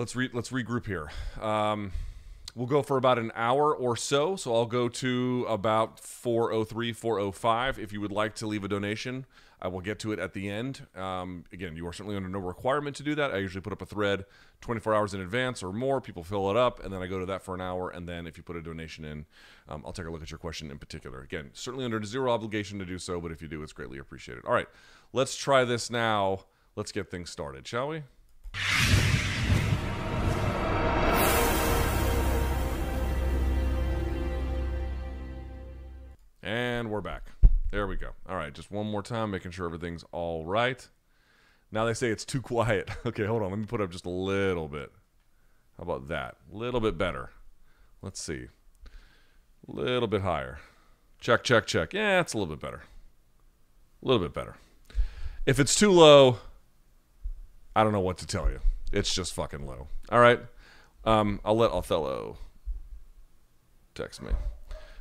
[0.00, 1.10] let's re- let's regroup here.
[1.40, 1.92] Um,
[2.56, 4.34] we'll go for about an hour or so.
[4.34, 7.78] So I'll go to about 403, 405.
[7.78, 9.26] If you would like to leave a donation,
[9.60, 10.86] I will get to it at the end.
[10.96, 13.30] Um, again, you are certainly under no requirement to do that.
[13.32, 14.24] I usually put up a thread
[14.62, 16.00] 24 hours in advance or more.
[16.00, 17.90] People fill it up, and then I go to that for an hour.
[17.90, 19.26] And then if you put a donation in,
[19.68, 21.20] um, I'll take a look at your question in particular.
[21.20, 24.46] Again, certainly under zero obligation to do so, but if you do, it's greatly appreciated.
[24.46, 24.68] All right,
[25.12, 26.46] let's try this now.
[26.74, 28.02] Let's get things started, shall we?
[36.80, 37.24] And we're back.
[37.70, 38.12] There we go.
[38.26, 40.88] All right, just one more time, making sure everything's all right.
[41.70, 42.88] Now they say it's too quiet.
[43.04, 43.50] Okay, hold on.
[43.50, 44.90] Let me put up just a little bit.
[45.76, 46.36] How about that?
[46.50, 47.32] A little bit better.
[48.00, 48.46] Let's see.
[49.68, 50.58] A little bit higher.
[51.20, 51.92] Check, check, check.
[51.92, 52.84] Yeah, it's a little bit better.
[54.02, 54.56] A little bit better.
[55.44, 56.38] If it's too low,
[57.76, 58.60] I don't know what to tell you.
[58.90, 59.88] It's just fucking low.
[60.10, 60.40] All right.
[61.04, 62.38] Um, I'll let Othello
[63.94, 64.30] text me.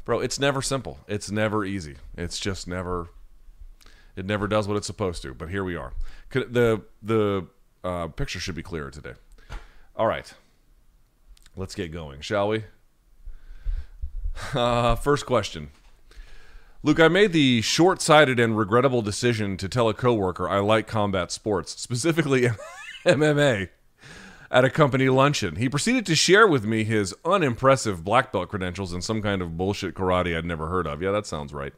[0.09, 0.97] Bro, it's never simple.
[1.07, 1.97] It's never easy.
[2.17, 3.09] It's just never
[4.15, 5.35] it never does what it's supposed to.
[5.35, 5.93] But here we are.
[6.31, 7.45] The the
[7.83, 9.13] uh, picture should be clearer today.
[9.95, 10.33] All right.
[11.55, 12.63] Let's get going, shall we?
[14.55, 15.69] Uh, first question.
[16.81, 20.87] Luke, I made the short sighted and regrettable decision to tell a coworker I like
[20.87, 22.49] combat sports, specifically
[23.05, 23.69] MMA,
[24.51, 25.57] at a company luncheon.
[25.57, 29.57] He proceeded to share with me his unimpressive black belt credentials in some kind of
[29.57, 31.01] bullshit karate I'd never heard of.
[31.01, 31.73] Yeah, that sounds right.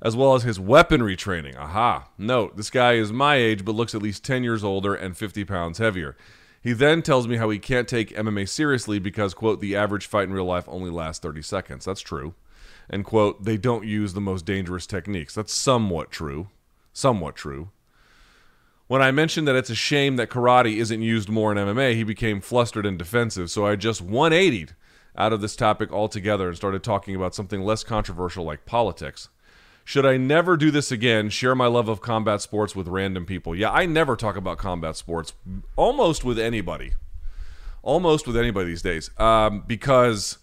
[0.00, 1.56] As well as his weaponry training.
[1.56, 2.08] Aha.
[2.18, 5.44] Note, this guy is my age but looks at least 10 years older and 50
[5.44, 6.16] pounds heavier.
[6.60, 10.28] He then tells me how he can't take MMA seriously because, quote, the average fight
[10.28, 11.84] in real life only lasts 30 seconds.
[11.84, 12.34] That's true.
[12.88, 15.34] And, quote, they don't use the most dangerous techniques.
[15.34, 16.48] That's somewhat true.
[16.92, 17.70] Somewhat true.
[18.92, 22.04] When I mentioned that it's a shame that karate isn't used more in MMA, he
[22.04, 23.50] became flustered and defensive.
[23.50, 24.74] So I just 180'd
[25.16, 29.30] out of this topic altogether and started talking about something less controversial like politics.
[29.82, 33.56] Should I never do this again, share my love of combat sports with random people?
[33.56, 35.32] Yeah, I never talk about combat sports
[35.74, 36.92] almost with anybody.
[37.82, 39.10] Almost with anybody these days.
[39.18, 40.36] Um, because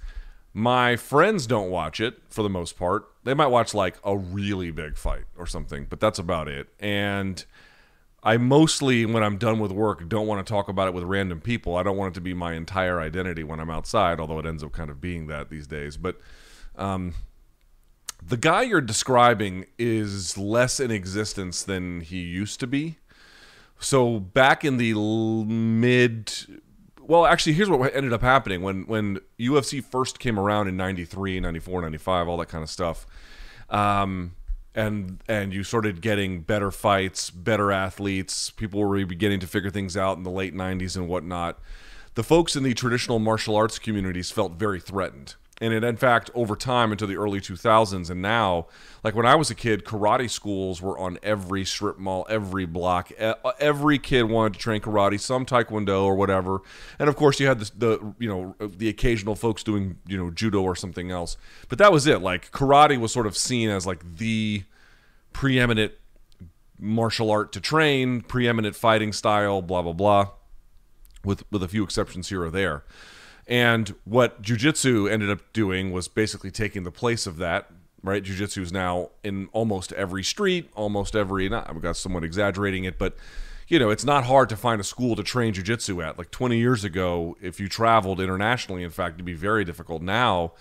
[0.56, 3.06] my friends don't watch it for the most part.
[3.26, 6.70] They might watch like a really big fight or something, but that's about it.
[6.80, 7.46] And
[8.22, 11.40] I mostly, when I'm done with work, don't want to talk about it with random
[11.40, 11.78] people.
[11.78, 14.64] I don't want it to be my entire identity when I'm outside, although it ends
[14.64, 15.96] up kind of being that these days.
[15.96, 16.20] But
[16.76, 17.14] um,
[18.22, 22.98] the guy you're describing is less in existence than he used to be.
[23.80, 26.34] So back in the mid,
[27.02, 31.40] well, actually, here's what ended up happening when when UFC first came around in 93,
[31.40, 33.08] 94, 95, all that kind of stuff.
[33.70, 34.36] Um,
[34.80, 38.50] and and you started getting better fights, better athletes.
[38.50, 41.60] People were beginning to figure things out in the late 90s and whatnot.
[42.16, 45.36] The folks in the traditional martial arts communities felt very threatened.
[45.62, 48.68] And it, in fact, over time into the early 2000s, and now,
[49.04, 53.12] like when I was a kid, karate schools were on every strip mall, every block.
[53.60, 56.62] Every kid wanted to train karate, some taekwondo or whatever.
[56.98, 60.32] And of course, you had the, the you know the occasional folks doing you know
[60.32, 61.36] judo or something else.
[61.68, 62.22] But that was it.
[62.22, 64.64] Like karate was sort of seen as like the
[65.34, 65.92] preeminent
[66.80, 70.30] martial art to train, preeminent fighting style, blah blah blah,
[71.26, 72.86] with with a few exceptions here or there.
[73.50, 77.70] And what jujitsu ended up doing was basically taking the place of that.
[78.02, 81.50] Right, jujitsu is now in almost every street, almost every.
[81.50, 83.18] Not, I've got someone exaggerating it, but
[83.68, 86.18] you know, it's not hard to find a school to train jujitsu at.
[86.18, 90.02] Like 20 years ago, if you traveled internationally, in fact, it'd be very difficult.
[90.02, 90.54] Now,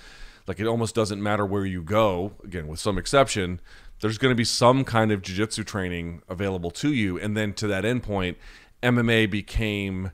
[0.48, 2.32] like it almost doesn't matter where you go.
[2.42, 3.60] Again, with some exception,
[4.00, 7.66] there's going to be some kind of jiu-jitsu training available to you and then to
[7.66, 8.38] that end point
[8.82, 10.12] mma became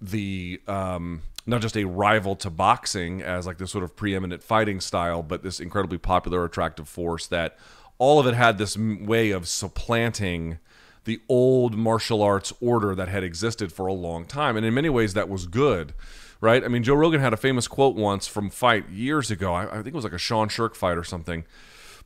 [0.00, 4.80] the um, not just a rival to boxing as like this sort of preeminent fighting
[4.80, 7.56] style but this incredibly popular attractive force that
[7.98, 10.58] all of it had this way of supplanting
[11.04, 14.56] the old martial arts order that had existed for a long time.
[14.56, 15.92] And in many ways that was good
[16.42, 16.64] right?
[16.64, 19.52] I mean joe rogan had a famous quote once from fight years ago.
[19.54, 21.44] I, I think it was like a sean sherk fight or something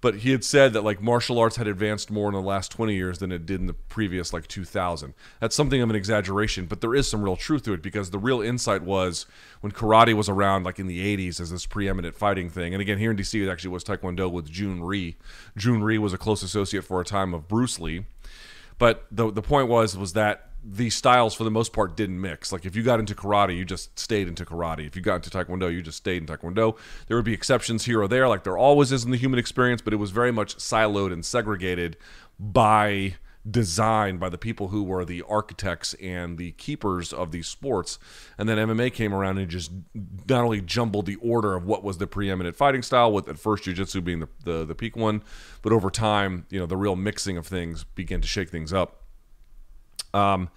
[0.05, 2.95] but he had said that like martial arts had advanced more in the last 20
[2.95, 6.83] years than it did in the previous like 2000 that's something of an exaggeration but
[6.83, 9.25] there is some real truth to it because the real insight was
[9.63, 12.75] when karate was around like in the 80s as this preeminent fighting thing.
[12.75, 15.17] And again here in dc it actually was taekwondo with jhoon rhee
[15.57, 18.05] jhoon rhee was a close associate for a time of bruce lee.
[18.77, 22.53] But the the point was was that these styles for the most part didn't mix.
[22.53, 24.87] Like if you got into karate, you just stayed into karate.
[24.87, 26.77] If you got into taekwondo, you just stayed in taekwondo.
[27.07, 29.83] There would be exceptions here or there, like there always is in the human experience,
[29.83, 31.97] but it was very much siloed and segregated
[32.39, 33.17] by
[33.49, 37.99] design by the people who were the architects and the keepers of these sports.
[38.39, 39.71] And then MMA came around and just
[40.27, 43.65] not only jumbled the order of what was the preeminent fighting style, with at first
[43.65, 45.23] jiu-jitsu being the, the, the peak one,
[45.61, 49.04] but over time, you know, the real mixing of things began to shake things up.
[50.15, 50.51] Um,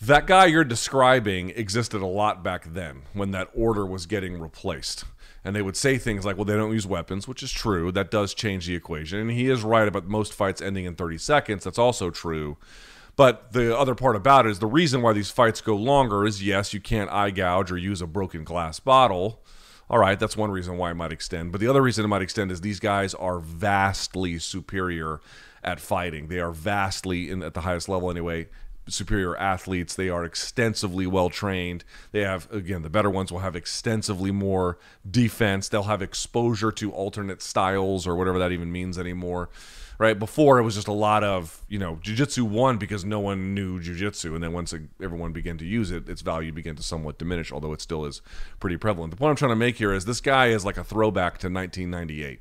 [0.00, 5.04] that guy you're describing existed a lot back then when that order was getting replaced.
[5.44, 7.90] And they would say things like, well, they don't use weapons, which is true.
[7.92, 9.18] That does change the equation.
[9.18, 11.64] And he is right about most fights ending in 30 seconds.
[11.64, 12.56] That's also true.
[13.16, 16.42] But the other part about it is the reason why these fights go longer is
[16.42, 19.42] yes, you can't eye gouge or use a broken glass bottle.
[19.90, 21.52] All right, that's one reason why it might extend.
[21.52, 25.20] But the other reason it might extend is these guys are vastly superior
[25.62, 26.28] at fighting.
[26.28, 28.48] They are vastly, in, at the highest level anyway,
[28.88, 29.94] superior athletes.
[29.94, 31.84] They are extensively well trained.
[32.12, 34.78] They have, again, the better ones will have extensively more
[35.08, 35.68] defense.
[35.68, 39.50] They'll have exposure to alternate styles or whatever that even means anymore.
[39.98, 43.54] Right before it was just a lot of you know jujitsu won because no one
[43.54, 44.72] knew jujitsu, and then once
[45.02, 47.52] everyone began to use it, its value began to somewhat diminish.
[47.52, 48.22] Although it still is
[48.60, 49.10] pretty prevalent.
[49.10, 51.48] The point I'm trying to make here is this guy is like a throwback to
[51.48, 52.40] 1998.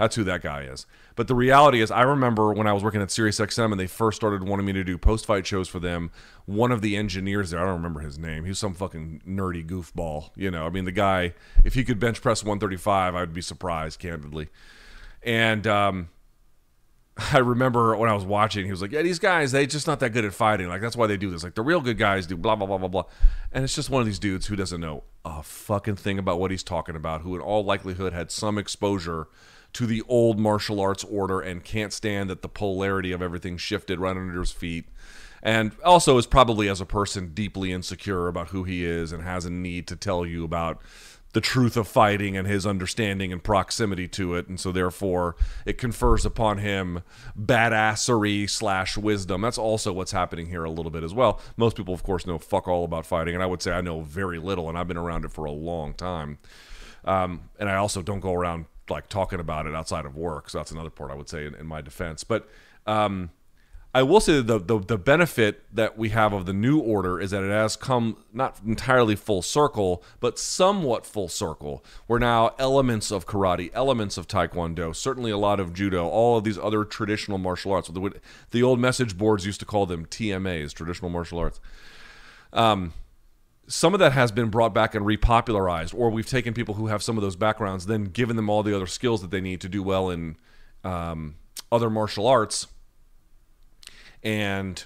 [0.00, 0.86] That's who that guy is.
[1.14, 4.16] But the reality is, I remember when I was working at SiriusXM and they first
[4.16, 6.10] started wanting me to do post fight shows for them.
[6.46, 8.44] One of the engineers there, I don't remember his name.
[8.44, 10.30] He was some fucking nerdy goofball.
[10.34, 11.34] You know, I mean, the guy,
[11.66, 14.48] if he could bench press 135, I'd be surprised, candidly.
[15.22, 16.08] And um,
[17.34, 20.00] I remember when I was watching, he was like, "Yeah, these guys, they just not
[20.00, 20.68] that good at fighting.
[20.68, 21.44] Like that's why they do this.
[21.44, 23.04] Like the real good guys do blah blah blah blah blah."
[23.52, 26.50] And it's just one of these dudes who doesn't know a fucking thing about what
[26.50, 27.20] he's talking about.
[27.20, 29.28] Who, in all likelihood, had some exposure
[29.72, 33.98] to the old martial arts order and can't stand that the polarity of everything shifted
[33.98, 34.86] right under his feet.
[35.42, 39.44] And also is probably as a person deeply insecure about who he is and has
[39.44, 40.82] a need to tell you about
[41.32, 45.78] the truth of fighting and his understanding and proximity to it, and so therefore it
[45.78, 47.02] confers upon him
[47.38, 49.42] badassery slash wisdom.
[49.42, 51.40] That's also what's happening here a little bit as well.
[51.56, 54.00] Most people, of course, know fuck all about fighting, and I would say I know
[54.00, 56.38] very little, and I've been around it for a long time.
[57.04, 60.50] Um, and I also don't go around like talking about it outside of work.
[60.50, 62.24] So that's another part I would say in, in my defense.
[62.24, 62.48] But
[62.86, 63.30] um,
[63.92, 67.32] I will say the, the, the benefit that we have of the new order is
[67.32, 71.84] that it has come not entirely full circle, but somewhat full circle.
[72.06, 76.44] Where now elements of karate, elements of taekwondo, certainly a lot of judo, all of
[76.44, 77.88] these other traditional martial arts.
[77.88, 78.20] The,
[78.52, 81.58] the old message boards used to call them TMAs, traditional martial arts.
[82.52, 82.92] Um,
[83.70, 87.04] some of that has been brought back and repopularized, or we've taken people who have
[87.04, 89.68] some of those backgrounds, then given them all the other skills that they need to
[89.68, 90.36] do well in
[90.82, 91.36] um,
[91.70, 92.66] other martial arts,
[94.24, 94.84] and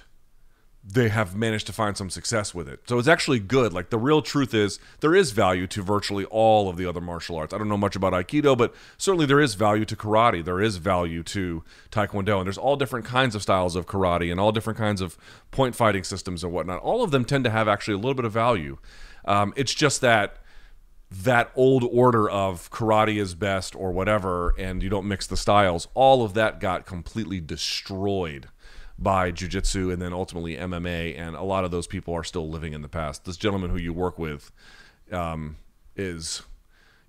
[0.87, 2.81] they have managed to find some success with it.
[2.87, 3.73] So it's actually good.
[3.73, 7.37] Like the real truth is there is value to virtually all of the other martial
[7.37, 7.53] arts.
[7.53, 10.45] I don't know much about aikido, but certainly there is value to karate.
[10.45, 14.39] There is value to taekwondo, and there's all different kinds of styles of karate and
[14.39, 15.17] all different kinds of
[15.49, 16.79] point fighting systems and whatnot.
[16.81, 18.77] All of them tend to have actually a little bit of value.
[19.25, 20.37] Um, it's just that
[21.09, 25.87] that old order of karate is best or whatever, and you don't mix the styles.
[25.95, 28.49] All of that got completely destroyed
[28.97, 32.73] by jujitsu and then ultimately MMA, and a lot of those people are still living
[32.73, 33.25] in the past.
[33.25, 34.51] This gentleman who you work with
[35.11, 35.57] um,
[35.95, 36.43] is,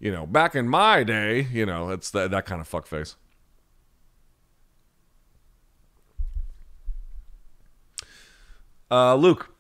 [0.01, 3.15] you know, back in my day, you know, it's that that kind of fuckface.
[8.91, 9.53] Uh, Luke,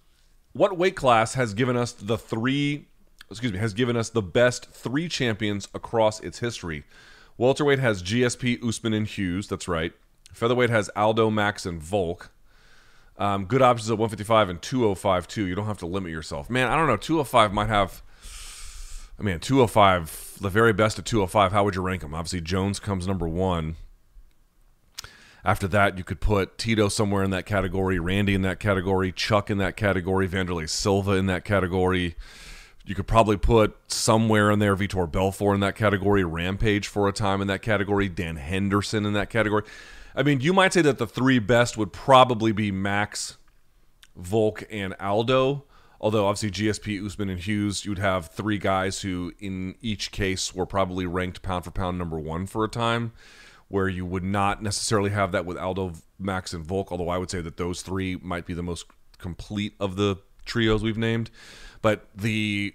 [0.52, 2.86] what weight class has given us the three?
[3.30, 6.84] Excuse me, has given us the best three champions across its history.
[7.36, 9.48] Welterweight has GSP, Usman, and Hughes.
[9.48, 9.92] That's right.
[10.36, 12.30] Featherweight has Aldo, Max, and Volk.
[13.18, 15.46] Um, good options at 155 and 205 too.
[15.46, 16.50] You don't have to limit yourself.
[16.50, 16.98] Man, I don't know.
[16.98, 18.02] 205 might have.
[19.18, 21.52] I mean, 205, the very best at 205.
[21.52, 22.14] How would you rank them?
[22.14, 23.76] Obviously, Jones comes number one.
[25.42, 29.48] After that, you could put Tito somewhere in that category, Randy in that category, Chuck
[29.48, 32.14] in that category, Wanderlei Silva in that category.
[32.84, 37.12] You could probably put somewhere in there Vitor Belfort in that category, Rampage for a
[37.12, 39.62] time in that category, Dan Henderson in that category.
[40.16, 43.36] I mean, you might say that the three best would probably be Max,
[44.16, 45.64] Volk, and Aldo.
[46.00, 50.64] Although obviously GSP, Usman, and Hughes, you'd have three guys who, in each case, were
[50.64, 53.12] probably ranked pound for pound number one for a time.
[53.68, 56.90] Where you would not necessarily have that with Aldo, Max, and Volk.
[56.90, 58.86] Although I would say that those three might be the most
[59.18, 61.30] complete of the trios we've named.
[61.82, 62.74] But the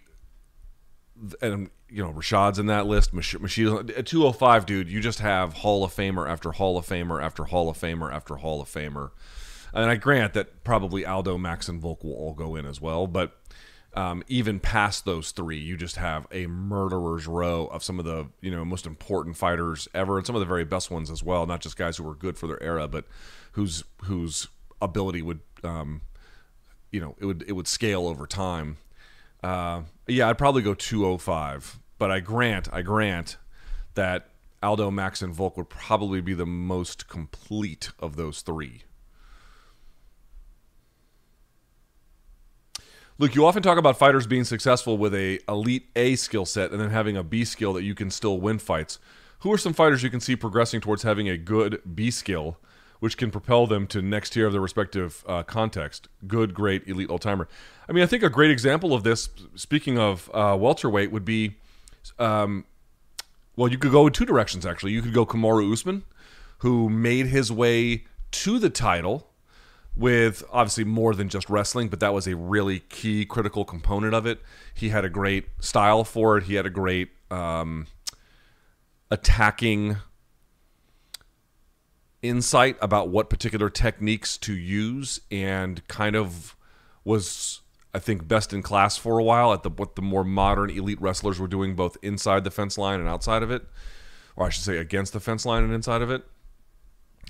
[1.42, 3.14] and you know Rashad's in that list.
[3.14, 4.90] Machida's at 205, dude.
[4.90, 8.38] You just have Hall of Famer after Hall of Famer after Hall of Famer after
[8.38, 9.12] Hall of Famer.
[9.74, 13.08] And I grant that probably Aldo, Max, and Volk will all go in as well,
[13.08, 13.38] but
[13.94, 18.28] um, even past those three, you just have a murderer's row of some of the
[18.40, 21.46] you know most important fighters ever, and some of the very best ones as well.
[21.46, 23.06] Not just guys who were good for their era, but
[23.54, 24.48] whose whose
[24.82, 26.02] ability would um,
[26.92, 28.78] you know it would it would scale over time.
[29.44, 33.38] Uh, yeah, I'd probably go 205, but I grant I grant
[33.94, 34.30] that
[34.64, 38.86] Aldo, Max, and Volk would probably be the most complete of those three.
[43.20, 46.82] Luke, you often talk about fighters being successful with a elite A skill set and
[46.82, 48.98] then having a B skill that you can still win fights.
[49.42, 52.58] Who are some fighters you can see progressing towards having a good B skill,
[53.00, 56.08] which can propel them to next tier of their respective uh, context?
[56.28, 57.48] Good, great, elite, all timer.
[57.88, 61.58] I mean, I think a great example of this, speaking of uh, welterweight, would be,
[62.22, 62.66] um,
[63.56, 64.92] well, you could go in two directions actually.
[64.92, 66.04] You could go Kamaru Usman,
[66.60, 69.28] who made his way to the title
[69.96, 74.26] with obviously more than just wrestling, but that was a really key critical component of
[74.26, 74.40] it.
[74.74, 76.46] He had a great style for it.
[76.46, 77.88] He had a great um,
[79.10, 79.98] attacking
[82.22, 86.56] insight about what particular techniques to use, and kind of
[87.04, 87.62] was
[87.94, 91.02] I think best in class for a while at the what the more modern elite
[91.02, 93.66] wrestlers were doing both inside the fence line and outside of it,
[94.36, 96.24] or I should say against the fence line and inside of it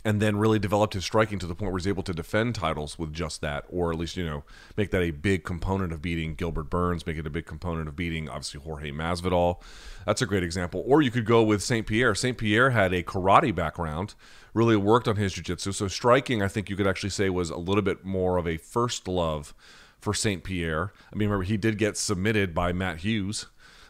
[0.03, 2.97] and then really developed his striking to the point where he's able to defend titles
[2.97, 4.43] with just that, or at least you know
[4.75, 7.95] make that a big component of beating Gilbert Burns, make it a big component of
[7.95, 9.61] beating obviously Jorge Masvidal.
[10.05, 10.83] That's a great example.
[10.87, 12.15] Or you could go with Saint Pierre.
[12.15, 14.15] Saint Pierre had a karate background,
[14.53, 15.71] really worked on his jiu-jitsu.
[15.71, 18.57] So striking, I think you could actually say was a little bit more of a
[18.57, 19.53] first love
[20.01, 20.91] for Saint Pierre.
[21.12, 23.46] I mean, remember he did get submitted by Matt Hughes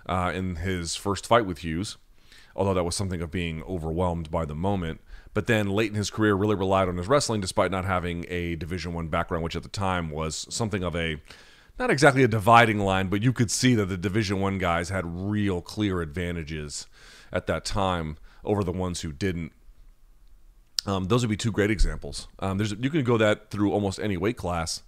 [0.05, 1.97] uh, in his first fight with Hughes,
[2.55, 5.01] although that was something of being overwhelmed by the moment
[5.33, 8.55] but then late in his career really relied on his wrestling despite not having a
[8.55, 11.17] division one background which at the time was something of a
[11.79, 15.05] not exactly a dividing line but you could see that the division one guys had
[15.05, 16.87] real clear advantages
[17.31, 19.51] at that time over the ones who didn't
[20.85, 22.27] um, those would be two great examples.
[22.39, 24.81] Um, there's you can go that through almost any weight class,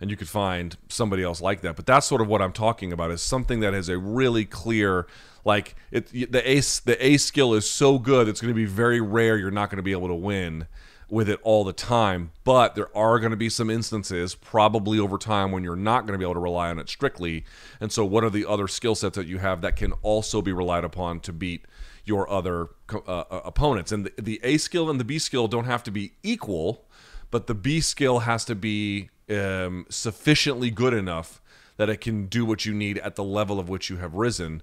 [0.00, 1.76] and you could find somebody else like that.
[1.76, 5.06] But that's sort of what I'm talking about is something that has a really clear
[5.44, 9.00] like it the ace the ace skill is so good it's going to be very
[9.00, 10.66] rare you're not going to be able to win
[11.08, 15.18] with it all the time but there are going to be some instances probably over
[15.18, 17.44] time when you're not going to be able to rely on it strictly
[17.80, 20.52] and so what are the other skill sets that you have that can also be
[20.52, 21.64] relied upon to beat
[22.10, 25.64] your other uh, uh, opponents and the, the a skill and the b skill don't
[25.64, 26.86] have to be equal
[27.30, 31.40] but the b skill has to be um, sufficiently good enough
[31.76, 34.60] that it can do what you need at the level of which you have risen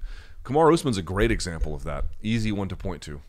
[0.47, 2.05] Kamaru Usman's a great example of that.
[2.21, 3.21] Easy one to point to.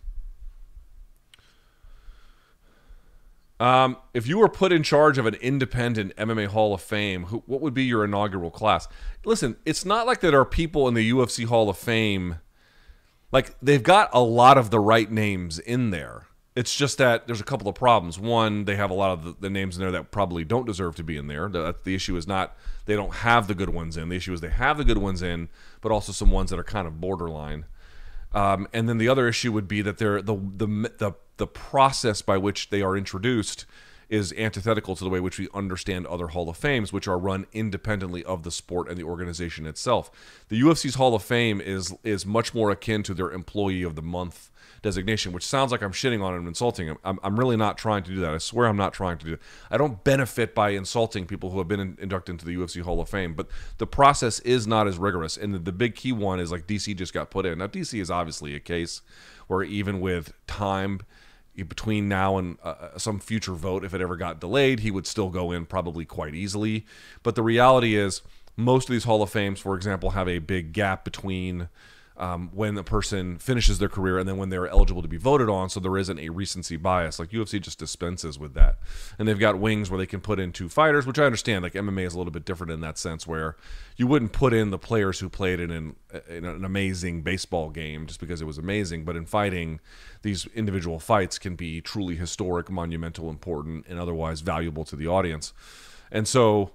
[3.59, 7.43] Um, if you were put in charge of an independent MMA Hall of Fame, who,
[7.47, 8.87] what would be your inaugural class?
[9.25, 12.37] Listen, it's not like there are people in the UFC Hall of Fame,
[13.33, 16.27] like they've got a lot of the right names in there.
[16.57, 18.19] It's just that there's a couple of problems.
[18.19, 20.97] One, they have a lot of the, the, names in there that probably don't deserve
[20.97, 21.49] to be in there.
[21.49, 22.57] The, the issue is not
[22.87, 24.09] they don't have the good ones in.
[24.09, 26.65] The issue is they have the good ones in, but also some ones that are
[26.65, 27.67] kind of borderline.
[28.33, 30.67] Um, and then the other issue would be that they're the, the
[30.99, 33.65] the the process by which they are introduced
[34.09, 37.47] is antithetical to the way which we understand other Hall of Fames, which are run
[37.53, 40.11] independently of the sport and the organization itself.
[40.49, 44.03] The UFC's Hall of Fame is is much more akin to their Employee of the
[44.03, 44.51] Month
[44.83, 46.99] designation, which sounds like I'm shitting on him and insulting him.
[47.05, 48.35] I'm, I'm really not trying to do that.
[48.35, 49.41] I swear I'm not trying to do it.
[49.71, 53.01] I don't benefit by insulting people who have been in, inducted into the UFC Hall
[53.01, 53.49] of Fame, but
[53.79, 55.37] the process is not as rigorous.
[55.37, 57.59] And the, the big key one is like DC just got put in.
[57.59, 59.03] Now, DC is obviously a case
[59.47, 61.01] where even with time,
[61.65, 65.07] between now and uh, uh, some future vote, if it ever got delayed, he would
[65.07, 66.87] still go in probably quite easily.
[67.23, 68.23] But the reality is,
[68.57, 71.69] most of these Hall of Fames, for example, have a big gap between
[72.19, 75.49] um, when a person finishes their career and then when they're eligible to be voted
[75.49, 75.71] on.
[75.71, 77.19] So there isn't a recency bias.
[77.19, 78.79] Like UFC just dispenses with that.
[79.19, 81.63] And they've got wings where they can put in two fighters, which I understand.
[81.63, 83.57] Like MMA is a little bit different in that sense, where
[83.97, 85.97] you wouldn't put in the players who played in an,
[86.29, 89.05] in an amazing baseball game just because it was amazing.
[89.05, 89.79] But in fighting,
[90.23, 95.53] these individual fights can be truly historic, monumental, important, and otherwise valuable to the audience.
[96.11, 96.73] And so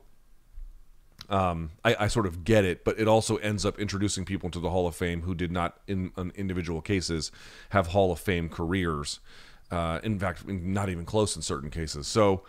[1.30, 4.60] um, I, I, sort of get it, but it also ends up introducing people into
[4.60, 7.32] the Hall of Fame who did not, in, in individual cases,
[7.70, 9.20] have Hall of Fame careers.
[9.72, 12.08] Uh, in fact, not even close in certain cases.
[12.08, 12.44] So,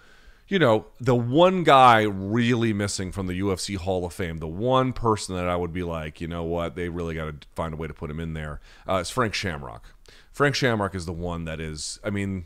[0.46, 4.92] you know, the one guy really missing from the UFC Hall of Fame, the one
[4.92, 7.76] person that I would be like, you know what, they really got to find a
[7.76, 9.94] way to put him in there, uh, is Frank Shamrock.
[10.32, 12.44] Frank Shamrock is the one that is, I mean,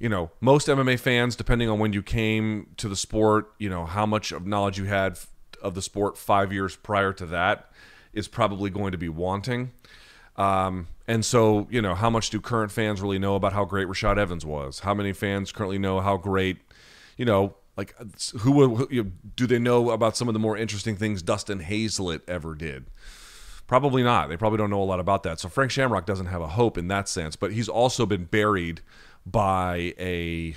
[0.00, 3.84] you know, most MMA fans, depending on when you came to the sport, you know,
[3.84, 5.18] how much of knowledge you had
[5.62, 7.70] of the sport five years prior to that
[8.12, 9.70] is probably going to be wanting.
[10.36, 13.88] Um, and so, you know, how much do current fans really know about how great
[13.88, 14.80] Rashad Evans was?
[14.80, 16.58] How many fans currently know how great,
[17.16, 17.94] you know, like
[18.40, 21.60] who, who you know, do they know about some of the more interesting things Dustin
[21.60, 22.86] Hazelett ever did?
[23.66, 24.28] Probably not.
[24.28, 25.38] They probably don't know a lot about that.
[25.38, 28.80] So Frank Shamrock doesn't have a hope in that sense, but he's also been buried
[29.24, 30.56] by a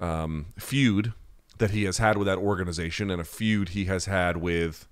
[0.00, 1.12] um, feud
[1.58, 4.88] that he has had with that organization and a feud he has had with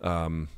[0.00, 0.48] um,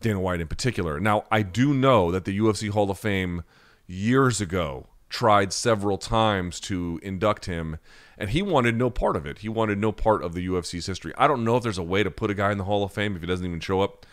[0.00, 1.00] Dana White in particular.
[1.00, 3.42] Now, I do know that the UFC Hall of Fame
[3.86, 7.78] years ago tried several times to induct him,
[8.18, 9.38] and he wanted no part of it.
[9.38, 11.12] He wanted no part of the UFC's history.
[11.16, 12.92] I don't know if there's a way to put a guy in the Hall of
[12.92, 14.04] Fame if he doesn't even show up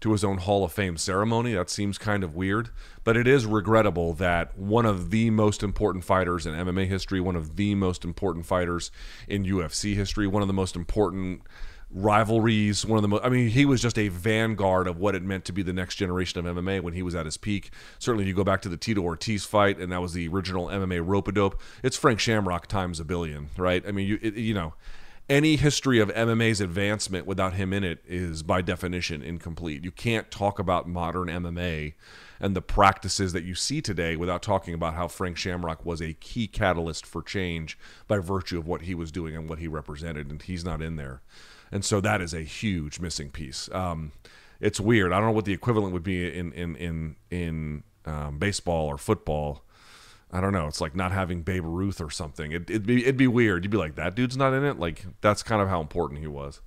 [0.00, 1.54] to his own Hall of Fame ceremony.
[1.54, 2.70] That seems kind of weird,
[3.04, 7.36] but it is regrettable that one of the most important fighters in MMA history, one
[7.36, 8.90] of the most important fighters
[9.28, 11.42] in UFC history, one of the most important
[11.92, 15.22] rivalries, one of the most, I mean, he was just a vanguard of what it
[15.22, 17.70] meant to be the next generation of MMA when he was at his peak.
[17.98, 21.02] Certainly, you go back to the Tito Ortiz fight, and that was the original MMA
[21.04, 21.60] rope a dope.
[21.82, 23.84] It's Frank Shamrock times a billion, right?
[23.86, 24.74] I mean, you, it, you know,
[25.30, 29.84] any history of MMA's advancement without him in it is by definition incomplete.
[29.84, 31.94] You can't talk about modern MMA
[32.40, 36.14] and the practices that you see today without talking about how Frank Shamrock was a
[36.14, 40.30] key catalyst for change by virtue of what he was doing and what he represented,
[40.30, 41.22] and he's not in there.
[41.70, 43.70] And so that is a huge missing piece.
[43.72, 44.10] Um,
[44.58, 45.12] it's weird.
[45.12, 48.98] I don't know what the equivalent would be in in in in um, baseball or
[48.98, 49.64] football
[50.32, 50.66] I don't know.
[50.66, 52.52] It's like not having Babe Ruth or something.
[52.52, 53.64] It, would be it'd be weird.
[53.64, 54.78] You'd be like, that dude's not in it.
[54.78, 56.60] Like that's kind of how important he was.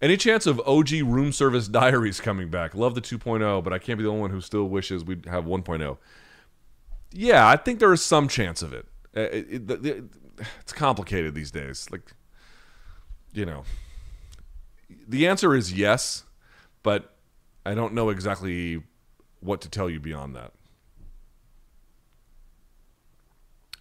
[0.00, 2.74] Any chance of OG room service diaries coming back?
[2.74, 5.44] Love the 2.0, but I can't be the only one who still wishes we'd have
[5.44, 5.96] 1.0.
[7.12, 8.86] Yeah, I think there is some chance of it.
[9.16, 10.04] Uh, it, it, it.
[10.60, 11.86] It's complicated these days.
[11.90, 12.12] Like,
[13.32, 13.64] you know,
[15.08, 16.24] the answer is yes,
[16.82, 17.16] but
[17.64, 18.82] I don't know exactly
[19.46, 20.52] what to tell you beyond that.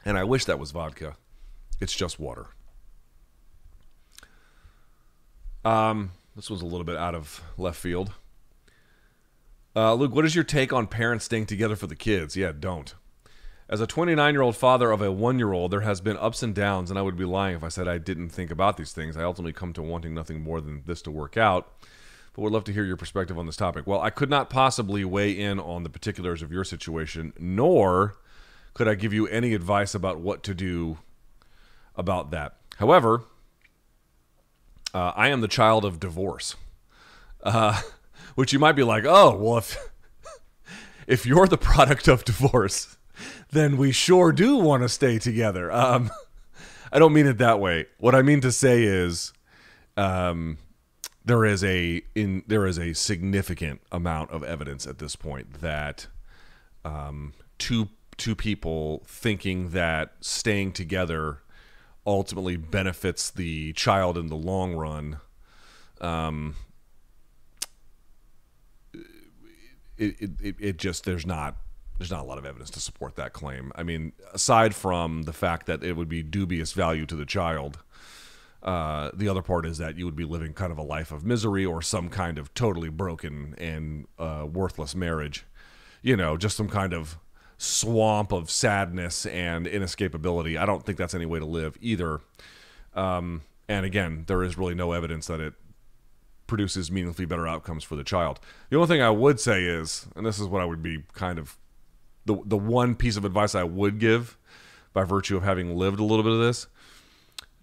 [0.05, 1.15] And I wish that was vodka.
[1.81, 2.47] It's just water.
[5.65, 8.11] Um, this was a little bit out of left field.
[9.75, 12.37] Uh, Luke, what is your take on parents staying together for the kids?
[12.37, 12.93] Yeah, don't.
[13.67, 16.43] As a 29 year old father of a one year old, there has been ups
[16.43, 18.93] and downs, and I would be lying if I said I didn't think about these
[18.93, 19.17] things.
[19.17, 21.73] I ultimately come to wanting nothing more than this to work out
[22.35, 23.87] but would love to hear your perspective on this topic.
[23.87, 28.17] Well, I could not possibly weigh in on the particulars of your situation, nor
[28.73, 30.97] could I give you any advice about what to do
[31.95, 32.57] about that.
[32.75, 33.23] However,
[34.93, 36.57] uh, I am the child of divorce,
[37.41, 37.81] uh,
[38.35, 39.77] which you might be like, oh, well, if
[41.07, 42.97] if you're the product of divorce,
[43.51, 45.71] then we sure do want to stay together.
[45.71, 46.11] Um,
[46.91, 47.85] I don't mean it that way.
[47.97, 49.31] What I mean to say is,
[49.95, 50.57] um,
[51.25, 56.07] there is a in there is a significant amount of evidence at this point that
[56.85, 61.39] um, two two people thinking that staying together
[62.05, 65.17] ultimately benefits the child in the long run.
[65.99, 66.55] Um,
[69.97, 71.57] it, it, it just there's not
[71.97, 73.71] there's not a lot of evidence to support that claim.
[73.75, 77.79] I mean, aside from the fact that it would be dubious value to the child,
[78.65, 81.23] uh, the other part is that you would be living kind of a life of
[81.23, 85.45] misery or some kind of totally broken and uh, worthless marriage.
[86.01, 87.19] You know, just some kind of
[87.59, 90.57] swamp of sadness and inescapability.
[90.59, 92.21] I don't think that's any way to live either.
[92.95, 95.53] Um, and again, there is really no evidence that it
[96.47, 98.39] produces meaningfully better outcomes for the child.
[98.71, 101.37] The only thing I would say is, and this is what I would be kind
[101.37, 101.57] of
[102.25, 104.37] the the one piece of advice I would give
[104.91, 106.65] by virtue of having lived a little bit of this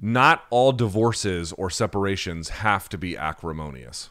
[0.04, 4.10] not all divorces or separations have to be acrimonious.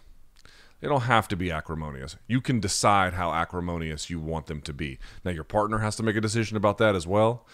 [0.79, 2.15] They don't have to be acrimonious.
[2.27, 4.97] You can decide how acrimonious you want them to be.
[5.25, 7.45] Now, your partner has to make a decision about that as well.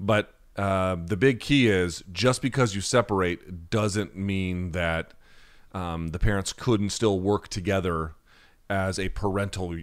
[0.00, 5.12] But uh, the big key is just because you separate doesn't mean that
[5.72, 8.14] um, the parents couldn't still work together
[8.70, 9.76] as a parental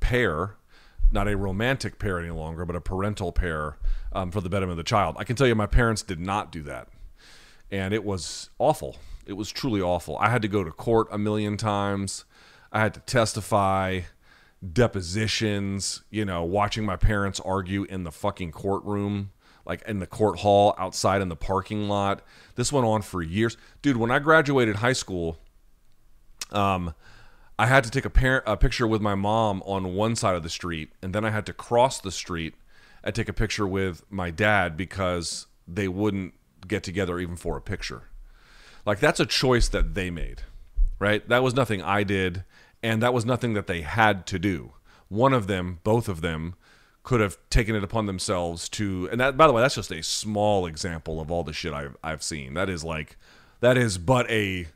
[0.00, 0.56] pair,
[1.12, 3.76] not a romantic pair any longer, but a parental pair
[4.12, 5.16] um, for the betterment of the child.
[5.18, 6.88] I can tell you, my parents did not do that
[7.72, 8.96] and it was awful.
[9.26, 10.16] It was truly awful.
[10.18, 12.24] I had to go to court a million times.
[12.70, 14.02] I had to testify,
[14.72, 19.30] depositions, you know, watching my parents argue in the fucking courtroom,
[19.64, 22.22] like in the court hall outside in the parking lot.
[22.56, 23.56] This went on for years.
[23.80, 25.38] Dude, when I graduated high school,
[26.50, 26.94] um,
[27.58, 30.42] I had to take a, par- a picture with my mom on one side of
[30.42, 32.54] the street, and then I had to cross the street
[33.02, 36.34] and take a picture with my dad because they wouldn't
[36.66, 38.04] get together even for a picture.
[38.84, 40.42] Like that's a choice that they made,
[40.98, 41.26] right?
[41.28, 42.44] That was nothing I did,
[42.82, 44.72] and that was nothing that they had to do.
[45.08, 46.54] One of them, both of them,
[47.04, 49.08] could have taken it upon themselves to.
[49.10, 51.96] And that, by the way, that's just a small example of all the shit I've
[52.02, 52.54] I've seen.
[52.54, 53.16] That is like,
[53.60, 54.68] that is but a,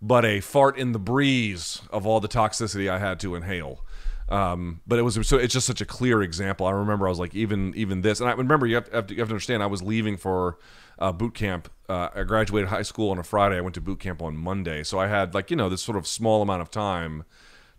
[0.00, 3.84] but a fart in the breeze of all the toxicity I had to inhale.
[4.28, 6.66] Um, but it was so it's just such a clear example.
[6.66, 9.20] I remember I was like even even this, and I remember you have, to, you
[9.20, 10.58] have to understand I was leaving for
[10.98, 11.70] uh, boot camp.
[11.88, 13.56] Uh, I graduated high school on a Friday.
[13.56, 15.96] I went to boot camp on Monday, so I had like you know this sort
[15.96, 17.24] of small amount of time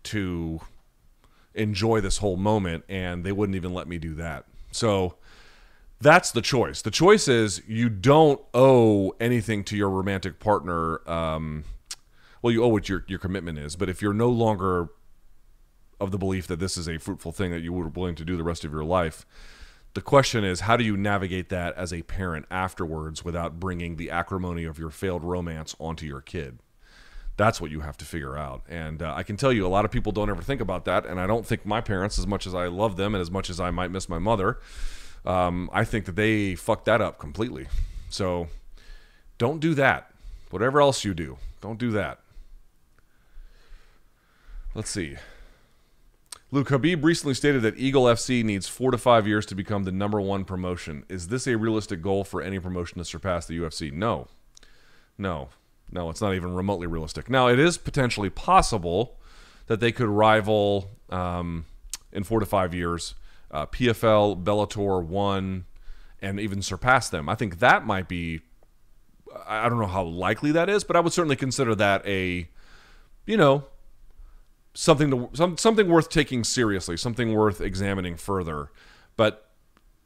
[0.04, 0.60] to
[1.54, 4.46] enjoy this whole moment, and they wouldn't even let me do that.
[4.72, 5.16] So
[6.00, 6.82] that's the choice.
[6.82, 11.08] The choice is you don't owe anything to your romantic partner.
[11.08, 11.64] Um,
[12.42, 14.88] well, you owe what your your commitment is, but if you're no longer
[16.00, 18.36] of the belief that this is a fruitful thing that you were willing to do
[18.36, 19.26] the rest of your life.
[19.94, 24.10] The question is, how do you navigate that as a parent afterwards without bringing the
[24.10, 26.60] acrimony of your failed romance onto your kid?
[27.36, 28.62] That's what you have to figure out.
[28.68, 31.06] And uh, I can tell you, a lot of people don't ever think about that.
[31.06, 33.50] And I don't think my parents, as much as I love them and as much
[33.50, 34.58] as I might miss my mother,
[35.24, 37.66] um, I think that they fucked that up completely.
[38.10, 38.48] So
[39.38, 40.12] don't do that.
[40.50, 42.20] Whatever else you do, don't do that.
[44.74, 45.16] Let's see.
[46.52, 49.92] Luke Khabib recently stated that Eagle FC needs four to five years to become the
[49.92, 51.04] number one promotion.
[51.08, 53.92] Is this a realistic goal for any promotion to surpass the UFC?
[53.92, 54.26] No.
[55.16, 55.50] No.
[55.92, 57.30] No, it's not even remotely realistic.
[57.30, 59.18] Now, it is potentially possible
[59.66, 61.66] that they could rival um,
[62.12, 63.14] in four to five years
[63.52, 65.66] uh, PFL, Bellator, One,
[66.20, 67.28] and even surpass them.
[67.28, 68.40] I think that might be.
[69.46, 72.48] I don't know how likely that is, but I would certainly consider that a,
[73.26, 73.64] you know,
[74.74, 78.70] something to some, something worth taking seriously, something worth examining further.
[79.16, 79.50] But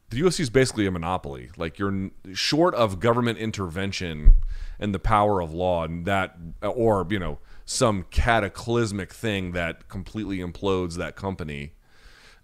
[0.09, 1.49] the UFC is basically a monopoly.
[1.57, 4.35] Like you're short of government intervention
[4.79, 10.39] and the power of law, and that, or you know, some cataclysmic thing that completely
[10.39, 11.73] implodes that company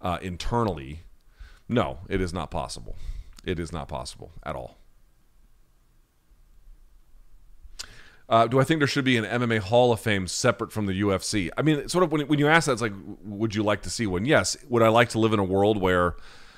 [0.01, 1.01] uh, internally.
[1.67, 2.95] No, it is not possible.
[3.43, 4.80] It is not possible at all.
[8.31, 11.01] Uh, do I think there should be an MMA Hall of Fame separate from the
[11.01, 11.49] UFC?
[11.57, 12.93] I mean, sort of when, when you ask that, it's like,
[13.25, 14.23] would you like to see one?
[14.23, 14.55] Yes.
[14.69, 16.15] Would I like to live in a world where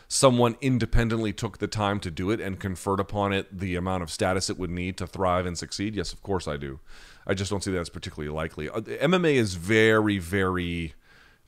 [0.08, 4.12] someone independently took the time to do it and conferred upon it the amount of
[4.12, 5.96] status it would need to thrive and succeed?
[5.96, 6.80] Yes, of course I do.
[7.26, 8.70] I just don't see that as particularly likely.
[8.70, 10.94] Uh, MMA is very, very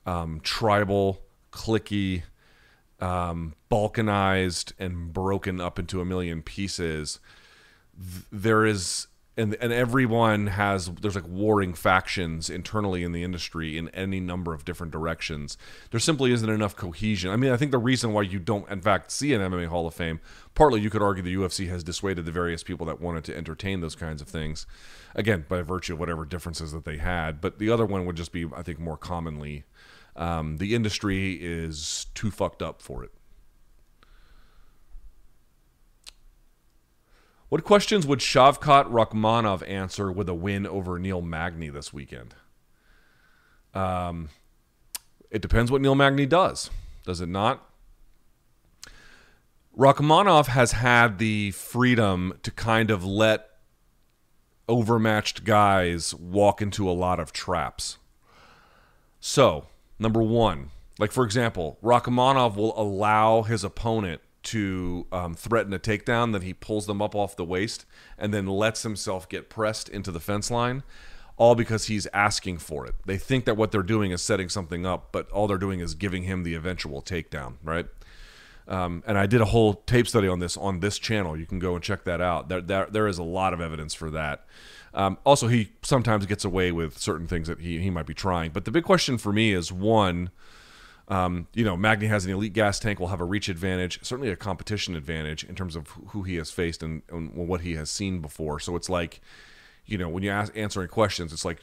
[0.07, 2.23] um, tribal, clicky,
[2.99, 7.19] um, balkanized, and broken up into a million pieces.
[8.31, 9.05] There is
[9.37, 14.53] and and everyone has there's like warring factions internally in the industry in any number
[14.53, 15.57] of different directions.
[15.91, 17.31] There simply isn't enough cohesion.
[17.31, 19.87] I mean, I think the reason why you don't in fact see an MMA Hall
[19.87, 20.19] of Fame,
[20.53, 23.81] partly you could argue the UFC has dissuaded the various people that wanted to entertain
[23.81, 24.65] those kinds of things,
[25.15, 27.41] again by virtue of whatever differences that they had.
[27.41, 29.65] But the other one would just be, I think, more commonly,
[30.15, 33.11] um, the industry is too fucked up for it.
[37.55, 42.35] What questions would Shavkat Rakhmonov answer with a win over Neil Magny this weekend?
[43.73, 44.27] Um,
[45.31, 46.69] it depends what Neil Magny does.
[47.05, 47.65] Does it not?
[49.73, 53.47] Rakhmonov has had the freedom to kind of let
[54.67, 57.99] overmatched guys walk into a lot of traps.
[59.21, 65.79] So, number one, like for example, Rakhmonov will allow his opponent to um, threaten a
[65.79, 67.85] takedown, then he pulls them up off the waist
[68.17, 70.83] and then lets himself get pressed into the fence line,
[71.37, 72.95] all because he's asking for it.
[73.05, 75.93] They think that what they're doing is setting something up, but all they're doing is
[75.95, 77.87] giving him the eventual takedown, right?
[78.67, 81.37] Um, and I did a whole tape study on this on this channel.
[81.37, 82.49] You can go and check that out.
[82.49, 84.45] There, there, there is a lot of evidence for that.
[84.93, 88.51] Um, also, he sometimes gets away with certain things that he, he might be trying.
[88.51, 90.31] But the big question for me is one,
[91.07, 94.31] um, you know, Magny has an elite gas tank, will have a reach advantage, certainly
[94.31, 97.91] a competition advantage in terms of who he has faced and, and what he has
[97.91, 98.59] seen before.
[98.59, 99.21] So it's like,
[99.85, 101.59] you know, when you ask answering questions, it's like,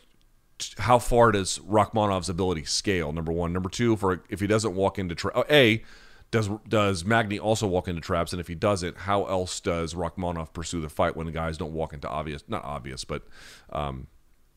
[0.79, 3.13] how far does Rakhmonov's ability scale?
[3.13, 5.83] Number one, number two, for if he doesn't walk into tra- oh, a
[6.31, 8.33] does does Magny also walk into traps?
[8.33, 11.73] And if he doesn't, how else does Rakhmonov pursue the fight when the guys don't
[11.73, 13.27] walk into obvious, not obvious, but
[13.73, 14.07] um,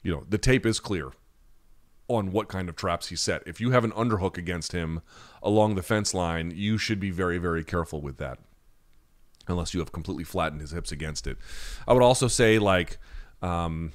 [0.03, 1.11] you know, the tape is clear
[2.07, 3.43] on what kind of traps he set.
[3.45, 5.01] If you have an underhook against him
[5.41, 8.39] along the fence line, you should be very, very careful with that.
[9.47, 11.37] Unless you have completely flattened his hips against it.
[11.87, 12.97] I would also say, like,
[13.41, 13.91] um,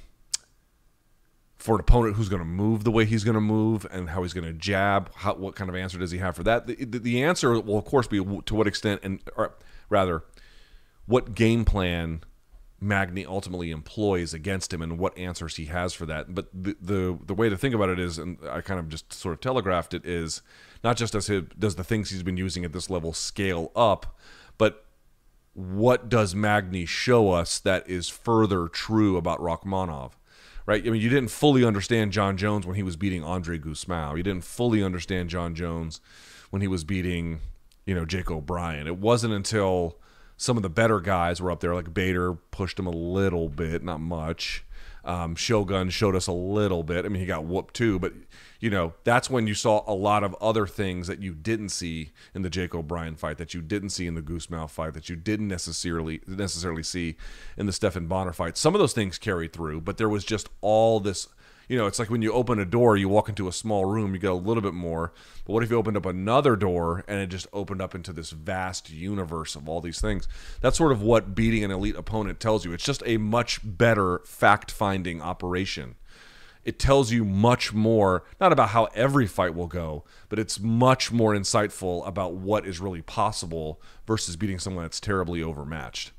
[1.60, 4.22] for an opponent who's going to move the way he's going to move and how
[4.22, 6.66] he's going to jab, how, what kind of answer does he have for that?
[6.66, 9.54] The, the, the answer will, of course, be to what extent, and or
[9.88, 10.24] rather,
[11.06, 12.22] what game plan
[12.80, 16.34] Magny ultimately employs against him and what answers he has for that.
[16.34, 19.12] But the the, the way to think about it is, and I kind of just
[19.12, 20.40] sort of telegraphed it, is
[20.82, 24.18] not just does his, does the things he's been using at this level scale up,
[24.56, 24.86] but
[25.52, 30.12] what does Magny show us that is further true about Rakhmonov?
[30.64, 30.86] Right?
[30.86, 34.16] I mean, you didn't fully understand Jon Jones when he was beating Andre Gusmao.
[34.16, 36.00] You didn't fully understand Jon Jones
[36.50, 37.40] when he was beating,
[37.84, 38.86] you know, Jake O'Brien.
[38.86, 39.98] It wasn't until
[40.40, 43.84] some of the better guys were up there, like Bader pushed him a little bit,
[43.84, 44.64] not much.
[45.04, 47.04] Um, Shogun showed us a little bit.
[47.04, 48.14] I mean, he got whooped too, but
[48.58, 52.12] you know, that's when you saw a lot of other things that you didn't see
[52.34, 55.16] in the Jake O'Brien fight, that you didn't see in the Gusmao fight, that you
[55.16, 57.16] didn't necessarily necessarily see
[57.58, 58.56] in the Stephan Bonnar fight.
[58.56, 61.28] Some of those things carried through, but there was just all this
[61.70, 64.12] you know, it's like when you open a door, you walk into a small room,
[64.12, 65.12] you get a little bit more.
[65.46, 68.32] But what if you opened up another door and it just opened up into this
[68.32, 70.26] vast universe of all these things?
[70.60, 72.72] That's sort of what beating an elite opponent tells you.
[72.72, 75.94] It's just a much better fact finding operation.
[76.64, 81.12] It tells you much more, not about how every fight will go, but it's much
[81.12, 86.10] more insightful about what is really possible versus beating someone that's terribly overmatched.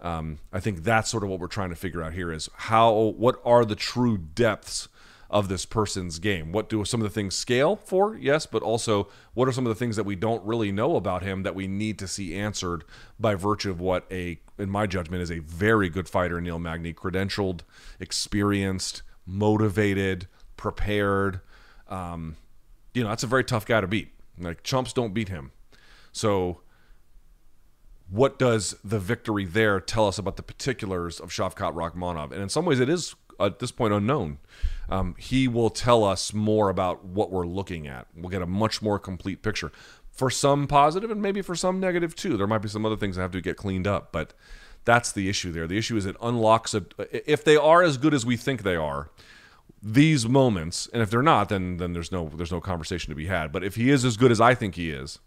[0.00, 3.14] Um, I think that's sort of what we're trying to figure out here is how
[3.16, 4.88] what are the true depths
[5.30, 6.52] of this person's game.
[6.52, 8.16] What do some of the things scale for?
[8.16, 11.22] Yes, but also what are some of the things that we don't really know about
[11.22, 12.84] him that we need to see answered
[13.18, 16.92] by virtue of what a, in my judgment, is a very good fighter, Neil Magny,
[16.92, 17.60] credentialed,
[17.98, 21.40] experienced, motivated, prepared.
[21.88, 22.36] Um,
[22.94, 24.12] you know, that's a very tough guy to beat.
[24.38, 25.52] Like chumps don't beat him.
[26.12, 26.60] So
[28.08, 32.32] what does the victory there tell us about the particulars of Shavkat Rakhmonov?
[32.32, 34.38] And in some ways, it is at this point unknown
[34.88, 38.06] um, he will tell us more about what we're looking at.
[38.14, 39.72] We'll get a much more complete picture.
[40.10, 42.36] For some positive and maybe for some negative too.
[42.36, 44.32] There might be some other things that have to get cleaned up, but
[44.84, 45.66] that's the issue there.
[45.66, 46.84] The issue is it unlocks a.
[47.30, 49.10] If they are as good as we think they are,
[49.82, 53.26] these moments, and if they're not, then then there's no there's no conversation to be
[53.26, 53.52] had.
[53.52, 55.18] But if he is as good as I think he is,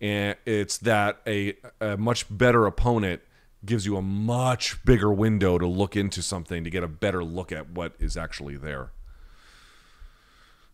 [0.00, 3.20] and it's that a, a much better opponent
[3.64, 7.50] gives you a much bigger window to look into something to get a better look
[7.52, 8.90] at what is actually there.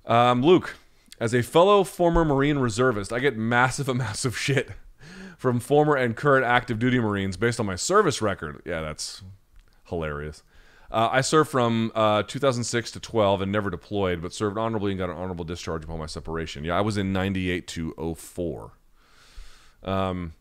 [0.06, 0.76] Um, Luke,
[1.18, 4.70] as a fellow former Marine reservist, I get massive amounts of shit
[5.38, 8.62] from former and current active duty Marines based on my service record.
[8.64, 9.22] Yeah, that's
[9.88, 10.42] hilarious.
[10.90, 14.98] Uh, I served from uh, 2006 to 12 and never deployed, but served honorably and
[14.98, 16.62] got an honorable discharge upon my separation.
[16.62, 18.72] Yeah, I was in 98 to 04.
[19.82, 20.34] Um,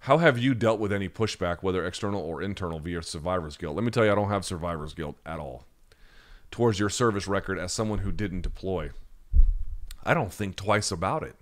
[0.00, 3.76] how have you dealt with any pushback, whether external or internal, via survivor's guilt?
[3.76, 5.66] Let me tell you, I don't have survivor's guilt at all
[6.50, 8.90] towards your service record as someone who didn't deploy.
[10.02, 11.36] I don't think twice about it.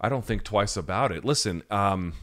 [0.00, 1.24] I don't think twice about it.
[1.24, 2.14] Listen, um,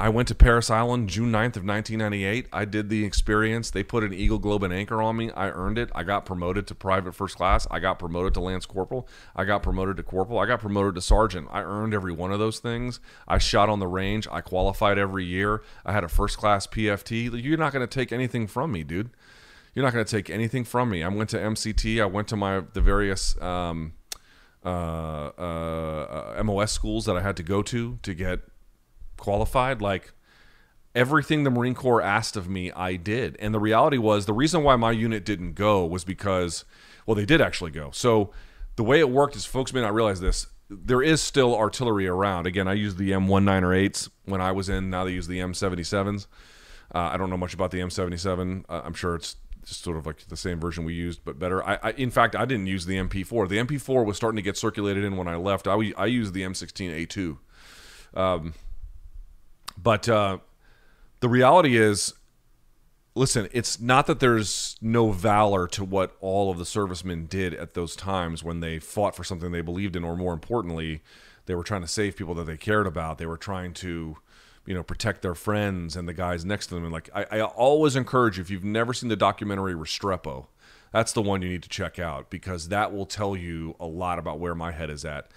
[0.00, 2.46] I went to Parris Island June 9th of 1998.
[2.54, 3.70] I did the experience.
[3.70, 5.30] They put an Eagle Globe and Anchor on me.
[5.32, 5.90] I earned it.
[5.94, 7.66] I got promoted to private first class.
[7.70, 9.06] I got promoted to lance corporal.
[9.36, 10.38] I got promoted to corporal.
[10.38, 11.48] I got promoted to sergeant.
[11.50, 12.98] I earned every one of those things.
[13.28, 14.26] I shot on the range.
[14.32, 15.60] I qualified every year.
[15.84, 17.30] I had a first class PFT.
[17.44, 19.10] You're not going to take anything from me, dude.
[19.74, 21.02] You're not going to take anything from me.
[21.02, 22.00] I went to MCT.
[22.00, 23.92] I went to my the various um,
[24.64, 28.40] uh, uh MOS schools that I had to go to to get
[29.20, 30.12] qualified, like
[30.94, 33.36] everything the Marine Corps asked of me, I did.
[33.38, 36.64] And the reality was the reason why my unit didn't go was because,
[37.06, 37.90] well, they did actually go.
[37.92, 38.32] So
[38.76, 40.46] the way it worked is folks may not realize this.
[40.68, 42.46] There is still artillery around.
[42.46, 44.90] Again, I used the M19 or 8s when I was in.
[44.90, 46.26] Now they use the M77s.
[46.94, 48.64] Uh, I don't know much about the M77.
[48.68, 51.64] Uh, I'm sure it's just sort of like the same version we used, but better.
[51.66, 53.48] I, I, in fact, I didn't use the MP4.
[53.48, 55.66] The MP4 was starting to get circulated in when I left.
[55.66, 57.38] I, I used the M16A2.
[58.14, 58.54] Um,
[59.82, 60.38] but uh,
[61.20, 62.14] the reality is,
[63.14, 67.74] listen, it's not that there's no valor to what all of the servicemen did at
[67.74, 71.02] those times when they fought for something they believed in, or more importantly,
[71.46, 73.18] they were trying to save people that they cared about.
[73.18, 74.16] They were trying to,
[74.66, 76.84] you know, protect their friends and the guys next to them.
[76.84, 80.46] And like, I, I always encourage you, if you've never seen the documentary Restrepo,
[80.92, 84.18] that's the one you need to check out because that will tell you a lot
[84.18, 85.30] about where my head is at.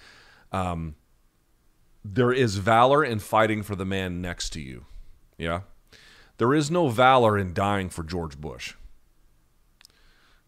[0.52, 0.96] Um,
[2.04, 4.84] there is valor in fighting for the man next to you.
[5.38, 5.60] Yeah.
[6.38, 8.74] There is no valor in dying for George Bush.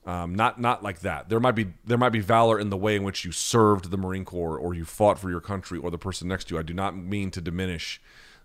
[0.04, 1.28] Um, not not like that.
[1.28, 3.96] There might be there might be valor in the way in which you served the
[3.96, 6.60] Marine Corps or you fought for your country or the person next to you.
[6.60, 8.00] I do not mean to diminish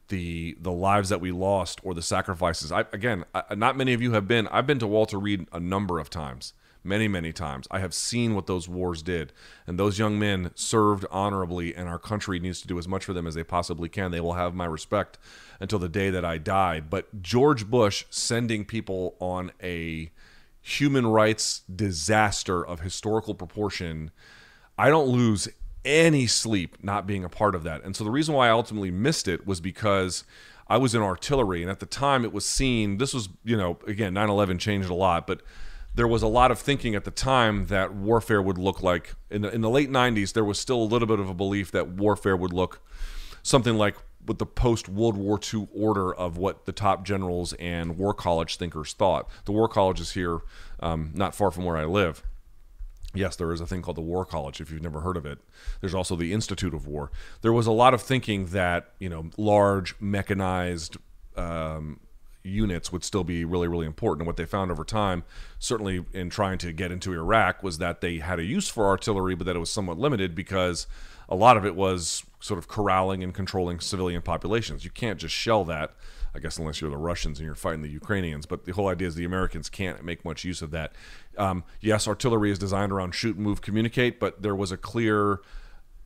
[0.07, 2.71] the the lives that we lost or the sacrifices.
[2.71, 4.47] I, again, I, not many of you have been.
[4.47, 7.67] I've been to Walter Reed a number of times, many, many times.
[7.69, 9.33] I have seen what those wars did,
[9.67, 13.13] and those young men served honorably, and our country needs to do as much for
[13.13, 14.11] them as they possibly can.
[14.11, 15.17] They will have my respect
[15.59, 16.79] until the day that I die.
[16.79, 20.11] But George Bush sending people on a
[20.61, 24.11] human rights disaster of historical proportion,
[24.77, 25.47] I don't lose
[25.83, 27.83] any sleep not being a part of that.
[27.83, 30.23] And so the reason why I ultimately missed it was because
[30.67, 32.97] I was in artillery, and at the time it was seen.
[32.97, 35.41] This was, you know, again, 9/11 changed a lot, but
[35.93, 39.41] there was a lot of thinking at the time that warfare would look like in
[39.41, 40.33] the, in the late 90s.
[40.33, 42.81] There was still a little bit of a belief that warfare would look
[43.43, 47.97] something like with the post World War II order of what the top generals and
[47.97, 49.29] war college thinkers thought.
[49.45, 50.39] The war college is here,
[50.79, 52.23] um, not far from where I live.
[53.13, 55.39] Yes, there is a thing called the War College if you've never heard of it.
[55.81, 57.11] There's also the Institute of War.
[57.41, 60.95] There was a lot of thinking that, you know, large mechanized
[61.35, 61.99] um,
[62.43, 64.21] units would still be really, really important.
[64.21, 65.23] And what they found over time,
[65.59, 69.35] certainly in trying to get into Iraq, was that they had a use for artillery,
[69.35, 70.87] but that it was somewhat limited because
[71.29, 74.83] a lot of it was sort of corralling and controlling civilian populations.
[74.83, 75.91] You can't just shell that
[76.33, 78.45] I guess unless you're the Russians and you're fighting the Ukrainians.
[78.45, 80.93] But the whole idea is the Americans can't make much use of that.
[81.37, 85.41] Um, yes, artillery is designed around shoot, move, communicate, but there was a clear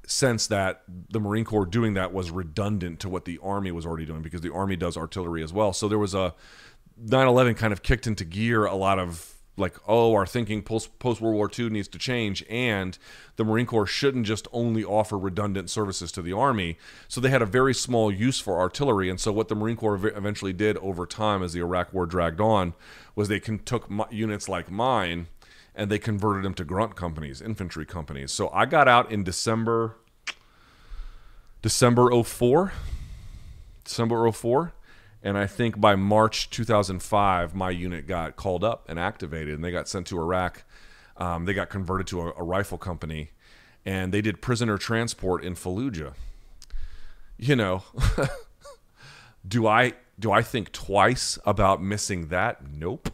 [0.07, 4.05] sense that the Marine Corps doing that was redundant to what the Army was already
[4.05, 5.73] doing because the Army does artillery as well.
[5.73, 6.33] So there was a
[7.03, 11.21] 9/11 kind of kicked into gear a lot of like oh our thinking post post
[11.21, 12.97] World War II needs to change and
[13.37, 17.41] the Marine Corps shouldn't just only offer redundant services to the Army so they had
[17.41, 21.05] a very small use for artillery and so what the Marine Corps eventually did over
[21.05, 22.73] time as the Iraq war dragged on
[23.15, 25.27] was they can, took units like mine
[25.75, 29.97] and they converted them to grunt companies infantry companies so I got out in December
[31.61, 32.73] December 04
[33.83, 34.73] December 04
[35.25, 39.71] and I think by March 2005, my unit got called up and activated, and they
[39.71, 40.63] got sent to Iraq.
[41.17, 43.31] Um, they got converted to a, a, rifle company,
[43.83, 46.13] and they did prisoner transport in Fallujah.
[47.37, 47.83] You know,
[49.47, 52.61] do I do I think twice about missing that?
[52.71, 53.09] Nope,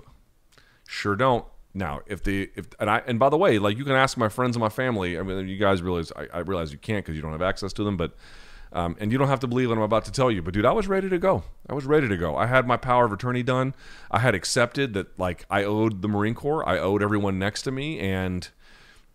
[0.85, 1.45] sure don't.
[1.73, 4.29] Now, if the if and I and by the way, like you can ask my
[4.29, 5.17] friends and my family.
[5.17, 7.71] I mean, you guys realize I, I realize you can't because you don't have access
[7.73, 8.15] to them, but
[8.73, 10.65] um, and you don't have to believe what I'm about to tell you, but dude,
[10.65, 11.43] I was ready to go.
[11.69, 12.37] I was ready to go.
[12.37, 13.75] I had my power of attorney done.
[14.09, 17.71] I had accepted that like I owed the Marine Corps, I owed everyone next to
[17.71, 18.47] me, and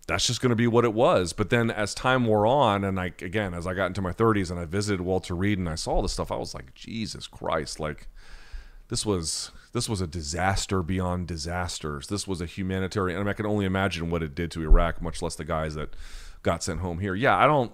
[0.06, 1.32] that's just going to be what it was.
[1.32, 4.50] But then as time wore on, and like again, as I got into my 30s
[4.50, 7.26] and I visited Walter Reed and I saw all this stuff, I was like, Jesus
[7.26, 8.08] Christ, like
[8.88, 12.06] this was this was a disaster beyond disasters.
[12.08, 13.18] This was a humanitarian.
[13.18, 15.74] I, mean, I can only imagine what it did to Iraq, much less the guys
[15.74, 15.94] that
[16.42, 17.14] got sent home here.
[17.14, 17.72] Yeah, I don't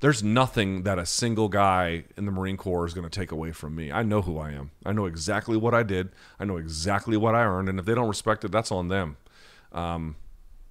[0.00, 3.52] there's nothing that a single guy in the Marine Corps is going to take away
[3.52, 3.90] from me.
[3.90, 4.70] I know who I am.
[4.84, 6.10] I know exactly what I did.
[6.38, 9.16] I know exactly what I earned, and if they don't respect it, that's on them.
[9.72, 10.16] Um,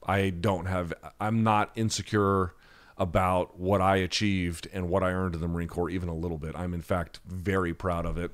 [0.06, 0.94] I don't have.
[1.20, 2.54] I'm not insecure
[2.96, 6.38] about what I achieved and what I earned in the Marine Corps even a little
[6.38, 6.56] bit.
[6.56, 8.30] I'm in fact very proud of it,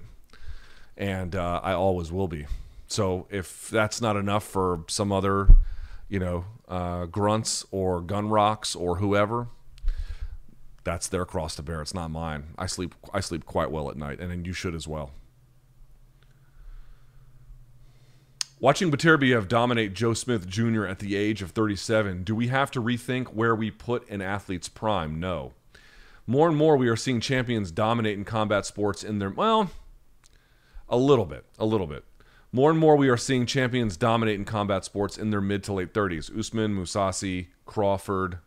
[0.99, 2.45] and uh, I always will be.
[2.87, 5.47] So if that's not enough for some other,
[6.09, 9.47] you know, uh, grunts or gun rocks or whoever,
[10.83, 11.81] that's their cross to bear.
[11.81, 12.49] It's not mine.
[12.57, 15.11] I sleep I sleep quite well at night, and you should as well.
[18.61, 20.85] Watching Beterbiev dominate Joe Smith Jr.
[20.85, 24.67] at the age of 37, do we have to rethink where we put an athlete's
[24.67, 25.17] prime?
[25.17, 25.53] No.
[26.27, 29.71] More and more, we are seeing champions dominate in combat sports in their, well,
[30.89, 32.03] a little bit, a little bit.
[32.51, 35.73] More and more, we are seeing champions dominate in combat sports in their mid to
[35.73, 36.35] late 30s.
[36.35, 38.39] Usman, Mousasi, Crawford,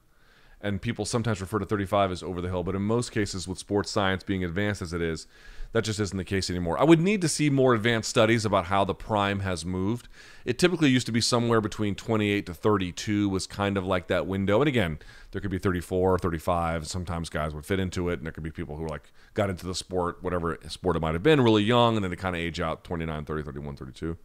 [0.63, 3.59] and people sometimes refer to 35 as over the hill, but in most cases, with
[3.59, 5.27] sports science being advanced as it is,
[5.73, 6.79] that just isn't the case anymore.
[6.79, 10.07] I would need to see more advanced studies about how the prime has moved.
[10.45, 14.27] It typically used to be somewhere between 28 to 32 was kind of like that
[14.27, 14.61] window.
[14.61, 14.99] And again,
[15.31, 16.87] there could be 34, or 35.
[16.87, 19.67] Sometimes guys would fit into it, and there could be people who like got into
[19.67, 22.41] the sport, whatever sport it might have been, really young, and then they kind of
[22.41, 24.19] age out 29, 30, 31, 32.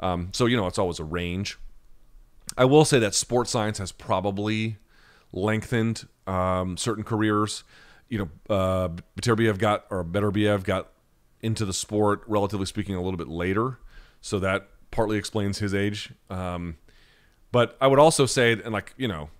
[0.00, 1.56] Um, so you know, it's always a range.
[2.58, 4.76] I will say that sports science has probably
[5.34, 7.64] lengthened um, certain careers.
[8.08, 8.88] You know, uh,
[9.20, 10.90] Beterbiev got or Beterbiev got
[11.40, 13.78] into the sport, relatively speaking, a little bit later,
[14.20, 16.12] so that partly explains his age.
[16.30, 16.78] Um,
[17.52, 19.30] but I would also say, and like you know,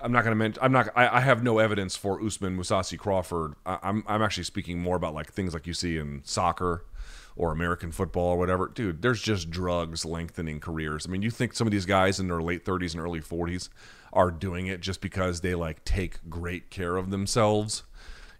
[0.00, 0.62] I'm not going to mention.
[0.62, 0.90] I'm not.
[0.94, 3.54] I, I, have no evidence for Usman Mousasi Crawford.
[3.64, 6.84] I, I'm I'm actually speaking more about like things like you see in soccer
[7.36, 8.68] or American football or whatever.
[8.68, 11.06] Dude, there's just drugs lengthening careers.
[11.06, 13.70] I mean, you think some of these guys in their late 30s and early 40s
[14.14, 17.82] are doing it just because they like take great care of themselves.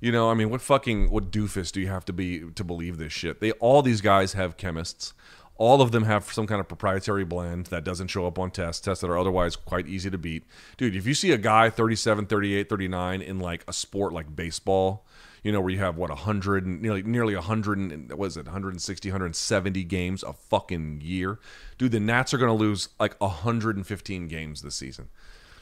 [0.00, 2.98] You know, I mean, what fucking what doofus do you have to be to believe
[2.98, 3.40] this shit?
[3.40, 5.14] They all these guys have chemists.
[5.56, 8.80] All of them have some kind of proprietary blend that doesn't show up on tests,
[8.80, 10.44] tests that are otherwise quite easy to beat.
[10.76, 15.06] Dude, if you see a guy 37, 38, 39 in like a sport like baseball,
[15.44, 19.08] you know, where you have what 100 nearly nearly 100 and what is it 160
[19.08, 21.38] 170 games a fucking year.
[21.78, 25.08] Dude, the Nats are going to lose like 115 games this season.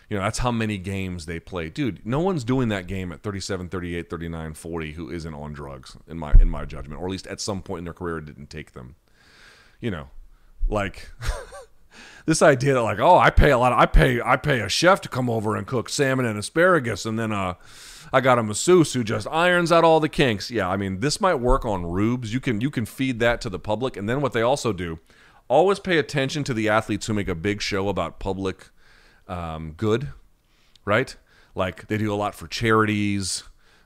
[0.08, 1.70] You know, that's how many games they play.
[1.70, 5.96] Dude, no one's doing that game at 37, 38, 39, 40 who isn't on drugs
[6.06, 8.50] in my in my judgment, or at least at some point in their career didn't
[8.50, 8.96] take them.
[9.80, 10.10] You know,
[10.68, 11.10] like
[12.26, 14.68] this idea that like, oh, I pay a lot of, I pay I pay a
[14.68, 17.54] chef to come over and cook salmon and asparagus and then uh
[18.12, 20.50] I got a masseuse who just irons out all the kinks.
[20.50, 22.34] Yeah, I mean, this might work on rubes.
[22.34, 24.98] You can you can feed that to the public and then what they also do,
[25.48, 28.68] always pay attention to the athletes who make a big show about public
[29.32, 30.08] um, good,
[30.84, 31.16] right?
[31.54, 33.44] Like they do a lot for charities.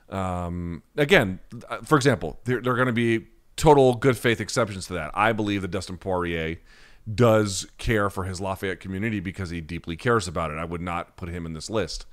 [0.09, 1.39] Um, again,
[1.83, 5.11] for example, there, there are going to be total good faith exceptions to that.
[5.13, 6.57] I believe that Dustin Poirier
[7.13, 10.57] does care for his Lafayette community because he deeply cares about it.
[10.57, 12.05] I would not put him in this list.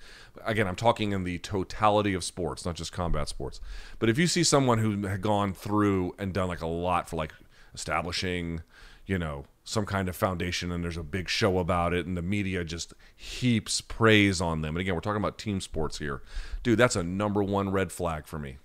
[0.44, 3.60] Again, I'm talking in the totality of sports, not just combat sports.
[3.98, 7.16] But if you see someone who had gone through and done like a lot for
[7.16, 7.34] like
[7.74, 8.62] establishing,
[9.06, 12.22] you know, some kind of foundation and there's a big show about it and the
[12.22, 14.76] media just heaps praise on them.
[14.76, 16.22] And again, we're talking about team sports here.
[16.62, 18.58] Dude, that's a number one red flag for me.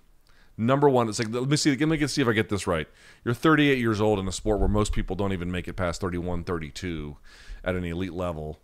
[0.58, 2.86] Number one, it's like let me see, let me see if I get this right.
[3.24, 6.02] You're 38 years old in a sport where most people don't even make it past
[6.02, 7.16] 31, 32
[7.64, 8.58] at an elite level.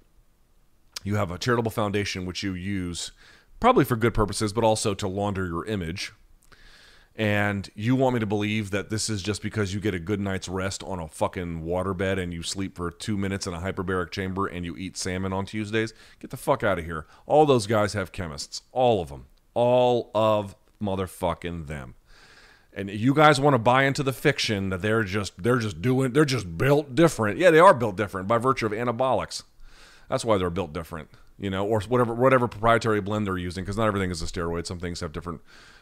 [1.05, 3.13] You have a charitable foundation which you use
[3.61, 6.13] probably for good purposes, but also to launder your image
[7.19, 10.21] and you want me to believe that this is just because you get a good
[10.21, 14.11] night's rest on a fucking waterbed and you sleep for two minutes in a hyperbaric
[14.11, 15.95] chamber and you eat salmon on Tuesdays?
[16.21, 17.07] Get the fuck out of here.
[17.25, 18.61] All those guys have chemists.
[18.71, 19.27] All of them.
[19.55, 21.95] All of motherfucking them.
[22.75, 26.13] And you guys want to buy into the fiction that they're just they're just doing
[26.13, 27.39] they're just built different.
[27.39, 29.45] Yeah, they are built different by virtue of anabolics.
[30.11, 31.09] That's why they're built different,
[31.39, 34.67] you know, or whatever whatever proprietary blend they're using because not everything is a steroid.
[34.67, 35.41] Some things have different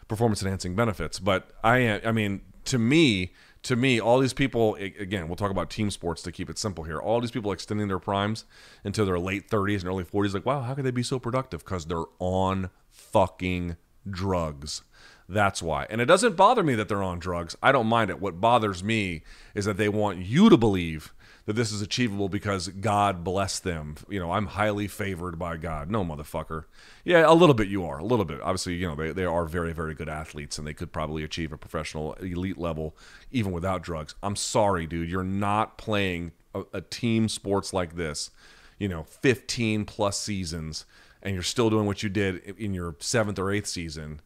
[0.09, 1.19] performance enhancing benefits.
[1.19, 3.33] But I I mean, to me,
[3.65, 6.85] to me, all these people again, we'll talk about team sports to keep it simple
[6.85, 6.99] here.
[6.99, 8.45] All these people extending their primes
[8.85, 11.65] into their late 30s and early 40s, like, wow, how could they be so productive?
[11.65, 13.77] Because they're on fucking
[14.09, 14.83] drugs.
[15.29, 15.87] That's why.
[15.89, 17.57] And it doesn't bother me that they're on drugs.
[17.63, 18.21] I don't mind it.
[18.21, 19.23] What bothers me
[19.55, 21.14] is that they want you to believe
[21.47, 23.97] that this is achievable because God bless them.
[24.09, 25.91] You know, I'm highly favored by God.
[25.91, 26.65] No, motherfucker.
[27.05, 27.99] Yeah, a little bit you are.
[27.99, 28.41] A little bit.
[28.41, 31.53] Obviously, you know, they, they are very, very good athletes and they could probably achieve
[31.53, 32.97] a professional elite level
[33.31, 34.15] even without drugs.
[34.23, 35.11] I'm sorry, dude.
[35.11, 38.31] You're not playing a, a team sports like this,
[38.79, 40.87] you know, 15 plus seasons,
[41.23, 44.21] and you're still doing what you did in your seventh or eighth season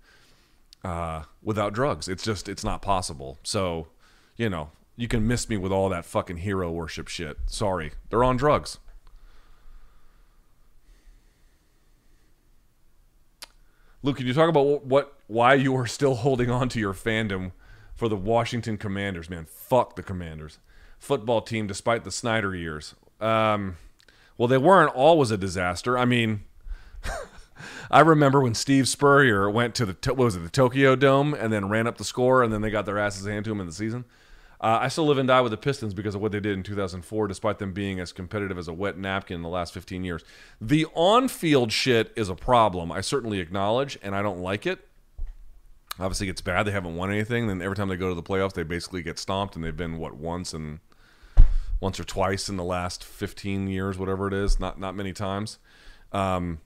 [0.84, 2.06] uh, without drugs.
[2.06, 3.38] It's just, it's not possible.
[3.42, 3.88] So,
[4.36, 7.38] you know, you can miss me with all that fucking hero worship shit.
[7.46, 7.92] Sorry.
[8.10, 8.78] They're on drugs.
[14.02, 17.52] Luke, can you talk about what why you are still holding on to your fandom
[17.94, 19.46] for the Washington Commanders, man?
[19.48, 20.58] Fuck the Commanders.
[20.98, 22.96] Football team despite the Snyder years.
[23.20, 23.76] Um,
[24.36, 25.96] well, they weren't always a disaster.
[25.96, 26.42] I mean,
[27.90, 31.52] I remember when Steve Spurrier went to the what was it the Tokyo Dome and
[31.52, 33.66] then ran up the score and then they got their asses handed to him in
[33.66, 34.04] the season.
[34.60, 36.64] Uh, I still live and die with the Pistons because of what they did in
[36.64, 40.24] 2004, despite them being as competitive as a wet napkin in the last 15 years.
[40.60, 42.90] The on field shit is a problem.
[42.90, 44.88] I certainly acknowledge, and I don't like it.
[46.00, 46.64] Obviously, it's bad.
[46.64, 47.46] They haven't won anything.
[47.46, 49.98] Then every time they go to the playoffs, they basically get stomped, and they've been,
[49.98, 50.80] what, once and
[51.80, 54.58] once or twice in the last 15 years, whatever it is.
[54.58, 55.58] Not, not many times.
[56.12, 56.60] Um,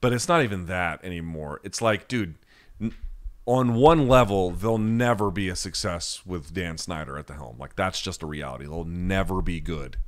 [0.00, 1.60] but it's not even that anymore.
[1.64, 2.36] It's like, dude,
[3.46, 7.56] on one level, they'll never be a success with Dan Snyder at the helm.
[7.58, 8.64] Like that's just a reality.
[8.64, 9.98] They'll never be good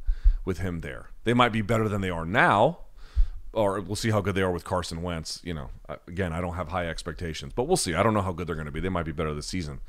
[0.45, 1.11] with him there.
[1.23, 2.81] They might be better than they are now,
[3.53, 5.41] or we'll see how good they are with Carson Wentz.
[5.45, 5.71] You know,
[6.09, 7.95] again, I don't have high expectations, but we'll see.
[7.95, 8.81] I don't know how good they're going to be.
[8.81, 9.81] They might be better this season,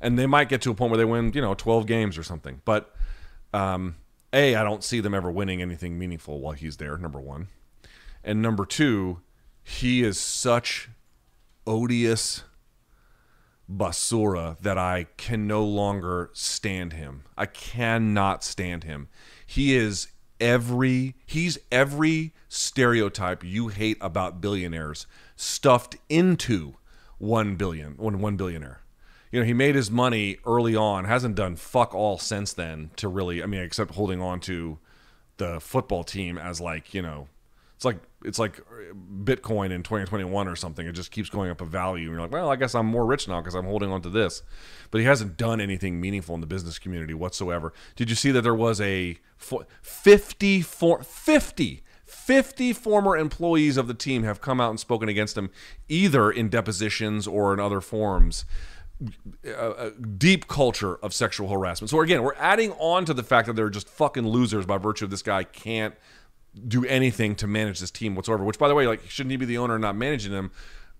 [0.00, 2.24] and they might get to a point where they win, you know, 12 games or
[2.24, 2.60] something.
[2.64, 2.92] But
[3.54, 3.96] um,
[4.32, 6.96] a, I don't see them ever winning anything meaningful while he's there.
[6.98, 7.46] Number one,
[8.24, 9.20] and number two,
[9.62, 10.88] he is such
[11.68, 12.42] odious
[13.70, 17.24] basura that I can no longer stand him.
[17.36, 19.08] I cannot stand him.
[19.44, 20.08] He is
[20.40, 26.74] every he's every stereotype you hate about billionaires stuffed into
[27.18, 28.80] one billion one one billionaire.
[29.32, 33.08] You know, he made his money early on, hasn't done fuck all since then to
[33.08, 34.78] really I mean, except holding on to
[35.38, 37.28] the football team as like, you know,
[37.74, 40.86] It's like it's like uh, Bitcoin in 2021 or something.
[40.86, 42.08] It just keeps going up a value.
[42.08, 44.10] And you're like, well, I guess I'm more rich now because I'm holding on to
[44.10, 44.42] this.
[44.90, 47.72] But he hasn't done anything meaningful in the business community whatsoever.
[47.94, 54.22] Did you see that there was a 50, 50 50 former employees of the team
[54.22, 55.50] have come out and spoken against him,
[55.88, 58.44] either in depositions or in other forms.
[59.44, 61.90] A, a, deep culture of sexual harassment.
[61.90, 65.04] So again, we're adding on to the fact that they're just fucking losers by virtue
[65.04, 65.94] of this guy can't
[66.68, 68.44] do anything to manage this team whatsoever.
[68.44, 70.50] Which, by the way, like shouldn't he be the owner, not managing them?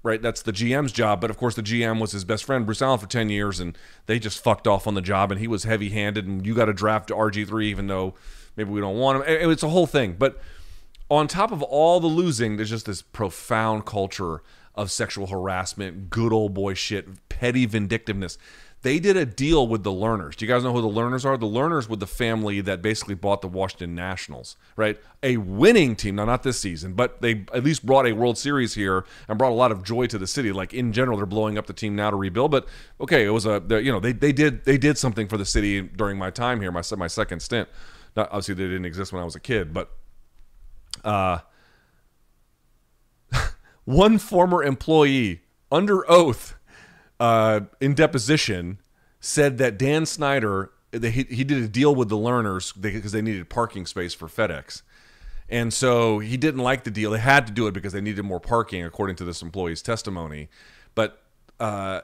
[0.03, 1.21] Right, that's the GM's job.
[1.21, 3.77] But of course, the GM was his best friend, Bruce Allen, for ten years, and
[4.07, 5.33] they just fucked off on the job.
[5.33, 6.27] And he was heavy-handed.
[6.27, 8.15] And you got to draft RG three, even though
[8.55, 9.51] maybe we don't want him.
[9.51, 10.15] It's a whole thing.
[10.17, 10.41] But
[11.11, 14.43] on top of all the losing, there's just this profound culture
[14.77, 18.39] of sexual harassment, good old boy shit, petty vindictiveness.
[18.83, 20.37] They did a deal with the Lerners.
[20.37, 21.37] Do you guys know who the Lerners are?
[21.37, 24.99] The Lerners were the family that basically bought the Washington Nationals, right?
[25.23, 28.75] A winning team, now not this season, but they at least brought a World Series
[28.75, 30.53] here and brought a lot of joy to the city.
[30.53, 32.69] Like in general, they're blowing up the team now to rebuild, but
[33.01, 35.81] okay, it was a you know they they did they did something for the city
[35.81, 37.69] during my time here, my my second stint.
[38.17, 39.91] Obviously, they didn't exist when I was a kid, but
[41.05, 41.39] uh,
[43.85, 46.56] one former employee under oath
[47.21, 48.79] uh, in deposition
[49.21, 53.23] said that Dan Snyder they, he, he did a deal with the Lerners because they,
[53.23, 54.83] needed parking space for FedEx.
[55.49, 57.11] And so he didn't like the deal.
[57.11, 60.49] They had to do it because they needed more parking, according to this employee's testimony.
[60.95, 61.23] But
[61.61, 62.01] uh,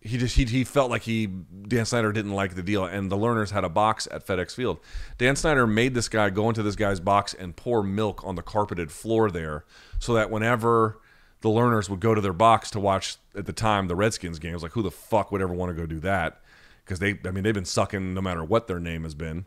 [0.00, 3.16] he just he, he felt like he Dan Snyder didn't like the deal, and the
[3.16, 4.78] Lerners had a box at FedEx Field.
[5.16, 8.42] Dan Snyder made this guy go into this guy's box and pour milk on the
[8.42, 9.64] carpeted floor there,
[9.98, 11.00] so that whenever
[11.42, 14.52] the Lerners would go to their box to watch at the time the Redskins game,
[14.52, 16.40] it was like who the fuck would ever want to go do that?
[16.84, 19.44] Because they, I mean, they've been sucking no matter what their name has been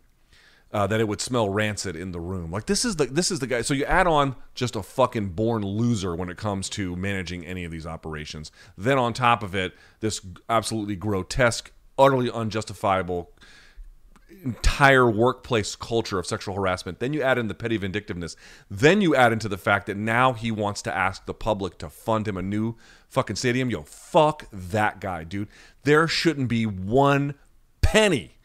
[0.76, 2.52] uh, that it would smell rancid in the room.
[2.52, 3.62] Like this is the this is the guy.
[3.62, 7.64] So you add on just a fucking born loser when it comes to managing any
[7.64, 8.52] of these operations.
[8.78, 10.20] Then on top of it, this
[10.50, 13.32] absolutely grotesque, utterly unjustifiable
[14.46, 17.00] entire workplace culture of sexual harassment.
[17.00, 18.36] Then you add in the petty vindictiveness.
[18.70, 21.90] Then you add into the fact that now he wants to ask the public to
[21.90, 22.76] fund him a new
[23.10, 23.70] fucking stadium.
[23.70, 25.50] Yo, fuck that guy, dude.
[25.84, 27.34] There shouldn't be one
[27.82, 28.38] penny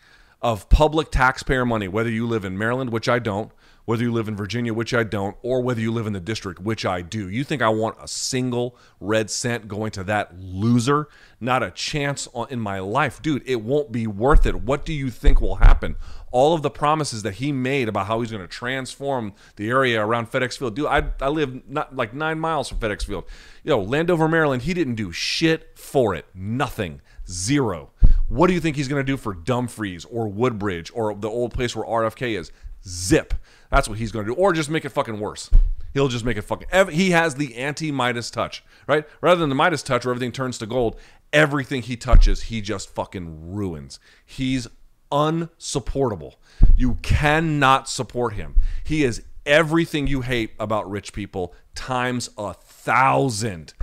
[0.42, 3.52] of public taxpayer money, whether you live in Maryland, which I don't,
[3.90, 6.60] whether you live in Virginia, which I don't, or whether you live in the district,
[6.60, 7.28] which I do.
[7.28, 11.08] You think I want a single red cent going to that loser?
[11.40, 13.20] Not a chance in my life.
[13.20, 14.62] Dude, it won't be worth it.
[14.62, 15.96] What do you think will happen?
[16.30, 20.00] All of the promises that he made about how he's going to transform the area
[20.00, 20.76] around FedEx Field.
[20.76, 23.24] Dude, I, I live not like nine miles from FedEx Field.
[23.64, 26.26] You know, Landover, Maryland, he didn't do shit for it.
[26.32, 27.00] Nothing.
[27.28, 27.90] Zero.
[28.28, 31.52] What do you think he's going to do for Dumfries or Woodbridge or the old
[31.52, 32.52] place where RFK is?
[32.86, 33.34] Zip.
[33.70, 34.40] That's what he's going to do.
[34.40, 35.50] Or just make it fucking worse.
[35.94, 36.68] He'll just make it fucking.
[36.90, 39.04] He has the anti Midas touch, right?
[39.20, 40.98] Rather than the Midas touch where everything turns to gold,
[41.32, 43.98] everything he touches, he just fucking ruins.
[44.24, 44.68] He's
[45.10, 46.36] unsupportable.
[46.76, 48.56] You cannot support him.
[48.84, 53.74] He is everything you hate about rich people times a thousand.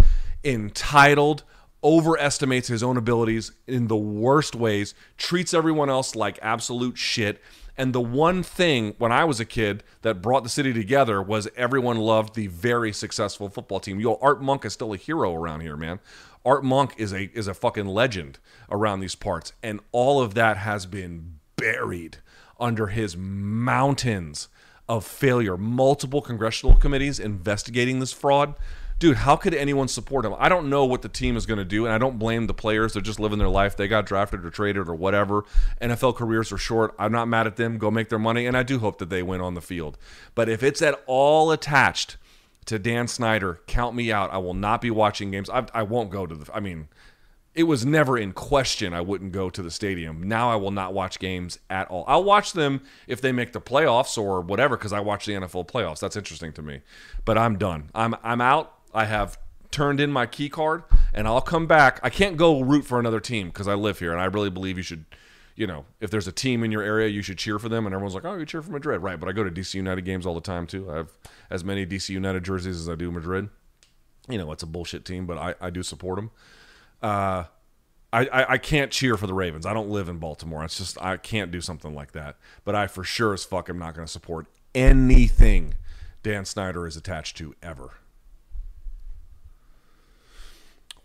[0.43, 1.43] Entitled,
[1.83, 7.41] overestimates his own abilities in the worst ways, treats everyone else like absolute shit.
[7.77, 11.47] And the one thing when I was a kid that brought the city together was
[11.55, 13.99] everyone loved the very successful football team.
[13.99, 15.99] Yo, Art Monk is still a hero around here, man.
[16.43, 18.39] Art Monk is a is a fucking legend
[18.71, 22.17] around these parts, and all of that has been buried
[22.59, 24.47] under his mountains
[24.89, 25.57] of failure.
[25.57, 28.55] Multiple congressional committees investigating this fraud
[28.99, 30.33] dude, how could anyone support him?
[30.37, 32.53] I don't know what the team is going to do, and I don't blame the
[32.53, 32.93] players.
[32.93, 33.77] They're just living their life.
[33.77, 35.43] They got drafted or traded or whatever.
[35.81, 36.95] NFL careers are short.
[36.97, 37.77] I'm not mad at them.
[37.77, 39.97] Go make their money, and I do hope that they win on the field.
[40.35, 42.17] But if it's at all attached
[42.65, 44.31] to Dan Snyder, count me out.
[44.31, 45.49] I will not be watching games.
[45.49, 46.53] I, I won't go to the.
[46.53, 46.89] I mean,
[47.57, 50.21] it was never in question I wouldn't go to the stadium.
[50.21, 52.03] Now I will not watch games at all.
[52.07, 55.67] I'll watch them if they make the playoffs or whatever because I watch the NFL
[55.67, 55.99] playoffs.
[55.99, 56.81] That's interesting to me.
[57.25, 57.89] But I'm done.
[57.95, 58.76] I'm I'm out.
[58.97, 59.37] I have
[59.69, 60.81] turned in my key card
[61.13, 61.99] and I'll come back.
[62.01, 64.75] I can't go root for another team because I live here and I really believe
[64.75, 65.05] you should,
[65.55, 67.85] you know, if there's a team in your area, you should cheer for them.
[67.85, 69.03] And everyone's like, oh, you cheer for Madrid.
[69.03, 69.19] Right.
[69.19, 70.89] But I go to DC United games all the time too.
[70.89, 71.11] I have
[71.51, 73.49] as many DC United jerseys as I do Madrid.
[74.27, 76.31] You know, it's a bullshit team, but I, I do support them.
[76.99, 77.43] Uh,
[78.11, 79.67] I, I, I, can't cheer for the Ravens.
[79.67, 80.63] I don't live in Baltimore.
[80.63, 82.37] It's just I can't do something like that.
[82.65, 85.75] But I for sure as fuck am not going to support anything
[86.23, 87.91] Dan Snyder is attached to ever.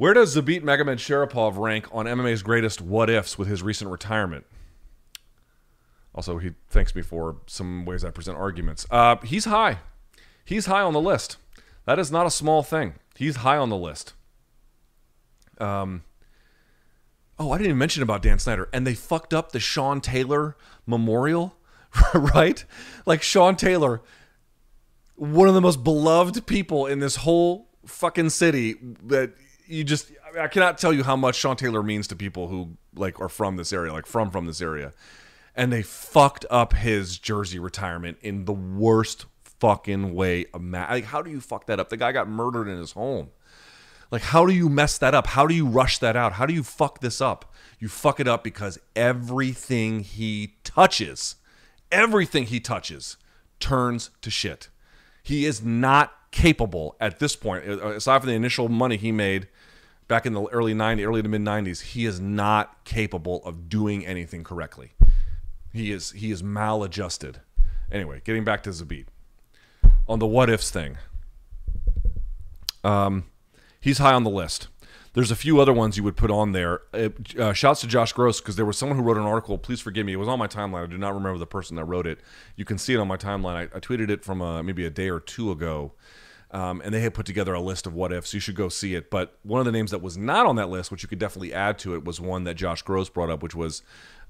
[0.02, 4.44] Where does Zabit Magomedsharipov rank on MMA's greatest what ifs with his recent retirement?
[6.12, 8.84] Also, he thanks me for some ways I present arguments.
[8.90, 9.78] Uh, he's high.
[10.44, 11.36] he's high on the list.
[11.86, 12.94] That is not a small thing.
[13.14, 14.14] He's high on the list.
[15.58, 16.02] Um,
[17.38, 18.68] oh, I didn't even mention about Dan Snyder.
[18.72, 21.54] And they fucked up the Sean Taylor memorial,
[22.12, 22.64] right?
[23.06, 24.02] Like Sean Taylor,
[25.14, 28.74] one of the most beloved people in this whole fucking city
[29.04, 29.34] that
[29.72, 33.20] you just I cannot tell you how much Sean Taylor means to people who like
[33.20, 34.92] are from this area, like from from this area.
[35.54, 39.26] And they fucked up his jersey retirement in the worst
[39.60, 40.46] fucking way.
[40.54, 41.88] Like, how do you fuck that up?
[41.88, 43.30] The guy got murdered in his home.
[44.10, 45.26] Like, how do you mess that up?
[45.26, 46.34] How do you rush that out?
[46.34, 47.52] How do you fuck this up?
[47.78, 51.36] You fuck it up because everything he touches,
[51.90, 53.16] everything he touches
[53.58, 54.68] turns to shit.
[55.22, 59.48] He is not capable at this point, aside from the initial money he made
[60.12, 64.04] back in the early 90s, early to mid 90s, he is not capable of doing
[64.04, 64.92] anything correctly.
[65.72, 67.40] He is he is maladjusted.
[67.90, 69.06] Anyway, getting back to Zabit.
[70.06, 70.98] On the what ifs thing.
[72.84, 73.24] Um
[73.80, 74.68] he's high on the list.
[75.14, 76.82] There's a few other ones you would put on there.
[76.92, 77.08] Uh,
[77.38, 79.56] uh, shouts to Josh Gross because there was someone who wrote an article.
[79.56, 80.12] Please forgive me.
[80.12, 80.82] It was on my timeline.
[80.82, 82.18] I do not remember the person that wrote it.
[82.56, 83.54] You can see it on my timeline.
[83.54, 85.92] I, I tweeted it from uh, maybe a day or two ago.
[86.52, 88.34] Um, and they had put together a list of what ifs.
[88.34, 89.10] You should go see it.
[89.10, 91.54] But one of the names that was not on that list, which you could definitely
[91.54, 93.82] add to it, was one that Josh Gross brought up, which was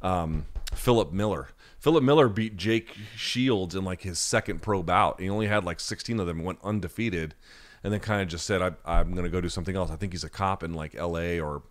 [0.03, 1.49] um, Philip Miller.
[1.81, 5.21] Philip Miller beat Jake Shields in like his second pro bout.
[5.21, 7.35] He only had like 16 of them, went undefeated
[7.85, 9.91] and then kind of just said, I, am going to go do something else.
[9.91, 11.41] I think he's a cop in like L.A.
[11.41, 11.63] or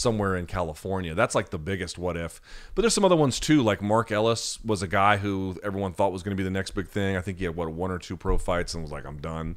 [0.00, 1.14] somewhere in California.
[1.14, 2.40] That's like the biggest what if.
[2.74, 3.62] But there's some other ones too.
[3.62, 6.70] Like Mark Ellis was a guy who everyone thought was going to be the next
[6.72, 7.16] big thing.
[7.16, 9.56] I think he had what one or two pro fights and was like, I'm done.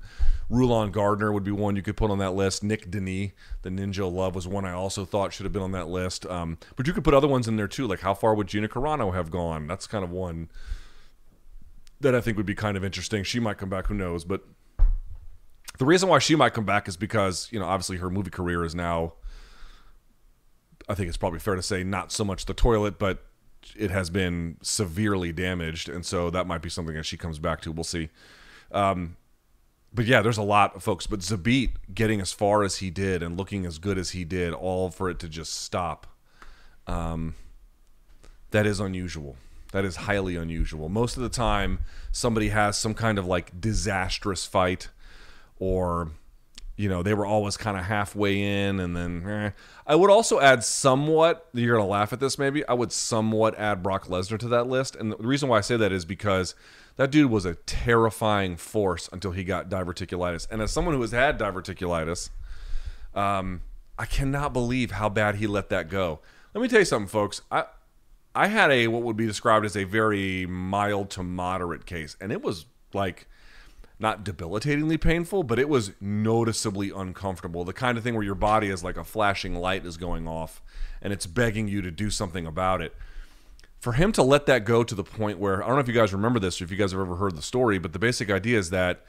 [0.50, 2.64] Rulon Gardner would be one you could put on that list.
[2.64, 3.32] Nick Denis,
[3.62, 6.26] the Ninja Love, was one I also thought should have been on that list.
[6.26, 7.88] Um, but you could put other ones in there too.
[7.88, 9.68] Like how far would Gina Carano have gone?
[9.68, 10.50] That's kind of one
[12.02, 13.24] that I think would be kind of interesting.
[13.24, 14.26] She might come back, who knows?
[14.26, 14.44] But
[15.78, 18.64] the reason why she might come back is because you know obviously her movie career
[18.64, 19.14] is now
[20.88, 23.26] i think it's probably fair to say not so much the toilet but
[23.76, 27.62] it has been severely damaged and so that might be something that she comes back
[27.62, 27.72] to.
[27.72, 28.10] We'll see.
[28.72, 29.18] Um,
[29.94, 31.08] but yeah there's a lot of folks.
[31.08, 34.54] But zabit getting as far as he did and looking as good as he did
[34.54, 36.08] all for it to just stop
[36.88, 37.36] um,
[38.52, 39.38] that is unusual.
[39.72, 40.90] That is highly unusual.
[40.90, 41.80] Most of the time
[42.12, 44.90] somebody has some kind of like disastrous fight
[45.58, 46.10] or
[46.76, 49.50] you know they were always kind of halfway in and then eh.
[49.86, 53.84] i would also add somewhat you're gonna laugh at this maybe i would somewhat add
[53.84, 54.96] brock lesnar to that list.
[54.96, 56.56] And the reason why i say that is because
[56.96, 60.48] that dude was a terrifying force until he got diverticulitis.
[60.52, 62.30] And as someone who has had diverticulitis
[63.14, 63.62] um,
[64.00, 66.20] i cannot believe how bad he let that go.
[66.54, 67.42] Let me tell you something folks.
[67.52, 67.66] I
[68.34, 72.32] i had a what would be described as a very mild to moderate case and
[72.32, 73.28] it was like
[74.00, 77.64] not debilitatingly painful, but it was noticeably uncomfortable.
[77.64, 80.62] The kind of thing where your body is like a flashing light is going off
[81.02, 82.96] and it's begging you to do something about it.
[83.80, 85.94] For him to let that go to the point where I don't know if you
[85.94, 88.32] guys remember this or if you guys have ever heard the story, but the basic
[88.32, 89.06] idea is that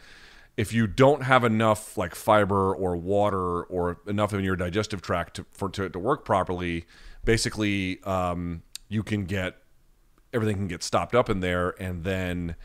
[0.57, 5.37] if you don't have enough like fiber or water or enough in your digestive tract
[5.37, 6.87] to, for to, to work properly,
[7.25, 9.57] basically um, you can get
[10.33, 12.57] everything can get stopped up in there and then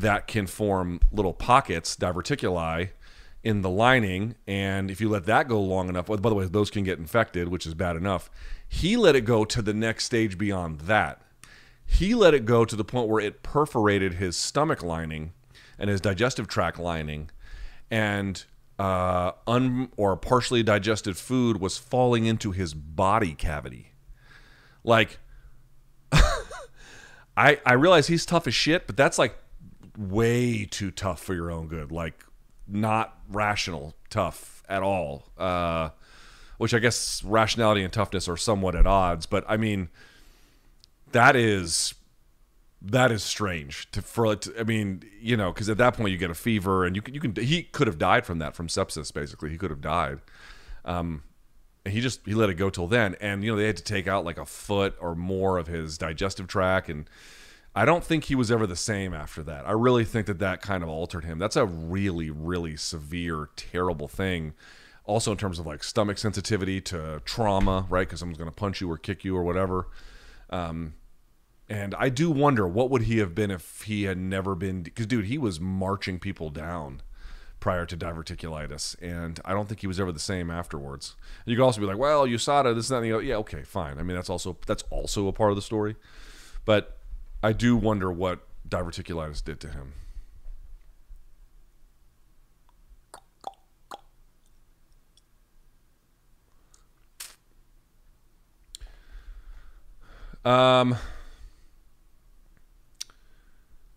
[0.00, 2.90] that can form little pockets, diverticuli,
[3.42, 4.34] in the lining.
[4.46, 7.48] And if you let that go long enough, by the way, those can get infected,
[7.48, 8.30] which is bad enough.
[8.68, 11.22] He let it go to the next stage beyond that.
[11.86, 15.32] He let it go to the point where it perforated his stomach lining
[15.78, 17.30] and his digestive tract lining,
[17.90, 18.44] and
[18.78, 23.92] uh, un or partially digested food was falling into his body cavity.
[24.82, 25.20] Like,
[27.36, 29.38] I I realize he's tough as shit, but that's like
[29.96, 31.90] way too tough for your own good.
[31.92, 32.24] Like
[32.66, 35.26] not rational tough at all.
[35.36, 35.90] Uh,
[36.58, 39.26] which I guess rationality and toughness are somewhat at odds.
[39.26, 39.88] But I mean,
[41.12, 41.94] that is
[42.82, 44.46] that is strange to for it.
[44.58, 47.14] I mean, you know, because at that point you get a fever and you can
[47.14, 49.12] you can he could have died from that from sepsis.
[49.12, 50.20] Basically, he could have died.
[50.84, 51.22] Um,
[51.84, 54.06] he just he let it go till then, and you know they had to take
[54.06, 57.08] out like a foot or more of his digestive tract and
[57.76, 59.68] I don't think he was ever the same after that.
[59.68, 61.38] I really think that that kind of altered him.
[61.38, 64.54] That's a really, really severe, terrible thing.
[65.04, 68.08] Also, in terms of like stomach sensitivity to trauma, right?
[68.08, 69.88] Because someone's going to punch you or kick you or whatever.
[70.48, 70.94] Um,
[71.68, 74.82] and I do wonder what would he have been if he had never been.
[74.82, 77.02] Because, dude, he was marching people down
[77.60, 81.14] prior to diverticulitis, and I don't think he was ever the same afterwards.
[81.44, 83.22] You could also be like, well, USADA, this, that, and the other.
[83.22, 83.98] Yeah, okay, fine.
[83.98, 85.96] I mean, that's also that's also a part of the story,
[86.64, 86.95] but
[87.46, 89.92] I do wonder what diverticulitis did to him.
[100.44, 100.96] Um,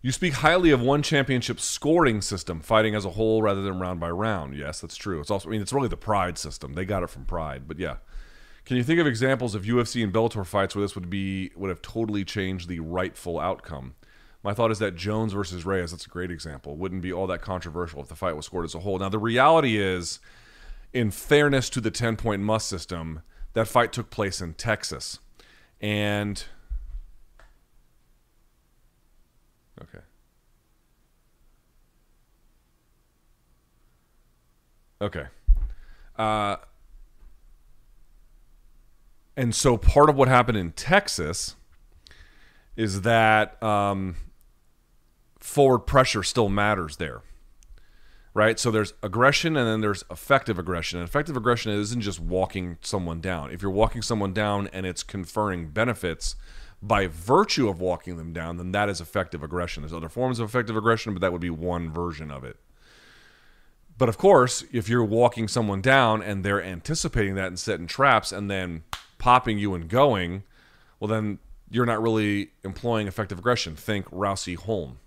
[0.00, 3.98] you speak highly of one championship scoring system, fighting as a whole rather than round
[3.98, 4.56] by round.
[4.56, 5.20] Yes, that's true.
[5.20, 6.74] It's also, I mean, it's really the pride system.
[6.74, 7.96] They got it from pride, but yeah.
[8.64, 11.70] Can you think of examples of UFC and Bellator fights where this would be would
[11.70, 13.94] have totally changed the rightful outcome?
[14.42, 17.42] My thought is that Jones versus Reyes, that's a great example, wouldn't be all that
[17.42, 18.98] controversial if the fight was scored as a whole.
[18.98, 20.18] Now, the reality is,
[20.92, 25.18] in fairness to the 10 point must system, that fight took place in Texas.
[25.80, 26.42] And.
[29.82, 30.04] Okay.
[35.02, 35.26] Okay.
[36.16, 36.56] Uh,
[39.40, 41.56] and so part of what happened in Texas
[42.76, 44.16] is that um,
[45.38, 47.22] forward pressure still matters there.
[48.34, 48.60] Right?
[48.60, 50.98] So there's aggression and then there's effective aggression.
[50.98, 53.50] And effective aggression isn't just walking someone down.
[53.50, 56.36] If you're walking someone down and it's conferring benefits
[56.82, 59.82] by virtue of walking them down, then that is effective aggression.
[59.82, 62.58] There's other forms of effective aggression, but that would be one version of it.
[63.96, 68.32] But of course, if you're walking someone down and they're anticipating that and setting traps
[68.32, 68.82] and then
[69.20, 70.42] popping you and going,
[70.98, 71.38] well, then
[71.70, 73.76] you're not really employing effective aggression.
[73.76, 74.98] Think Rousey Holm,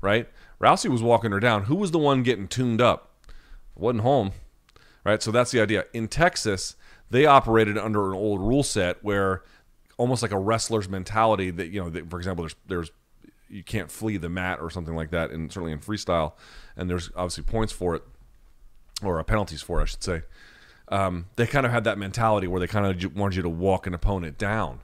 [0.00, 0.28] right?
[0.60, 1.64] Rousey was walking her down.
[1.64, 3.10] Who was the one getting tuned up?
[3.28, 4.30] It wasn't Holm,
[5.02, 5.20] right?
[5.20, 5.86] So that's the idea.
[5.92, 6.76] In Texas,
[7.10, 9.42] they operated under an old rule set where
[9.96, 12.90] almost like a wrestler's mentality that, you know, that, for example, there's, there's,
[13.48, 16.34] you can't flee the mat or something like that, and certainly in freestyle,
[16.76, 18.02] and there's obviously points for it,
[19.02, 20.22] or penalties for it, I should say
[20.92, 23.86] um, they kind of had that mentality where they kind of wanted you to walk
[23.86, 24.80] an opponent down.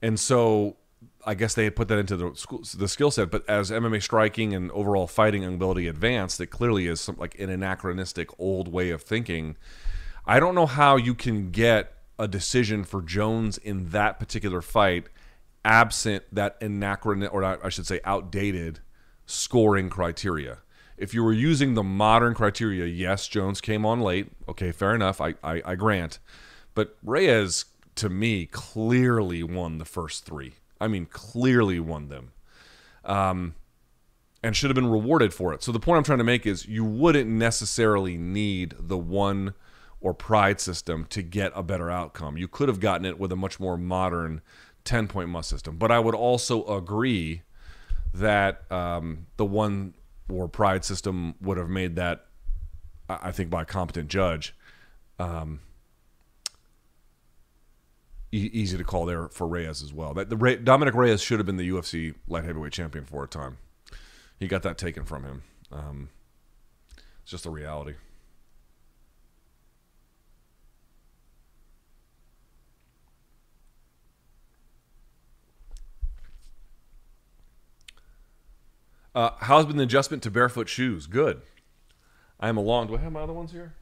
[0.00, 0.76] And so
[1.26, 3.30] I guess they had put that into the school, the skill set.
[3.30, 7.50] But as MMA striking and overall fighting ability advanced, it clearly is some, like an
[7.50, 9.56] anachronistic old way of thinking.
[10.24, 15.08] I don't know how you can get a decision for Jones in that particular fight
[15.66, 18.80] absent that anachronistic, or I should say outdated
[19.26, 20.58] scoring criteria
[20.98, 24.28] if you were using the modern criteria, yes, Jones came on late.
[24.48, 25.20] Okay, fair enough.
[25.20, 26.18] I, I, I grant.
[26.74, 27.66] But Reyes,
[27.96, 30.54] to me, clearly won the first three.
[30.80, 32.32] I mean, clearly won them.
[33.04, 33.54] Um,
[34.42, 35.62] and should have been rewarded for it.
[35.62, 39.54] So the point I'm trying to make is you wouldn't necessarily need the one
[40.00, 42.36] or pride system to get a better outcome.
[42.36, 44.40] You could have gotten it with a much more modern
[44.84, 45.76] 10 point must system.
[45.76, 47.42] But I would also agree
[48.14, 49.94] that um, the one
[50.28, 52.26] or pride system would have made that,
[53.08, 54.54] I think, by a competent judge,
[55.18, 55.60] um,
[58.32, 60.14] e- easy to call there for Reyes as well.
[60.14, 63.28] That the Re- Dominick Reyes should have been the UFC light heavyweight champion for a
[63.28, 63.58] time.
[64.38, 65.42] He got that taken from him.
[65.72, 66.08] Um,
[67.22, 67.94] it's just a reality.
[79.16, 81.06] Uh, how's been the adjustment to barefoot shoes?
[81.06, 81.40] Good.
[82.38, 82.88] I am along.
[82.88, 83.72] Do I have my other ones here?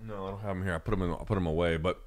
[0.00, 0.74] No, I don't have them here.
[0.76, 1.12] I put them in.
[1.12, 1.76] I put them away.
[1.76, 2.00] But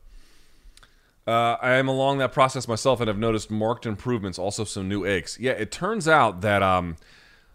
[1.28, 4.40] uh, I am along that process myself, and I've noticed marked improvements.
[4.40, 5.38] Also, some new aches.
[5.38, 6.96] Yeah, it turns out that um,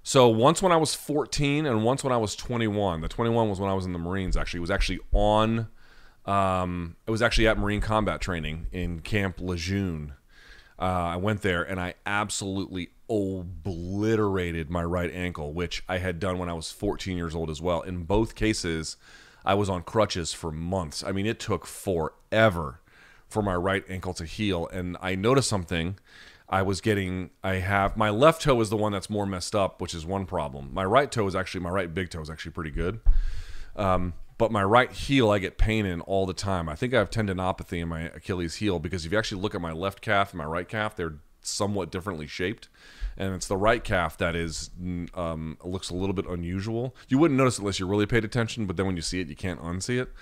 [0.03, 3.01] so once when I was 14, and once when I was 21.
[3.01, 4.37] The 21 was when I was in the Marines.
[4.37, 5.69] Actually, it was actually on.
[6.27, 10.12] Um, it was actually at Marine combat training in Camp Lejeune.
[10.79, 16.39] Uh, I went there and I absolutely obliterated my right ankle, which I had done
[16.39, 17.83] when I was 14 years old as well.
[17.83, 18.97] In both cases,
[19.45, 21.05] I was on crutches for months.
[21.05, 22.81] I mean, it took forever
[23.29, 24.69] for my right ankle to heal.
[24.69, 25.99] And I noticed something.
[26.49, 29.81] I was getting, I have, my left toe is the one that's more messed up,
[29.81, 30.71] which is one problem.
[30.73, 33.01] My right toe is actually, my right big toe is actually pretty good.
[33.77, 36.69] Um, but my right heel I get pain in all the time.
[36.69, 39.61] I think I have tendinopathy in my Achilles heel because if you actually look at
[39.61, 42.68] my left calf and my right calf, they're somewhat differently shaped,
[43.16, 44.70] and it's the right calf that is
[45.14, 46.95] um, looks a little bit unusual.
[47.09, 49.36] You wouldn't notice unless you really paid attention, but then when you see it, you
[49.36, 50.12] can't unsee it.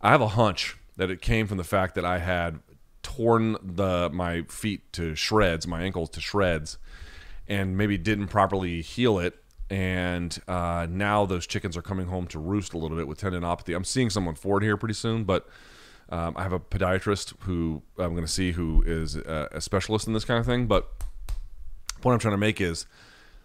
[0.00, 2.60] I have a hunch that it came from the fact that I had
[3.02, 6.78] torn the my feet to shreds, my ankles to shreds,
[7.48, 9.42] and maybe didn't properly heal it.
[9.68, 13.74] And uh, now those chickens are coming home to roost a little bit with tendinopathy.
[13.74, 15.48] I'm seeing someone for it here pretty soon, but
[16.10, 20.06] um, I have a podiatrist who I'm going to see who is a, a specialist
[20.06, 20.66] in this kind of thing.
[20.66, 20.88] But
[22.02, 22.86] what I'm trying to make is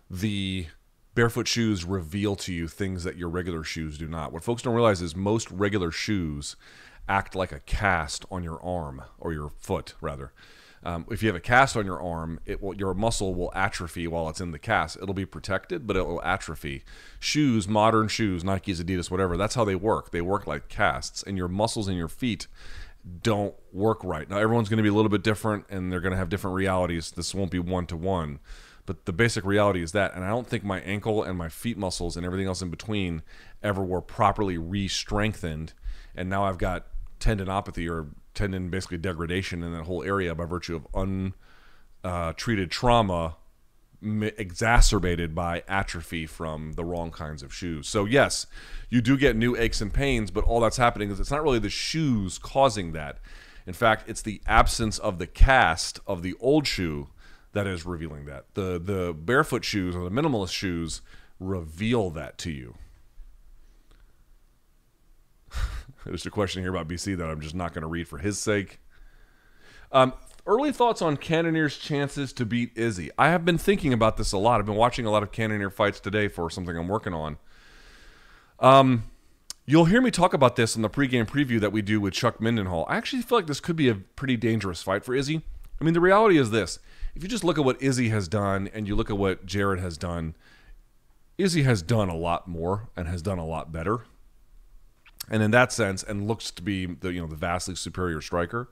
[0.09, 0.67] the
[1.13, 4.33] barefoot shoes reveal to you things that your regular shoes do not.
[4.33, 6.55] What folks don't realize is most regular shoes
[7.07, 10.33] act like a cast on your arm or your foot rather.
[10.85, 14.07] Um, if you have a cast on your arm, it will your muscle will atrophy
[14.07, 14.97] while it's in the cast.
[14.97, 16.83] It'll be protected, but it will atrophy.
[17.19, 20.11] Shoes, modern shoes, Nikes, Adidas, whatever, that's how they work.
[20.11, 22.47] They work like casts, and your muscles in your feet
[23.21, 24.29] don't work right.
[24.29, 26.55] Now everyone's going to be a little bit different and they're going to have different
[26.55, 27.11] realities.
[27.11, 28.39] This won't be one to one.
[28.85, 31.77] But the basic reality is that and I don't think my ankle and my feet
[31.77, 33.21] muscles and everything else in between
[33.63, 35.73] ever were properly re-strengthened
[36.15, 36.87] and now I've got
[37.19, 43.37] tendinopathy or tendon basically degradation in that whole area by virtue of untreated uh, trauma
[44.01, 47.87] exacerbated by atrophy from the wrong kinds of shoes.
[47.87, 48.45] So yes,
[48.89, 51.59] you do get new aches and pains, but all that's happening is it's not really
[51.59, 53.17] the shoes causing that.
[53.65, 57.07] In fact, it's the absence of the cast of the old shoe
[57.53, 58.45] that is revealing that.
[58.53, 61.01] The the barefoot shoes or the minimalist shoes
[61.39, 62.75] reveal that to you.
[66.05, 68.37] There's a question here about BC that I'm just not going to read for his
[68.37, 68.79] sake.
[69.91, 70.13] Um,
[70.45, 73.09] early thoughts on Cannonier's chances to beat Izzy.
[73.17, 74.59] I have been thinking about this a lot.
[74.59, 77.37] I've been watching a lot of Cannoneer fights today for something I'm working on.
[78.59, 79.05] Um,
[79.65, 82.39] you'll hear me talk about this in the pregame preview that we do with Chuck
[82.39, 82.85] Mindenhall.
[82.87, 85.41] I actually feel like this could be a pretty dangerous fight for Izzy.
[85.79, 86.79] I mean, the reality is this:
[87.15, 89.79] if you just look at what Izzy has done and you look at what Jared
[89.79, 90.35] has done,
[91.37, 94.01] Izzy has done a lot more and has done a lot better.
[95.29, 98.69] And in that sense, and looks to be the you know the vastly superior striker.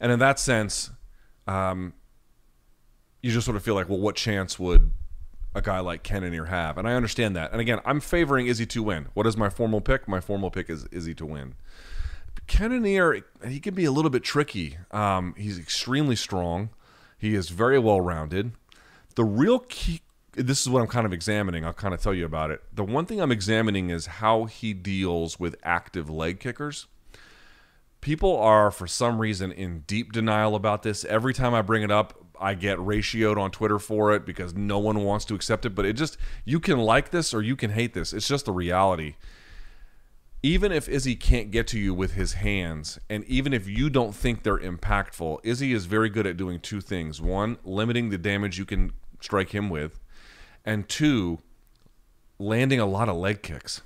[0.00, 0.90] And in that sense,
[1.46, 1.94] um,
[3.22, 4.92] you just sort of feel like, well, what chance would
[5.54, 6.78] a guy like Cannonier have?
[6.78, 7.52] And I understand that.
[7.52, 9.08] And again, I'm favoring Izzy to win.
[9.14, 10.06] What is my formal pick?
[10.06, 11.54] My formal pick is Izzy to win.
[12.46, 14.78] Cannonier, he can be a little bit tricky.
[14.90, 16.70] Um, he's extremely strong.
[17.18, 18.52] He is very well rounded.
[19.14, 20.02] The real key,
[20.36, 21.64] this is what I'm kind of examining.
[21.64, 22.62] I'll kind of tell you about it.
[22.72, 26.86] The one thing I'm examining is how he deals with active leg kickers
[28.06, 31.04] people are for some reason in deep denial about this.
[31.04, 34.78] Every time I bring it up, I get ratioed on Twitter for it because no
[34.78, 35.74] one wants to accept it.
[35.74, 38.12] But it just, you can like this or you can hate this.
[38.12, 39.16] It's just the reality.
[40.40, 44.14] Even if Izzy can't get to you with his hands, and even if you don't
[44.14, 47.20] think they're impactful, Izzy is very good at doing two things.
[47.20, 49.98] One, limiting the damage you can strike him with,
[50.66, 51.38] and two,
[52.38, 53.80] landing a lot of leg kicks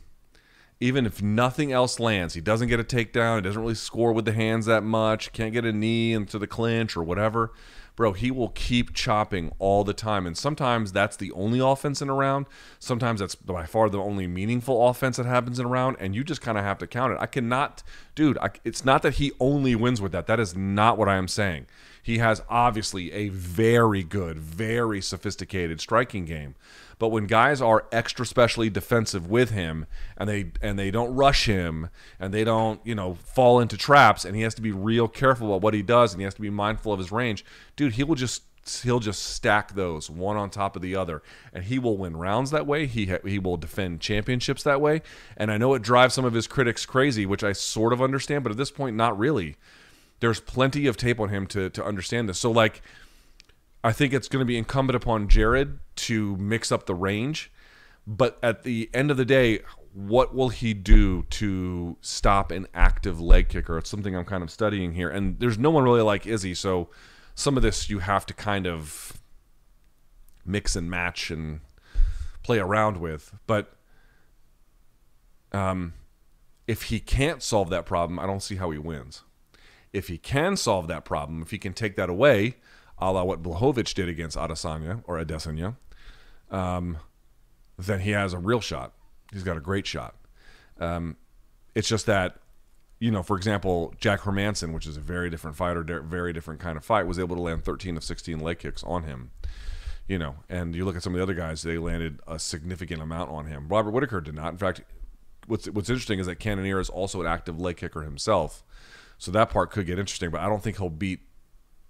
[0.80, 4.24] even if nothing else lands, he doesn't get a takedown, he doesn't really score with
[4.24, 7.52] the hands that much, can't get a knee into the clinch or whatever,
[7.96, 10.26] bro, he will keep chopping all the time.
[10.26, 12.46] And sometimes that's the only offense in a round.
[12.78, 16.24] Sometimes that's by far the only meaningful offense that happens in a round, and you
[16.24, 17.18] just kind of have to count it.
[17.20, 17.82] I cannot,
[18.14, 20.26] dude, I, it's not that he only wins with that.
[20.28, 21.66] That is not what I am saying.
[22.02, 26.54] He has obviously a very good, very sophisticated striking game.
[26.98, 29.86] But when guys are extra specially defensive with him
[30.18, 31.88] and they and they don't rush him
[32.18, 35.48] and they don't, you know, fall into traps and he has to be real careful
[35.48, 37.44] about what he does and he has to be mindful of his range,
[37.74, 38.42] dude, he will just
[38.82, 41.22] he'll just stack those one on top of the other.
[41.54, 42.86] And he will win rounds that way.
[42.86, 45.00] He ha- he will defend championships that way.
[45.38, 48.44] And i know it drives some of his critics crazy which i sort of understand
[48.44, 49.56] but at this point not really
[50.20, 52.82] there's plenty of tape on him to to understand this so like
[53.82, 57.50] I think it's going to be incumbent upon Jared to mix up the range.
[58.06, 59.60] But at the end of the day,
[59.92, 63.78] what will he do to stop an active leg kicker?
[63.78, 65.08] It's something I'm kind of studying here.
[65.08, 66.90] And there's no one really like Izzy, so
[67.34, 69.20] some of this you have to kind of
[70.44, 71.60] mix and match and
[72.42, 73.34] play around with.
[73.46, 73.72] But
[75.52, 75.94] um,
[76.66, 79.22] if he can't solve that problem, I don't see how he wins.
[79.92, 82.56] If he can solve that problem, if he can take that away,
[82.98, 85.76] a la what Blachowicz did against Adesanya or Adesanya,
[86.50, 86.98] um,
[87.78, 88.92] then he has a real shot.
[89.32, 90.14] He's got a great shot.
[90.78, 91.16] Um,
[91.74, 92.38] it's just that,
[92.98, 96.76] you know, for example, Jack Hermansson, which is a very different fighter, very different kind
[96.76, 99.30] of fight, was able to land 13 of 16 leg kicks on him.
[100.08, 103.00] You know, and you look at some of the other guys; they landed a significant
[103.00, 103.68] amount on him.
[103.68, 104.50] Robert Whitaker did not.
[104.50, 104.80] In fact,
[105.46, 108.64] what's what's interesting is that Cannonier is also an active leg kicker himself,
[109.20, 110.30] so that part could get interesting.
[110.30, 111.20] But I don't think he'll beat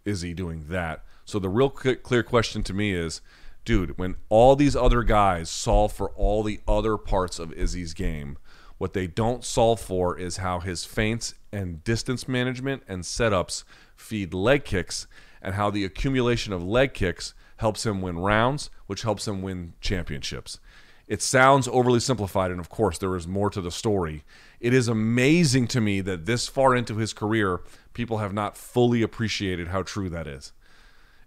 [0.04, 1.04] Izzy doing that.
[1.24, 3.20] So the real clear question to me is,
[3.64, 8.36] dude, when all these other guys solve for all the other parts of Izzy's game,
[8.78, 13.62] what they don't solve for is how his feints and distance management and setups
[13.94, 15.06] feed leg kicks
[15.40, 19.74] and how the accumulation of leg kicks helps him win rounds, which helps him win
[19.80, 20.58] championships.
[21.06, 24.24] It sounds overly simplified, and of course, there is more to the story.
[24.60, 27.60] It is amazing to me that this far into his career,
[27.94, 30.52] people have not fully appreciated how true that is.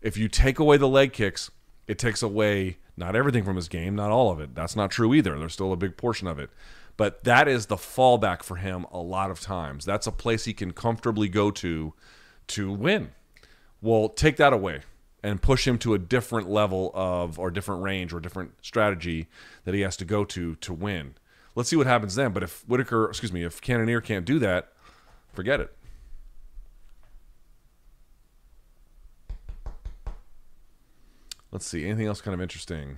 [0.02, 1.50] If you take away the leg kicks,
[1.88, 4.54] it takes away not everything from his game, not all of it.
[4.54, 5.38] That's not true either.
[5.38, 6.52] There's still a big portion of it.
[6.96, 9.84] But that is the fallback for him a lot of times.
[9.84, 11.94] That's a place he can comfortably go to
[12.48, 13.12] to win.
[13.82, 14.82] Well, take that away
[15.24, 19.28] and push him to a different level of or different range or different strategy
[19.64, 21.16] that he has to go to to win.
[21.56, 22.32] Let's see what happens then.
[22.34, 24.74] But if Whitaker, excuse me, if Cannonier can't do that,
[25.34, 25.76] forget it.
[31.51, 31.86] Let's see.
[31.86, 32.97] Anything else kind of interesting?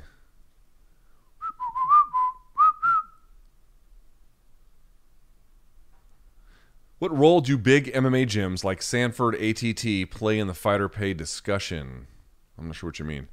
[7.00, 12.08] What role do big MMA gyms like Sanford ATT play in the fighter pay discussion?
[12.58, 13.28] I'm not sure what you mean.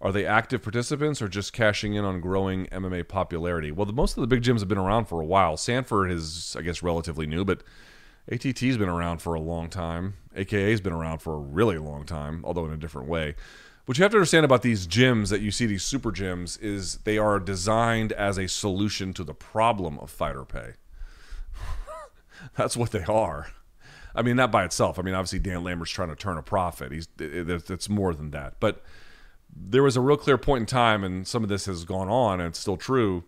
[0.00, 3.72] Are they active participants or just cashing in on growing MMA popularity?
[3.72, 5.56] Well, the, most of the big gyms have been around for a while.
[5.56, 7.62] Sanford is, I guess, relatively new, but
[8.30, 10.14] ATT's been around for a long time.
[10.36, 13.34] AKA's been around for a really long time, although in a different way.
[13.86, 16.98] What you have to understand about these gyms that you see, these super gyms, is
[16.98, 20.74] they are designed as a solution to the problem of fighter pay.
[22.56, 23.48] That's what they are.
[24.14, 24.98] I mean, not by itself.
[24.98, 26.92] I mean, obviously Dan Lambert's trying to turn a profit.
[26.92, 28.60] He's it's more than that.
[28.60, 28.82] But
[29.54, 32.40] there was a real clear point in time, and some of this has gone on,
[32.40, 33.24] and it's still true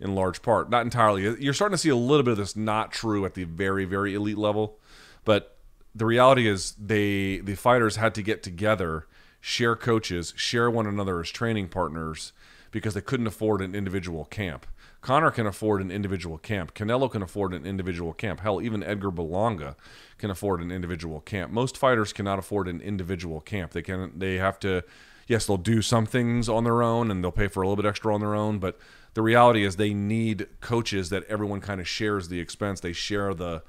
[0.00, 0.70] in large part.
[0.70, 1.22] Not entirely.
[1.42, 4.14] You're starting to see a little bit of this not true at the very, very
[4.14, 4.78] elite level,
[5.24, 5.56] but
[5.94, 9.06] the reality is they the fighters had to get together
[9.40, 12.32] share coaches, share one another as training partners
[12.70, 14.66] because they couldn't afford an individual camp.
[15.00, 16.74] Conor can afford an individual camp.
[16.74, 18.40] Canelo can afford an individual camp.
[18.40, 19.76] Hell, even Edgar Berlanga
[20.16, 21.52] can afford an individual camp.
[21.52, 23.72] Most fighters cannot afford an individual camp.
[23.72, 24.82] They can they have to
[25.26, 27.88] yes, they'll do some things on their own and they'll pay for a little bit
[27.88, 28.78] extra on their own, but
[29.14, 32.80] the reality is they need coaches that everyone kind of shares the expense.
[32.80, 33.62] They share the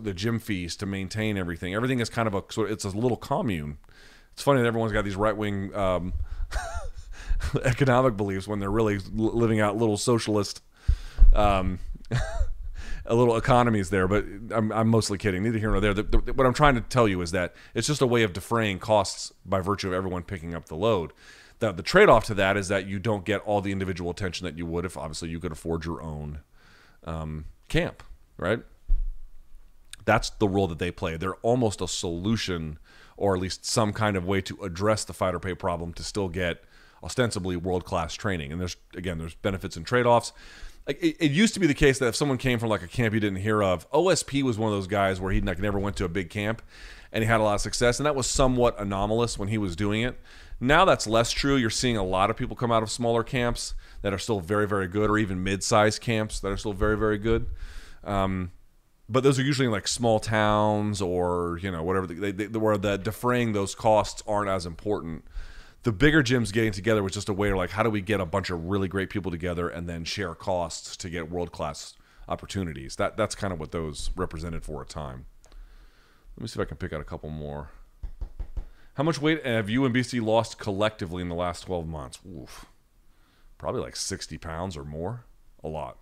[0.00, 1.74] the gym fees to maintain everything.
[1.74, 2.70] Everything is kind of a sort.
[2.70, 3.78] it's a little commune
[4.32, 6.14] it's funny that everyone's got these right wing um,
[7.64, 10.62] economic beliefs when they're really living out little socialist.
[11.34, 11.78] Um,
[13.10, 15.42] a little economies there, but I'm, I'm mostly kidding.
[15.42, 15.92] Neither here nor there.
[15.92, 18.32] The, the, what I'm trying to tell you is that it's just a way of
[18.32, 21.12] defraying costs by virtue of everyone picking up the load.
[21.58, 24.44] The, the trade off to that is that you don't get all the individual attention
[24.44, 26.38] that you would if obviously you could afford your own
[27.04, 28.04] um, camp,
[28.36, 28.60] right?
[30.04, 31.16] That's the role that they play.
[31.16, 32.78] They're almost a solution
[33.16, 36.28] or at least some kind of way to address the fighter pay problem to still
[36.28, 36.62] get
[37.02, 38.52] ostensibly world class training.
[38.52, 40.32] And there's again, there's benefits and trade offs.
[40.86, 42.88] Like it, it, used to be the case that if someone came from like a
[42.88, 45.78] camp you didn't hear of, OSP was one of those guys where he like never
[45.78, 46.62] went to a big camp
[47.12, 49.76] and he had a lot of success, and that was somewhat anomalous when he was
[49.76, 50.18] doing it.
[50.60, 51.56] Now that's less true.
[51.56, 54.66] You're seeing a lot of people come out of smaller camps that are still very,
[54.66, 57.46] very good, or even mid-sized camps that are still very, very good.
[58.04, 58.52] Um,
[59.10, 62.78] but those are usually in like small towns or you know whatever they, they, where
[62.78, 65.24] the defraying those costs aren't as important
[65.82, 68.20] the bigger gyms getting together was just a way to like how do we get
[68.20, 71.94] a bunch of really great people together and then share costs to get world class
[72.28, 72.96] opportunities?
[72.96, 75.26] That that's kind of what those represented for a time.
[76.36, 77.70] Let me see if i can pick out a couple more.
[78.94, 82.18] How much weight have you and bc lost collectively in the last 12 months?
[82.26, 82.66] Oof.
[83.56, 85.24] probably like 60 pounds or more?
[85.64, 85.98] A lot.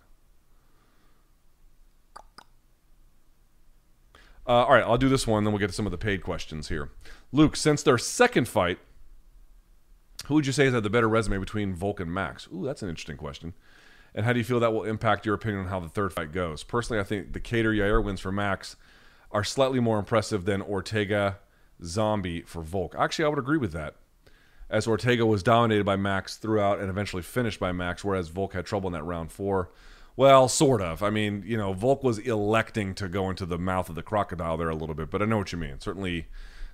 [4.47, 6.23] Uh, all right, I'll do this one, then we'll get to some of the paid
[6.23, 6.89] questions here.
[7.31, 8.79] Luke, since their second fight,
[10.29, 12.47] who would you say has had the better resume between Volk and Max?
[12.53, 13.55] Ooh, that's an interesting question.
[14.13, 16.31] And how do you feel that will impact your opinion on how the third fight
[16.31, 16.63] goes?
[16.63, 18.75] Personally, I think the Kattar Yair wins for Max
[19.31, 21.39] are slightly more impressive than Ortega
[21.83, 22.93] Zombie for Volk.
[22.95, 23.95] Actually, I would agree with that.
[24.69, 28.67] As Ortega was dominated by Max throughout and eventually finished by Max, whereas Volk had
[28.67, 29.71] trouble in that round four.
[30.15, 31.01] Well, sort of.
[31.01, 34.57] I mean, you know, Volk was electing to go into the mouth of the crocodile
[34.57, 35.79] there a little bit, but I know what you mean.
[35.79, 36.27] Certainly,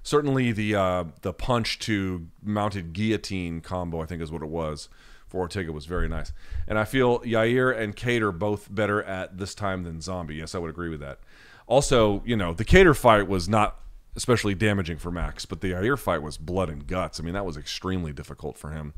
[0.06, 4.88] certainly the uh, the punch to mounted guillotine combo, I think, is what it was
[5.28, 6.32] for Ortega was very nice.
[6.68, 10.36] And I feel Yair and Kattar both better at this time than Zombie.
[10.36, 11.20] Yes, I would agree with that.
[11.68, 13.80] Also, you know, the Kattar fight was not
[14.16, 17.20] especially damaging for Max, but the Yair fight was blood and guts.
[17.20, 18.94] I mean, that was extremely difficult for him.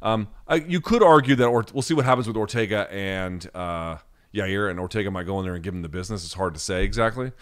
[0.00, 3.98] Um, I, you could argue that, or we'll see what happens with Ortega and uh,
[4.34, 6.24] Yair, and Ortega might go in there and give him the business.
[6.24, 7.32] It's hard to say exactly,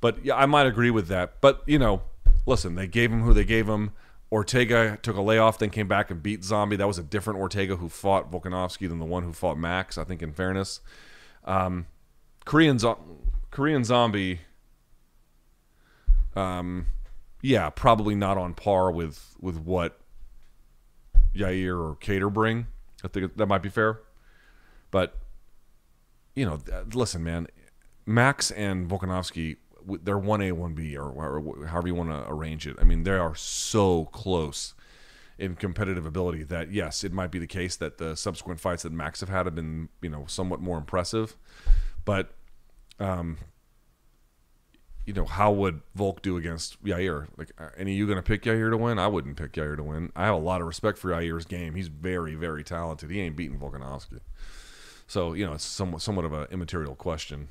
[0.00, 1.40] but yeah, I might agree with that.
[1.40, 2.02] But you know,
[2.48, 3.92] listen, they gave him who they gave him.
[4.32, 6.76] Ortega took a layoff, then came back and beat Zombie.
[6.76, 9.96] That was a different Ortega who fought Volkanovski than the one who fought Max.
[9.96, 10.80] I think, in fairness,
[11.44, 11.86] um,
[12.44, 12.78] Korean
[13.50, 14.40] Korean Zombie.
[16.34, 16.86] Um,
[17.42, 19.98] yeah, probably not on par with with what
[21.34, 22.66] Yair or Kattar bring.
[23.04, 24.00] I think that might be fair.
[24.90, 25.16] But
[26.34, 26.58] you know,
[26.92, 27.46] listen, man,
[28.04, 29.56] Max and Volkanovski,
[30.02, 31.12] they're one A, one B, or,
[31.66, 32.76] however you want to arrange it.
[32.80, 34.74] I mean, they are so close
[35.38, 38.92] in competitive ability that yes, it might be the case that the subsequent fights that
[38.92, 41.36] Max have had have been you know somewhat more impressive,
[42.04, 42.34] but
[42.98, 43.38] um,
[45.08, 47.28] you know, how would Volk do against Yair?
[47.38, 48.98] Like, any of you going to pick Yair to win?
[48.98, 50.12] I wouldn't pick Yair to win.
[50.14, 51.74] I have a lot of respect for Yair's game.
[51.74, 53.10] He's very, very talented.
[53.10, 54.20] He ain't beating Volkanovski.
[55.06, 57.48] So, you know, it's somewhat, somewhat of an immaterial question.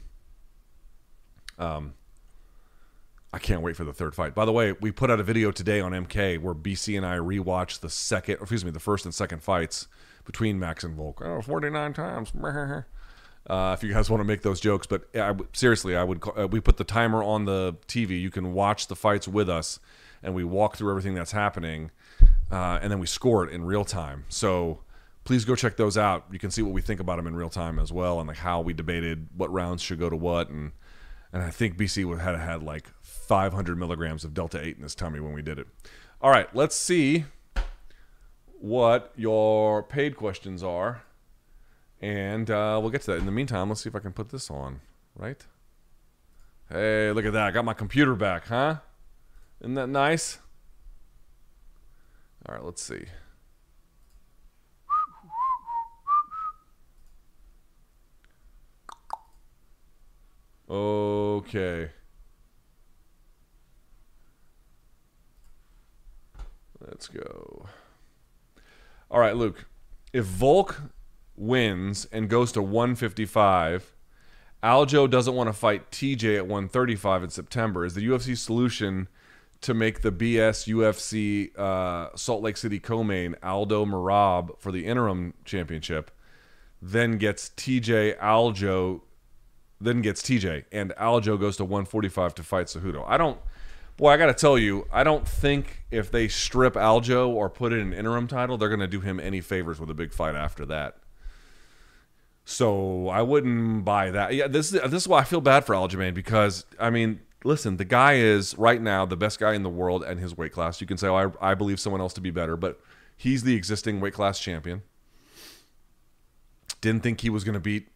[1.57, 1.95] Um,
[3.34, 4.34] I can't wait for the third fight.
[4.34, 7.17] By the way, we put out a video today on MK where BC and I
[7.17, 9.88] rewatched the second, excuse me, the first and second fights
[10.25, 11.21] between Max and Volk.
[11.23, 12.32] Oh, 49 times.
[13.49, 16.21] Uh, if you guys want to make those jokes, but I seriously, I would.
[16.38, 18.19] Uh, we put the timer on the TV.
[18.19, 19.80] You can watch the fights with us,
[20.21, 21.91] and we walk through everything that's happening,
[22.51, 24.25] uh, and then we score it in real time.
[24.28, 24.80] So
[25.23, 26.25] please go check those out.
[26.30, 28.36] You can see what we think about them in real time as well, and like
[28.36, 30.73] how we debated what rounds should go to what, and
[31.32, 32.89] and I think BC would had had like
[33.28, 35.67] 500 milligrams of Delta 8 in his tummy when we did it.
[36.21, 37.25] All right, let's see
[38.59, 41.03] what your paid questions are.
[42.01, 43.17] And uh, we'll get to that.
[43.17, 44.82] In the meantime, let's see if I can put this on,
[45.15, 45.45] right?
[46.69, 47.47] Hey, look at that.
[47.47, 48.78] I got my computer back, huh?
[49.61, 50.39] Isn't that nice?
[52.47, 53.05] All right, let's see.
[60.69, 61.91] Okay.
[66.88, 67.67] Let's go.
[69.11, 69.65] All right, Luke.
[70.13, 70.81] If Volk
[71.35, 73.93] wins and goes to 155,
[74.63, 77.85] Aljo doesn't want to fight TJ at 135 in September.
[77.85, 79.07] Is the UFC solution
[79.61, 85.33] to make the BS UFC uh, Salt Lake City co-main Aldo Merab for the interim
[85.45, 86.11] championship,
[86.81, 89.01] then gets TJ Aljo,
[89.81, 93.03] then gets TJ, and Aljo goes to 145 to fight Cejudo.
[93.07, 93.39] I don't.
[93.98, 97.74] Boy, I got to tell you, I don't think if they strip Aljo or put
[97.74, 100.36] in an interim title, they're going to do him any favors with a big fight
[100.36, 100.98] after that.
[102.45, 104.34] So I wouldn't buy that.
[104.34, 107.78] Yeah, this is this is why I feel bad for Aljamain because I mean, listen,
[107.78, 110.80] the guy is right now the best guy in the world and his weight class.
[110.80, 112.80] You can say, oh, I, I believe someone else to be better, but
[113.18, 114.84] he's the existing weight class champion.
[116.80, 117.88] Didn't think he was going to beat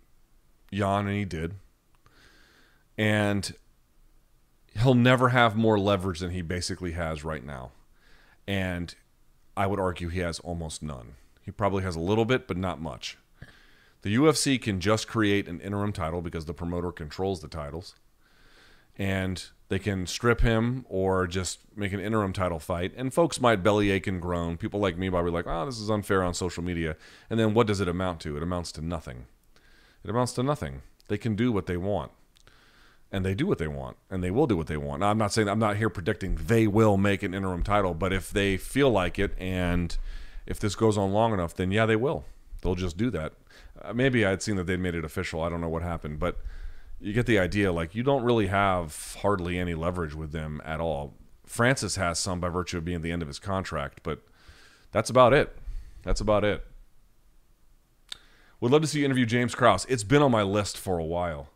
[0.74, 1.54] Jan, and he did.
[2.97, 3.54] And
[4.80, 7.72] he'll never have more leverage than he basically has right now.
[8.47, 8.93] And
[9.55, 11.15] I would argue he has almost none.
[11.43, 13.17] He probably has a little bit, but not much.
[14.01, 17.95] The UFC can just create an interim title because the promoter controls the titles.
[18.97, 22.93] And they can strip him or just make an interim title fight.
[22.95, 24.57] And folks might bellyache and groan.
[24.57, 26.95] People like me might be like, oh, this is unfair on social media.
[27.30, 28.36] And then what does it amount to?
[28.36, 29.28] It amounts to nothing.
[30.03, 30.82] It amounts to nothing.
[31.07, 32.11] They can do what they want.
[33.12, 33.97] And they do what they want.
[34.09, 35.01] And they will do what they want.
[35.01, 37.93] Now, I'm not saying, I'm not here predicting they will make an interim title.
[37.93, 39.97] But if they feel like it and
[40.45, 42.26] if this goes on long enough, then yeah, they will.
[42.62, 43.34] They'll just do that.
[43.82, 45.41] Uh, maybe I'd seen that they'd made it official.
[45.41, 46.38] I don't know what happened, but
[46.99, 47.72] you get the idea.
[47.72, 51.16] Like you don't really have hardly any leverage with them at all.
[51.45, 54.22] Francis has some by virtue of being the end of his contract, but
[54.91, 55.55] that's about it.
[56.03, 56.66] That's about it.
[58.59, 59.86] Would love to see you interview James Krause.
[59.89, 61.49] It's been on my list for a while.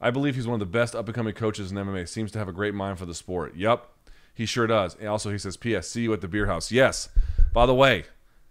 [0.00, 2.08] I believe he's one of the best up and coming coaches in MMA.
[2.08, 3.56] Seems to have a great mind for the sport.
[3.56, 3.86] Yep,
[4.34, 4.94] he sure does.
[4.96, 5.88] And also, he says, "P.S.
[5.88, 7.08] See you at the beer house." Yes.
[7.52, 8.04] By the way,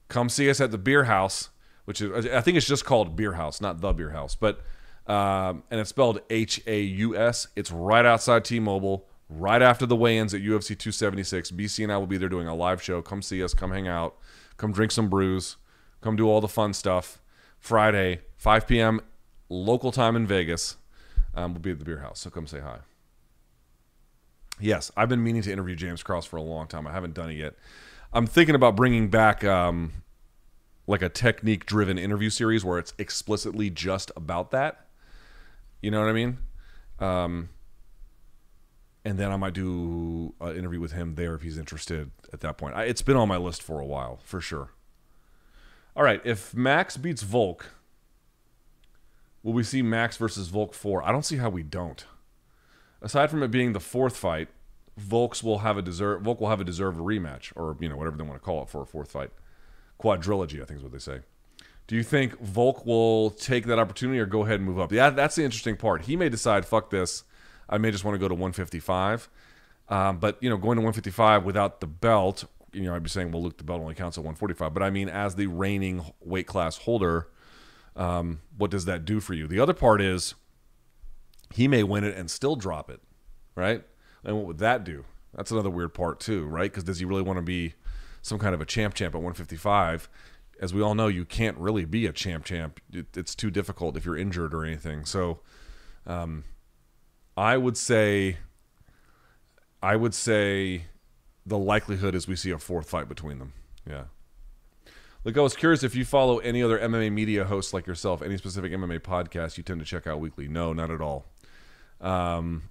[0.09, 1.49] come see us at the beer house
[1.87, 4.59] which is I think it's just called Beer House, not the Beer House, but
[5.07, 7.47] um, and it's spelled H A U S.
[7.55, 11.51] It's right outside T-Mobile, right after the weigh-ins at UFC 276.
[11.51, 13.01] BC and I will be there doing a live show.
[13.01, 13.53] Come see us.
[13.53, 14.17] Come hang out.
[14.57, 15.55] Come drink some brews.
[16.01, 17.21] Come do all the fun stuff.
[17.57, 18.99] Friday, 5 p.m.
[19.47, 20.75] local time in Vegas.
[21.37, 22.79] Um, we'll be at the Beer House, so come say hi.
[24.59, 26.87] Yes, I've been meaning to interview James Krause for a long time.
[26.87, 27.53] I haven't done it yet.
[28.11, 29.93] I'm thinking about bringing back um,
[30.87, 34.87] like a technique driven interview series where it's explicitly just about that.
[35.79, 36.39] You know what I mean?
[36.97, 37.49] Um,
[39.05, 42.57] and then I might do an interview with him there if he's interested at that
[42.57, 42.75] point.
[42.75, 44.71] I, it's been on my list for a while, for sure.
[45.95, 47.76] All right, if Max beats Volk,
[49.47, 51.03] will we see Max versus Volk 4?
[51.03, 52.05] I don't see how we don't.
[53.01, 54.49] Aside from it being the fourth fight,
[54.97, 58.17] Volks will have a deserve Volk will have a deserved rematch or you know whatever
[58.17, 59.29] they want to call it for a fourth fight
[60.01, 61.19] quadrilogy, I think is what they say.
[61.87, 64.91] Do you think Volk will take that opportunity or go ahead and move up?
[64.91, 66.01] Yeah, that's the interesting part.
[66.01, 67.23] He may decide, fuck this.
[67.69, 69.29] I may just want to go to 155.
[69.87, 72.43] Um, but, you know, going to 155 without the belt,
[72.73, 74.73] you know, I'd be saying, well, Luke, the belt only counts at 145.
[74.73, 77.29] But I mean, as the reigning weight class holder,
[77.97, 79.47] um, what does that do for you?
[79.47, 80.35] The other part is
[81.53, 83.01] he may win it and still drop it,
[83.55, 83.83] right?
[84.23, 85.03] And what would that do?
[85.33, 86.71] That's another weird part, too, right?
[86.71, 87.73] Because does he really want to be
[88.21, 90.09] some kind of a champ champ at 155
[90.59, 93.95] as we all know you can't really be a champ champ it, it's too difficult
[93.95, 95.39] if you're injured or anything so
[96.05, 96.43] um,
[97.37, 98.37] i would say
[99.81, 100.83] i would say
[101.45, 103.53] the likelihood is we see a fourth fight between them
[103.89, 104.05] yeah
[105.23, 108.37] Look, I was curious if you follow any other MMA media hosts like yourself, any
[108.37, 110.47] specific MMA podcast you tend to check out weekly.
[110.47, 111.25] No, not at all.
[111.99, 112.69] Um,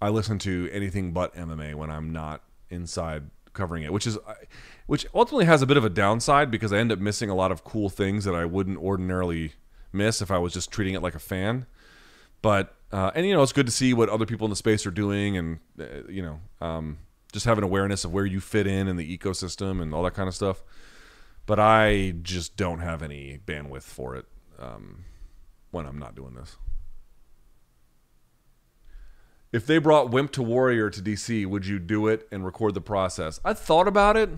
[0.00, 4.16] I listen to anything but MMA when I'm not inside covering it, which is
[4.86, 7.50] which ultimately has a bit of a downside because I end up missing a lot
[7.52, 9.52] of cool things that I wouldn't ordinarily
[9.92, 11.66] miss if I was just treating it like a fan.
[12.40, 14.86] But uh, and you know it's good to see what other people in the space
[14.86, 16.98] are doing, and uh, you know um,
[17.32, 20.14] just have an awareness of where you fit in in the ecosystem and all that
[20.14, 20.62] kind of stuff.
[21.48, 24.26] But I just don't have any bandwidth for it
[24.58, 25.06] um,
[25.70, 26.58] when I'm not doing this.
[29.50, 32.82] If they brought Wimp to Warrior to DC, would you do it and record the
[32.82, 33.40] process?
[33.46, 34.28] I thought about it.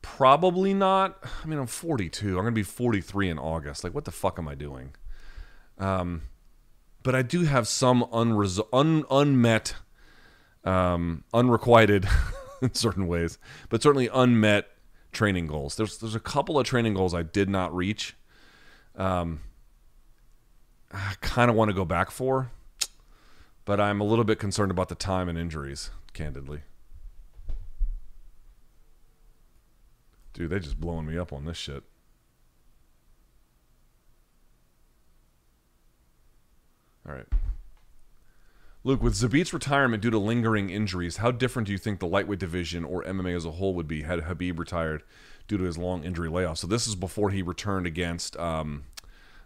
[0.00, 1.18] Probably not.
[1.42, 2.28] I mean, I'm 42.
[2.28, 3.82] I'm going to be 43 in August.
[3.82, 4.94] Like, what the fuck am I doing?
[5.76, 6.22] Um,
[7.02, 9.74] but I do have some unres- un- unmet,
[10.62, 12.06] um, unrequited
[12.62, 13.38] in certain ways,
[13.70, 14.68] but certainly unmet
[15.14, 15.76] training goals.
[15.76, 18.16] There's there's a couple of training goals I did not reach.
[18.96, 19.40] Um,
[20.92, 22.50] I kind of want to go back for
[23.64, 26.60] but I'm a little bit concerned about the time and injuries, candidly.
[30.32, 31.84] Dude, they just blowing me up on this shit.
[37.06, 37.26] All right.
[38.86, 42.38] Luke, with Zabit's retirement due to lingering injuries, how different do you think the lightweight
[42.38, 45.02] division or MMA as a whole would be had Khabib retired
[45.48, 46.58] due to his long injury layoff?
[46.58, 48.84] So this is before he returned against um,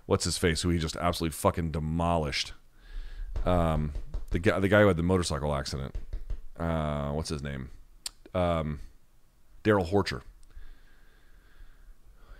[0.06, 2.52] what's his face, who he just absolutely fucking demolished.
[3.46, 3.92] Um,
[4.30, 5.94] the guy, the guy who had the motorcycle accident.
[6.58, 7.70] Uh, what's his name?
[8.34, 8.80] Um,
[9.62, 10.22] Darrell Horcher.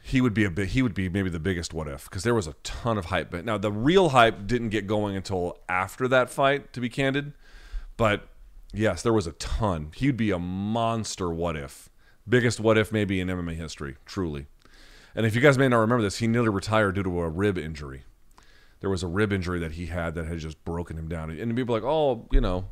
[0.08, 0.70] He would be a bit.
[0.70, 3.30] He would be maybe the biggest what if because there was a ton of hype.
[3.30, 6.72] But now the real hype didn't get going until after that fight.
[6.72, 7.32] To be candid,
[7.96, 8.28] but
[8.72, 9.92] yes, there was a ton.
[9.94, 11.90] He'd be a monster what if,
[12.28, 14.46] biggest what if maybe in MMA history, truly.
[15.14, 17.58] And if you guys may not remember this, he nearly retired due to a rib
[17.58, 18.04] injury
[18.80, 21.30] there was a rib injury that he had that had just broken him down.
[21.30, 22.66] And people are like, oh, you know,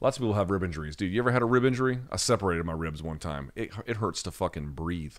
[0.00, 0.96] lots of people have rib injuries.
[0.96, 2.00] Dude, you ever had a rib injury?
[2.10, 3.52] I separated my ribs one time.
[3.56, 5.16] It, it hurts to fucking breathe.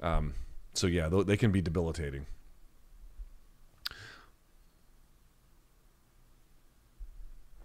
[0.00, 0.34] Um,
[0.74, 2.26] so yeah, they can be debilitating.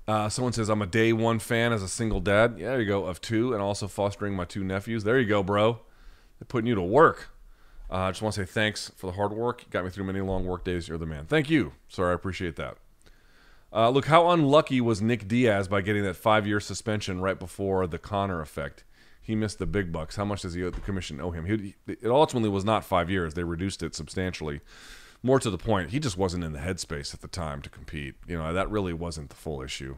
[0.07, 2.55] Uh, someone says I'm a day one fan as a single dad.
[2.57, 5.03] Yeah, there you go, of two, and also fostering my two nephews.
[5.03, 5.81] There you go, bro.
[6.39, 7.29] They're putting you to work.
[7.89, 9.63] Uh, I just want to say thanks for the hard work.
[9.63, 10.87] You got me through many long work days.
[10.87, 11.25] You're the man.
[11.25, 12.11] Thank you, sir.
[12.11, 12.77] I appreciate that.
[13.71, 17.85] Uh, look, how unlucky was Nick Diaz by getting that five year suspension right before
[17.85, 18.83] the Conor effect?
[19.27, 20.15] He missed the big bucks.
[20.15, 21.43] How much does he, the commission owe him?
[21.43, 23.33] He, it ultimately was not five years.
[23.33, 24.61] They reduced it substantially.
[25.21, 28.15] More to the point, he just wasn't in the headspace at the time to compete.
[28.25, 29.97] You know, that really wasn't the full issue.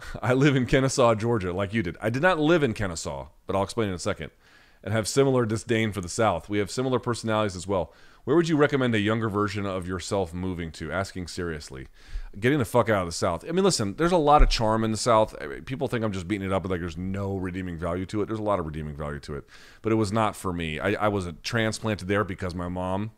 [0.22, 1.98] I live in Kennesaw, Georgia, like you did.
[2.00, 4.30] I did not live in Kennesaw, but I'll explain in a second.
[4.82, 6.48] And have similar disdain for the South.
[6.48, 7.92] We have similar personalities as well.
[8.24, 10.90] Where would you recommend a younger version of yourself moving to?
[10.90, 11.88] Asking seriously.
[12.38, 13.44] Getting the fuck out of the South.
[13.48, 15.34] I mean, listen, there's a lot of charm in the South.
[15.66, 18.26] People think I'm just beating it up, but like there's no redeeming value to it.
[18.26, 19.44] There's a lot of redeeming value to it.
[19.82, 20.80] But it was not for me.
[20.80, 23.12] I, I was transplanted there because my mom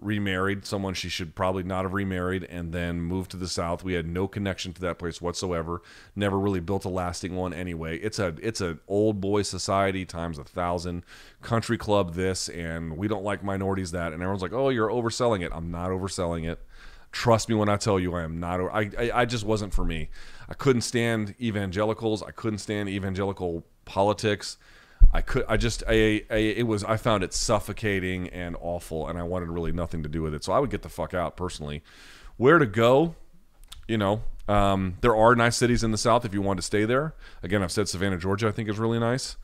[0.00, 3.94] remarried someone she should probably not have remarried and then moved to the south we
[3.94, 5.80] had no connection to that place whatsoever
[6.14, 10.38] never really built a lasting one anyway it's a it's an old boy society times
[10.38, 11.02] a thousand
[11.40, 15.42] country club this and we don't like minorities that and everyone's like oh you're overselling
[15.42, 16.60] it i'm not overselling it
[17.16, 19.86] trust me when i tell you i am not I, I i just wasn't for
[19.86, 20.10] me
[20.50, 24.58] i couldn't stand evangelicals i couldn't stand evangelical politics
[25.12, 29.18] I could I just I, I, it was I found it suffocating and awful and
[29.18, 30.42] I wanted really nothing to do with it.
[30.42, 31.82] So I would get the fuck out personally.
[32.38, 33.14] Where to go?
[33.86, 36.84] You know, um, there are nice cities in the south if you want to stay
[36.84, 37.14] there.
[37.42, 39.36] Again, I've said Savannah, Georgia, I think is really nice.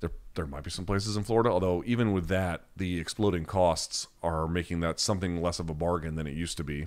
[0.00, 4.06] There there might be some places in Florida, although even with that, the exploding costs
[4.22, 6.86] are making that something less of a bargain than it used to be.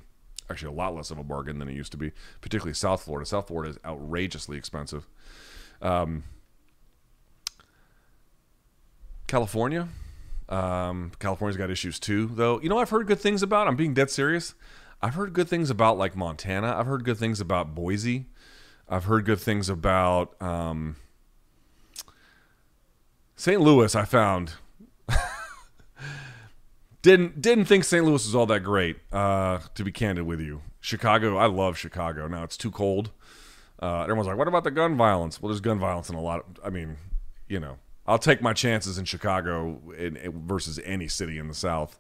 [0.52, 2.12] Actually, a lot less of a bargain than it used to be,
[2.42, 3.26] particularly South Florida.
[3.26, 5.08] South Florida is outrageously expensive.
[5.82, 6.24] Um,
[9.28, 9.88] California.
[10.50, 12.60] Um, California's got issues too, though.
[12.60, 13.68] You know, I've heard good things about.
[13.68, 14.54] I'm being dead serious.
[15.02, 16.76] I've heard good things about like Montana.
[16.78, 18.26] I've heard good things about Boise.
[18.90, 20.98] I've heard good things about um,
[23.38, 23.62] St.
[23.62, 23.96] Louis.
[23.96, 24.54] I found
[27.02, 28.06] didn't didn't think St.
[28.06, 28.98] Louis was all that great.
[29.12, 31.38] Uh, to be candid with you, Chicago.
[31.38, 32.28] I love Chicago.
[32.28, 33.12] Now it's too cold.
[33.82, 36.40] Uh, everyone's like, "What about the gun violence?" Well, there's gun violence in a lot.
[36.40, 36.98] Of, I mean,
[37.48, 41.54] you know, I'll take my chances in Chicago in, in, versus any city in the
[41.54, 42.00] South,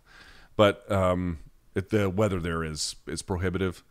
[0.56, 1.40] but um,
[1.76, 3.84] it, the weather there is is prohibitive.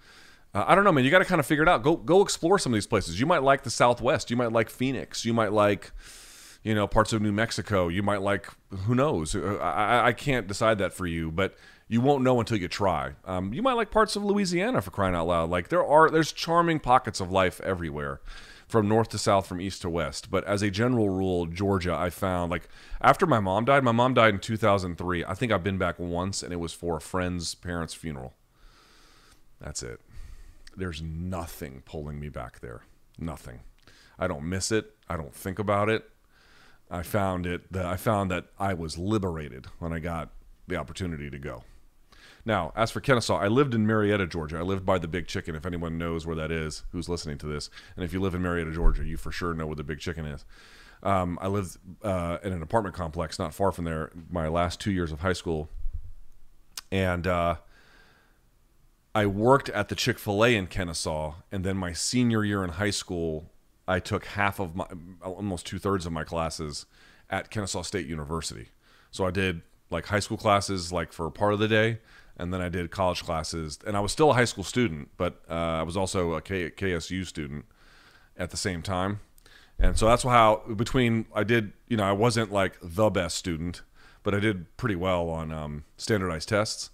[0.53, 1.05] Uh, I don't know, man.
[1.05, 1.82] You got to kind of figure it out.
[1.82, 3.20] Go go explore some of these places.
[3.20, 4.31] You might like the Southwest.
[4.31, 5.24] You might like Phoenix.
[5.24, 5.93] You might like,
[6.62, 7.89] you know, parts of New Mexico.
[7.89, 8.49] You might like,
[8.87, 9.35] who knows?
[9.35, 11.57] Uh, I, I can't decide that for you, but
[11.89, 13.12] you won't know until you try.
[13.24, 15.51] Um, you might like parts of Louisiana for crying out loud.
[15.51, 18.20] Like there are, there's charming pockets of life everywhere,
[18.69, 20.31] from north to south, from east to west.
[20.31, 22.69] But as a general rule, Georgia, I found like
[23.01, 23.82] after my mom died.
[23.82, 25.24] My mom died in 2003.
[25.24, 28.35] I think I've been back once, and it was for a friend's parents' funeral.
[29.61, 30.01] That's it.
[30.77, 32.82] There's nothing pulling me back there.
[33.19, 33.61] Nothing.
[34.19, 34.95] I don't miss it.
[35.09, 36.09] I don't think about it.
[36.91, 40.31] I found it that I found that I was liberated when I got
[40.67, 41.65] the opportunity to go.
[42.45, 44.59] Now, as for Kennesaw, I lived in Marietta, Georgia.
[44.59, 45.55] I lived by the Big Chicken.
[45.55, 48.43] If anyone knows where that is, who's listening to this, and if you live in
[48.43, 50.45] Marietta, Georgia, you for sure know where the Big Chicken is.
[51.03, 54.11] Um, I lived uh, in an apartment complex not far from there.
[54.31, 55.69] My last two years of high school,
[56.91, 57.57] and uh,
[59.15, 62.71] I worked at the Chick Fil A in Kennesaw, and then my senior year in
[62.71, 63.51] high school,
[63.91, 64.87] I took half of my,
[65.21, 66.87] almost two thirds of my classes
[67.29, 68.69] at Kennesaw State University.
[69.11, 71.99] So I did like high school classes like for part of the day,
[72.37, 73.81] and then I did college classes.
[73.85, 76.71] And I was still a high school student, but uh, I was also a K-
[76.71, 77.65] KSU student
[78.37, 79.19] at the same time.
[79.77, 83.83] And so that's how between I did, you know, I wasn't like the best student,
[84.23, 86.91] but I did pretty well on um, standardized tests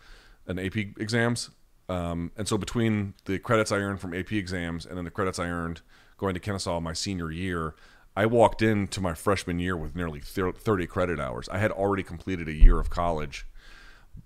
[0.46, 1.50] and AP exams.
[1.90, 5.38] Um, and so between the credits I earned from AP exams and then the credits
[5.38, 5.82] I earned
[6.16, 7.74] going to Kennesaw my senior year,
[8.16, 11.48] I walked into my freshman year with nearly 30 credit hours.
[11.50, 13.46] I had already completed a year of college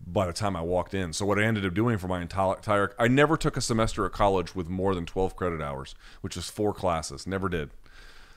[0.06, 1.12] by the time I walked in.
[1.12, 4.12] So what I ended up doing for my entire I never took a semester at
[4.12, 7.26] college with more than 12 credit hours, which was four classes.
[7.26, 7.70] Never did.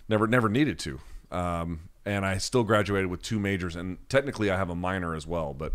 [0.09, 0.99] Never never needed to.
[1.31, 5.25] Um, and I still graduated with two majors and technically I have a minor as
[5.27, 5.73] well, but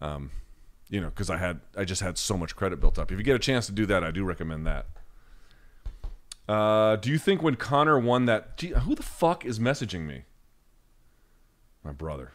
[0.00, 0.30] um,
[0.88, 3.10] you know, because I had I just had so much credit built up.
[3.10, 4.86] If you get a chance to do that, I do recommend that.
[6.48, 8.56] Uh, do you think when Conor won that?
[8.56, 10.22] Gee, who the fuck is messaging me?
[11.84, 12.32] My brother.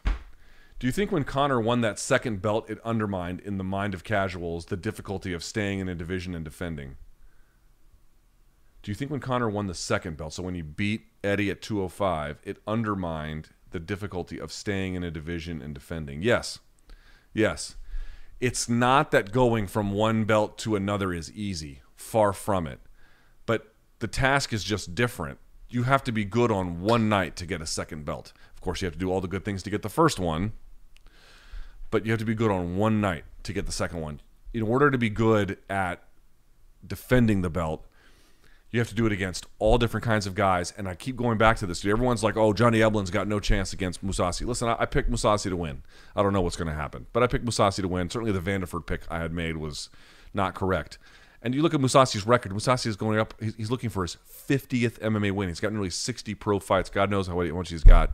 [0.79, 4.03] Do you think when Conor won that second belt, it undermined in the mind of
[4.03, 6.97] casuals the difficulty of staying in a division and defending?
[8.83, 11.61] Do you think when Conor won the second belt, so when he beat Eddie at
[11.61, 16.21] 205, it undermined the difficulty of staying in a division and defending?
[16.21, 16.59] Yes.
[17.33, 17.77] Yes.
[18.41, 21.81] It's not that going from one belt to another is easy.
[21.95, 22.81] Far from it.
[24.03, 25.39] The task is just different.
[25.69, 28.33] You have to be good on one night to get a second belt.
[28.53, 30.51] Of course, you have to do all the good things to get the first one,
[31.89, 34.19] but you have to be good on one night to get the second one.
[34.53, 36.03] In order to be good at
[36.85, 37.85] defending the belt,
[38.71, 40.73] you have to do it against all different kinds of guys.
[40.77, 41.85] And I keep going back to this.
[41.85, 44.45] Everyone's like, oh, Johnny Eblen's got no chance against Mousasi.
[44.45, 45.81] Listen, I, I picked Mousasi to win.
[46.13, 48.09] I don't know what's going to happen, but I picked Mousasi to win.
[48.09, 49.89] Certainly the Vanderford pick I had made was
[50.33, 50.97] not correct.
[51.43, 52.53] And you look at Mousasi's record.
[52.53, 53.33] Mousasi is going up.
[53.57, 54.17] He's looking for his
[54.47, 55.49] 50th MMA win.
[55.49, 56.89] He's got nearly 60 pro fights.
[56.89, 58.11] God knows how much he's got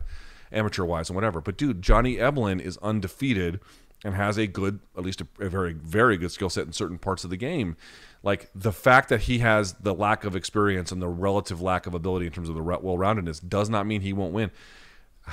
[0.50, 1.40] amateur wise and whatever.
[1.40, 3.60] But dude, Johnny Eblen is undefeated
[4.04, 6.98] and has a good, at least a, a very, very good skill set in certain
[6.98, 7.76] parts of the game
[8.22, 11.94] like the fact that he has the lack of experience and the relative lack of
[11.94, 14.50] ability in terms of the well-roundedness does not mean he won't win.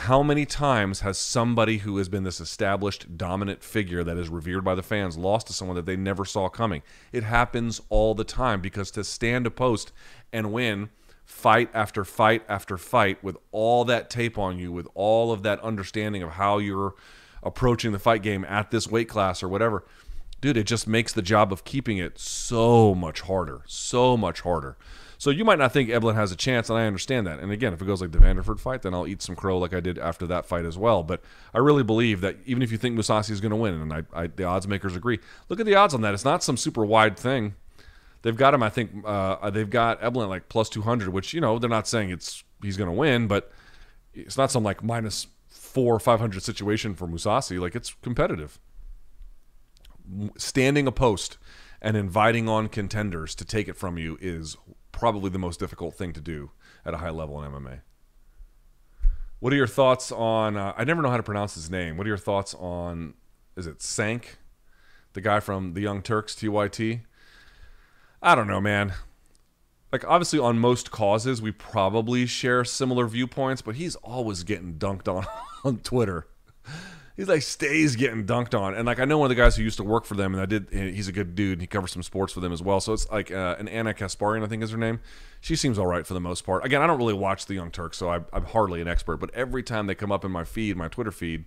[0.01, 4.63] How many times has somebody who has been this established dominant figure that is revered
[4.63, 6.83] by the fans lost to someone that they never saw coming?
[7.11, 9.91] It happens all the time because to stand a post
[10.31, 10.91] and win
[11.25, 15.59] fight after fight after fight with all that tape on you, with all of that
[15.61, 16.93] understanding of how you're
[17.41, 19.83] approaching the fight game at this weight class or whatever–
[20.41, 24.77] dude, it just makes the job of keeping it so much harder, so much harder.
[25.17, 27.39] So you might not think Eblen has a chance, and I understand that.
[27.39, 29.73] And again, if it goes like the Vanderford fight, then I'll eat some crow like
[29.73, 31.01] I did after that fight as well.
[31.03, 31.21] But
[31.53, 34.03] I really believe that even if you think Mousasi is going to win, and I,
[34.13, 35.19] I, the odds makers agree,
[35.49, 36.13] look at the odds on that.
[36.13, 37.55] It's not some super wide thing.
[38.21, 41.59] They've got him, I think, uh, they've got Eblen like plus 200, which, you know,
[41.59, 43.51] they're not saying it's he's going to win, but
[44.13, 47.59] it's not some like minus four or 500 situation for Mousasi.
[47.59, 48.59] Like it's competitive
[50.37, 51.37] standing a post
[51.81, 54.57] and inviting on contenders to take it from you is
[54.97, 56.49] probably the most difficult thing to do
[56.83, 57.81] at a high level in MMA.
[59.39, 60.57] What are your thoughts on?
[60.57, 61.97] Uh, I never know how to pronounce his name.
[61.97, 63.13] What are your thoughts on?
[63.55, 64.37] Is it Sank,
[65.13, 67.01] the guy from the Young Turks, TYT?
[68.23, 68.93] I don't know, man.
[69.91, 75.07] Like obviously on most causes we probably share similar viewpoints, but he's always getting dunked
[75.07, 75.25] on
[75.63, 76.27] on Twitter
[77.17, 78.75] he's like stays getting dunked on.
[78.75, 80.41] And like I know one of the guys who used to work for them, and
[80.41, 80.67] I did.
[80.71, 81.59] He's a good dude.
[81.59, 82.79] He covers some sports for them as well.
[82.79, 85.01] So it's like uh, an Ana Kasparian, I think is her name.
[85.41, 86.63] She seems all right for the most part.
[86.63, 89.17] Again, I don't really watch the Young Turks, so I, I'm hardly an expert.
[89.17, 91.45] But every time they come up in my feed, my Twitter feed,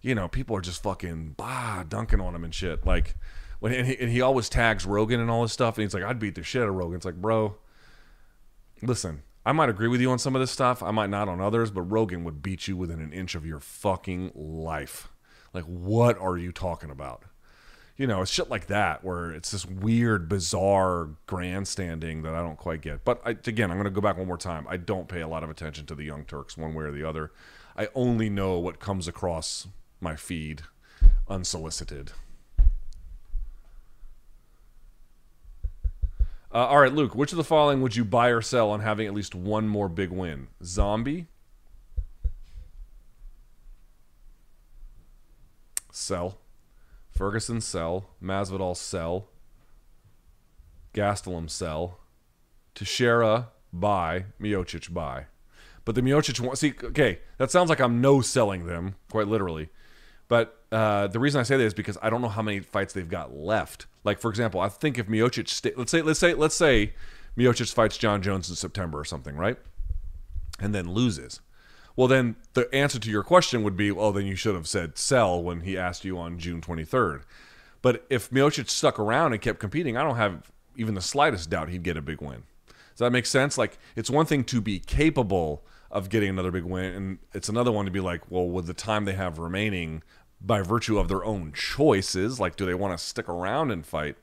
[0.00, 2.86] you know, people are just fucking bah dunking on him and shit.
[2.86, 3.16] Like
[3.58, 6.04] when and he, and he always tags Rogan and all this stuff, and he's like,
[6.04, 6.96] I'd beat the shit out of Rogan.
[6.96, 7.56] It's like, bro,
[8.82, 10.82] listen, I might agree with you on some of this stuff.
[10.82, 13.60] I might not on others, but Rogan would beat you within an inch of your
[13.60, 15.08] fucking life.
[15.54, 17.24] Like, what are you talking about?
[17.96, 22.56] You know, it's shit like that where it's this weird, bizarre grandstanding that I don't
[22.56, 23.04] quite get.
[23.04, 24.66] But I, again, I'm going to go back one more time.
[24.68, 27.04] I don't pay a lot of attention to the Young Turks one way or the
[27.04, 27.32] other.
[27.76, 29.68] I only know what comes across
[30.00, 30.62] my feed
[31.28, 32.12] unsolicited.
[36.52, 39.06] Uh, all right, Luke, which of the following would you buy or sell on having
[39.06, 40.48] at least one more big win?
[40.64, 41.26] Zombie?
[45.92, 46.38] Sell.
[47.10, 48.10] Ferguson, sell.
[48.22, 49.28] Masvidal, sell.
[50.92, 52.00] Gastelum, sell.
[52.74, 54.24] Teixeira, buy.
[54.40, 55.26] Miocic, buy.
[55.84, 59.68] But the Miocic one, see, okay, that sounds like I'm no selling them, quite literally.
[60.26, 62.92] But uh, the reason I say that is because I don't know how many fights
[62.92, 63.86] they've got left.
[64.04, 66.92] Like for example, I think if Miocic, let's say, let's say, let's say,
[67.36, 69.58] Miocic fights Jon Jones in September or something, right?
[70.58, 71.40] And then loses.
[71.96, 74.96] Well, then the answer to your question would be, well, then you should have said
[74.96, 77.22] sell when he asked you on June 23rd.
[77.82, 81.68] But if Miocic stuck around and kept competing, I don't have even the slightest doubt
[81.68, 82.44] he'd get a big win.
[82.68, 83.58] Does that make sense?
[83.58, 87.72] Like, it's one thing to be capable of getting another big win, and it's another
[87.72, 90.02] one to be like, well, with the time they have remaining,
[90.40, 94.16] by virtue of their own choices, like do they want to stick around and fight,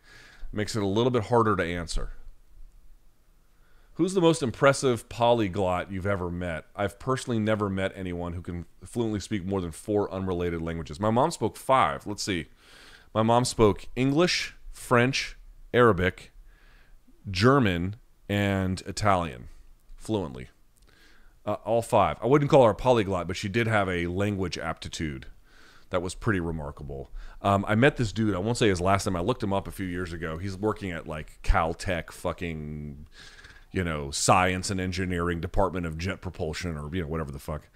[0.51, 2.11] makes it a little bit harder to answer.
[3.93, 6.65] Who's the most impressive polyglot you've ever met?
[6.75, 10.99] I've personally never met anyone who can fluently speak more than four unrelated languages.
[10.99, 12.05] My mom spoke five.
[12.05, 12.45] Let's see.
[13.15, 15.35] My mom spoke English, French,
[15.73, 16.31] Arabic,
[17.29, 17.95] German,
[18.29, 19.47] and Italian
[19.95, 20.49] fluently.
[21.43, 22.17] Uh, all five.
[22.21, 25.25] I wouldn't call her a polyglot, but she did have a language aptitude
[25.89, 27.11] that was pretty remarkable.
[27.41, 28.35] Um, I met this dude.
[28.35, 29.15] I won't say his last name.
[29.15, 30.37] I looked him up a few years ago.
[30.37, 33.07] He's working at like Caltech, fucking,
[33.71, 37.69] you know, science and engineering department of jet propulsion or you know whatever the fuck.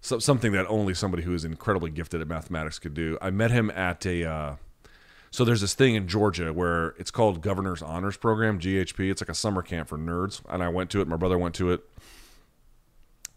[0.00, 3.18] So something that only somebody who is incredibly gifted at mathematics could do.
[3.20, 4.24] I met him at a.
[4.24, 4.56] Uh,
[5.30, 9.10] so there's this thing in Georgia where it's called Governor's Honors Program, GHP.
[9.10, 11.08] It's like a summer camp for nerds, and I went to it.
[11.08, 11.82] My brother went to it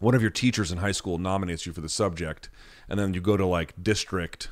[0.02, 2.50] one of your teachers in high school nominates you for the subject,
[2.88, 4.48] and then you go to like district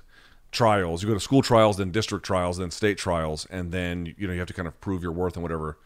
[0.53, 1.03] trials.
[1.03, 4.33] You go to school trials, then district trials, then state trials, and then you know
[4.33, 5.77] you have to kind of prove your worth in whatever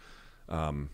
[0.51, 0.91] um,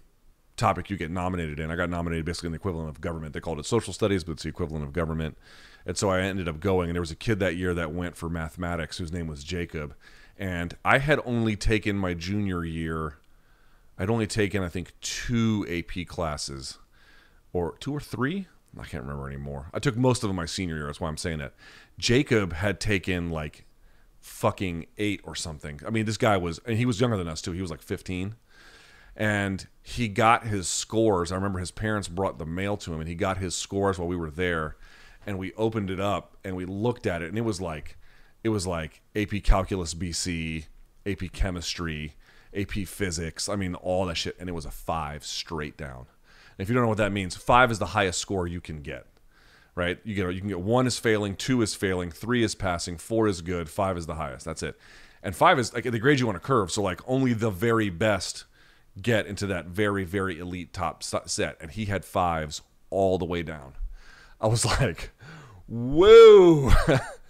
[0.57, 1.73] topic you get nominated in.
[1.73, 3.35] I got nominated basically in the equivalent of government.
[3.35, 5.37] They called it social studies, but it's the equivalent of government.
[5.85, 8.17] And so I ended up going, and there was a kid that year that went
[8.17, 9.97] for mathematics whose name was Jacob,
[10.39, 13.17] and I had only taken my junior year.
[13.99, 16.79] I'd only taken I think two AP classes,
[17.53, 18.47] or two or three.
[18.79, 19.71] I can't remember anymore.
[19.75, 20.87] I took most of them my senior year.
[20.87, 21.55] That's why I'm saying that.
[21.99, 23.65] Jacob had taken like
[24.21, 25.81] fucking eight or something.
[25.87, 27.53] I mean, this guy was, and he was younger than us too.
[27.53, 28.37] He was like 15.
[29.17, 31.33] And he got his scores.
[31.33, 34.09] I remember his parents brought the mail to him, and he got his scores while
[34.09, 34.77] we were there.
[35.27, 37.99] And we opened it up and we looked at it, and it was like,
[38.43, 40.67] it was like AP Calculus BC,
[41.05, 42.15] AP Chemistry,
[42.57, 43.49] AP Physics.
[43.49, 44.37] I mean, all that shit.
[44.39, 46.07] And it was a five straight down.
[46.61, 49.07] If you don't know what that means, five is the highest score you can get.
[49.75, 49.99] Right?
[50.05, 53.29] You get you can get one is failing, two is failing, three is passing, four
[53.29, 54.45] is good, five is the highest.
[54.45, 54.79] That's it.
[55.23, 57.89] And five is like they grade you on a curve, so like only the very
[57.89, 58.45] best
[59.01, 61.57] get into that very very elite top set.
[61.61, 63.75] And he had fives all the way down.
[64.41, 65.11] I was like,
[65.67, 66.73] whoa.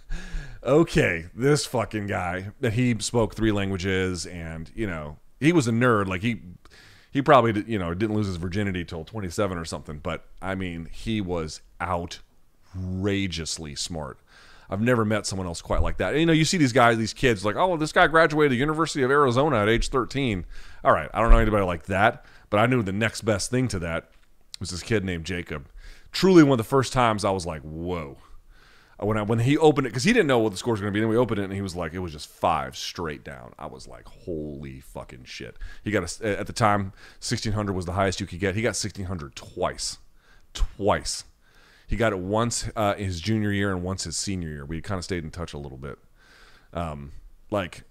[0.63, 5.71] okay, this fucking guy that he spoke three languages and, you know, he was a
[5.71, 6.07] nerd.
[6.07, 6.41] Like he
[7.11, 10.87] he probably you know didn't lose his virginity till 27 or something but i mean
[10.91, 14.17] he was outrageously smart.
[14.69, 16.11] I've never met someone else quite like that.
[16.11, 18.57] And, you know you see these guys these kids like oh this guy graduated the
[18.57, 20.45] university of arizona at age 13
[20.83, 23.67] all right i don't know anybody like that but i knew the next best thing
[23.67, 24.09] to that
[24.59, 25.67] was this kid named jacob.
[26.13, 28.17] Truly one of the first times i was like whoa
[29.01, 30.91] when I when he opened it because he didn't know what the score was going
[30.91, 30.99] to be.
[30.99, 33.53] Then we opened it and he was like, it was just five straight down.
[33.57, 35.57] I was like, holy fucking shit.
[35.83, 38.55] He got a, at the time, sixteen hundred was the highest you could get.
[38.55, 39.97] He got sixteen hundred twice,
[40.53, 41.23] twice.
[41.87, 44.65] He got it once uh, in his junior year and once his senior year.
[44.65, 45.97] We kind of stayed in touch a little bit.
[46.73, 47.11] Um,
[47.49, 47.83] like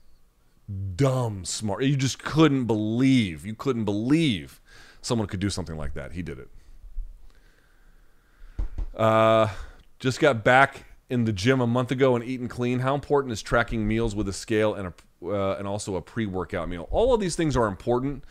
[0.97, 1.83] dumb smart.
[1.85, 3.45] You just couldn't believe.
[3.45, 4.61] You couldn't believe
[5.03, 6.13] someone could do something like that.
[6.13, 6.49] He did it.
[8.97, 9.49] Uh,
[9.99, 12.79] just got back in the gym a month ago and eaten clean.
[12.79, 16.69] How important is tracking meals with a scale and a uh, and also a pre-workout
[16.69, 16.89] meal?
[16.91, 18.25] All of these things are important.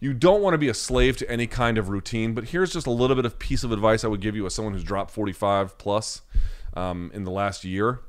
[0.00, 2.88] You don't want to be a slave to any kind of routine, but here's just
[2.88, 5.12] a little bit of piece of advice I would give you as someone who's dropped
[5.12, 6.22] 45 plus
[6.74, 8.00] um, in the last year.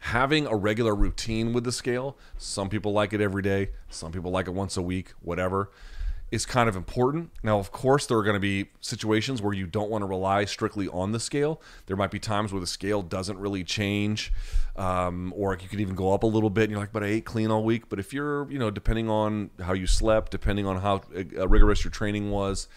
[0.00, 2.16] Having a regular routine with the scale.
[2.36, 3.70] Some people like it every day.
[3.88, 5.12] Some people like it once a week.
[5.20, 5.70] Whatever
[6.30, 7.30] is kind of important.
[7.42, 10.44] Now, of course, there are going to be situations where you don't want to rely
[10.44, 11.60] strictly on the scale.
[11.86, 14.32] There might be times where the scale doesn't really change,
[14.76, 16.64] um, or you can even go up a little bit.
[16.64, 19.08] And you're like, "But I ate clean all week." But if you're, you know, depending
[19.08, 22.68] on how you slept, depending on how uh, rigorous your training was,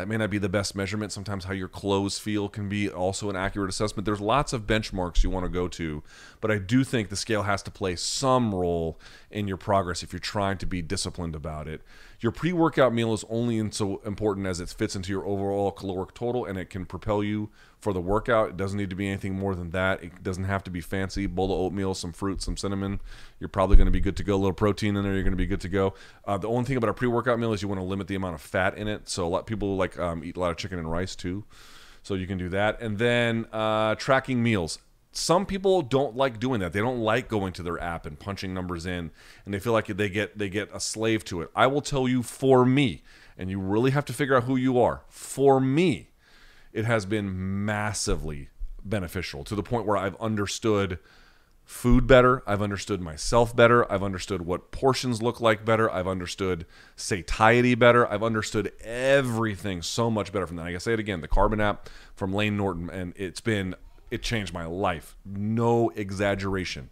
[0.00, 1.12] that may not be the best measurement.
[1.12, 4.06] Sometimes how your clothes feel can be also an accurate assessment.
[4.06, 6.02] There's lots of benchmarks you want to go to,
[6.40, 8.98] but I do think the scale has to play some role
[9.30, 11.82] in your progress if you're trying to be disciplined about it.
[12.18, 16.14] Your pre workout meal is only so important as it fits into your overall caloric
[16.14, 17.50] total and it can propel you
[17.80, 18.50] for the workout.
[18.50, 20.02] It doesn't need to be anything more than that.
[20.02, 21.26] It doesn't have to be fancy.
[21.26, 23.00] Bowl of oatmeal, some fruit, some cinnamon.
[23.38, 24.34] You're probably going to be good to go.
[24.34, 25.94] A little protein in there, you're going to be good to go.
[26.24, 28.14] Uh, the only thing about a pre workout meal is you want to limit the
[28.14, 29.08] amount of fat in it.
[29.08, 31.44] So a lot of people like um, eat a lot of chicken and rice too.
[32.02, 32.80] So you can do that.
[32.80, 34.78] And then uh, tracking meals
[35.12, 36.72] some people don't like doing that.
[36.72, 39.10] They don't like going to their app and punching numbers in,
[39.44, 41.50] and they feel like they get they get a slave to it.
[41.54, 43.02] I will tell you, for me,
[43.36, 45.02] and you really have to figure out who you are.
[45.08, 46.09] For me,
[46.72, 48.48] it has been massively
[48.84, 50.98] beneficial to the point where I've understood
[51.64, 52.42] food better.
[52.48, 53.90] I've understood myself better.
[53.90, 55.88] I've understood what portions look like better.
[55.90, 56.66] I've understood
[56.96, 58.10] satiety better.
[58.10, 60.66] I've understood everything so much better from that.
[60.66, 63.76] I say it again, the Carbon app from Layne Norton, and it's been
[64.10, 65.16] it changed my life.
[65.24, 66.90] No exaggeration.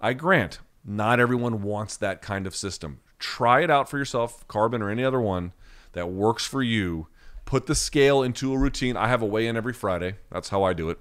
[0.00, 3.00] I grant, not everyone wants that kind of system.
[3.18, 5.52] Try it out for yourself, Carbon or any other one
[5.92, 7.08] that works for you.
[7.50, 8.96] Put the scale into a routine.
[8.96, 10.14] I have a weigh in every Friday.
[10.30, 11.00] That's how I do it.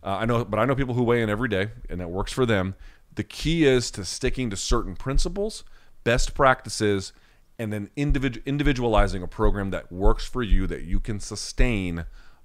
[0.00, 2.32] Uh, I know, but I know people who weigh in every day, and that works
[2.32, 2.76] for them.
[3.12, 5.64] The key is to sticking to certain principles,
[6.04, 7.12] best practices,
[7.58, 12.04] and then individ- individualizing a program that works for you that you can sustain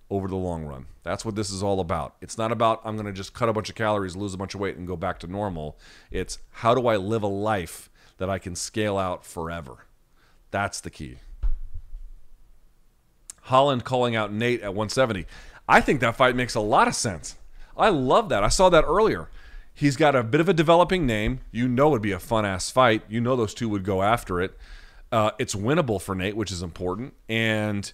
[0.09, 0.87] over the long run.
[1.03, 2.15] That's what this is all about.
[2.21, 4.55] It's not about I'm going to just cut a bunch of calories, lose a bunch
[4.55, 5.77] of weight, and go back to normal.
[6.09, 9.85] It's how do I live a life that I can scale out forever?
[10.49, 11.17] That's the key.
[13.47, 15.25] Holland calling out Nate at 170.
[15.67, 17.35] I think that fight makes a lot of sense.
[17.75, 18.43] I love that.
[18.43, 19.29] I saw that earlier.
[19.73, 21.41] He's got a bit of a developing name.
[21.51, 23.03] You know it'd be a fun ass fight.
[23.07, 24.57] You know those two would go after it.
[25.11, 27.13] Uh, it's winnable for Nate, which is important.
[27.29, 27.91] And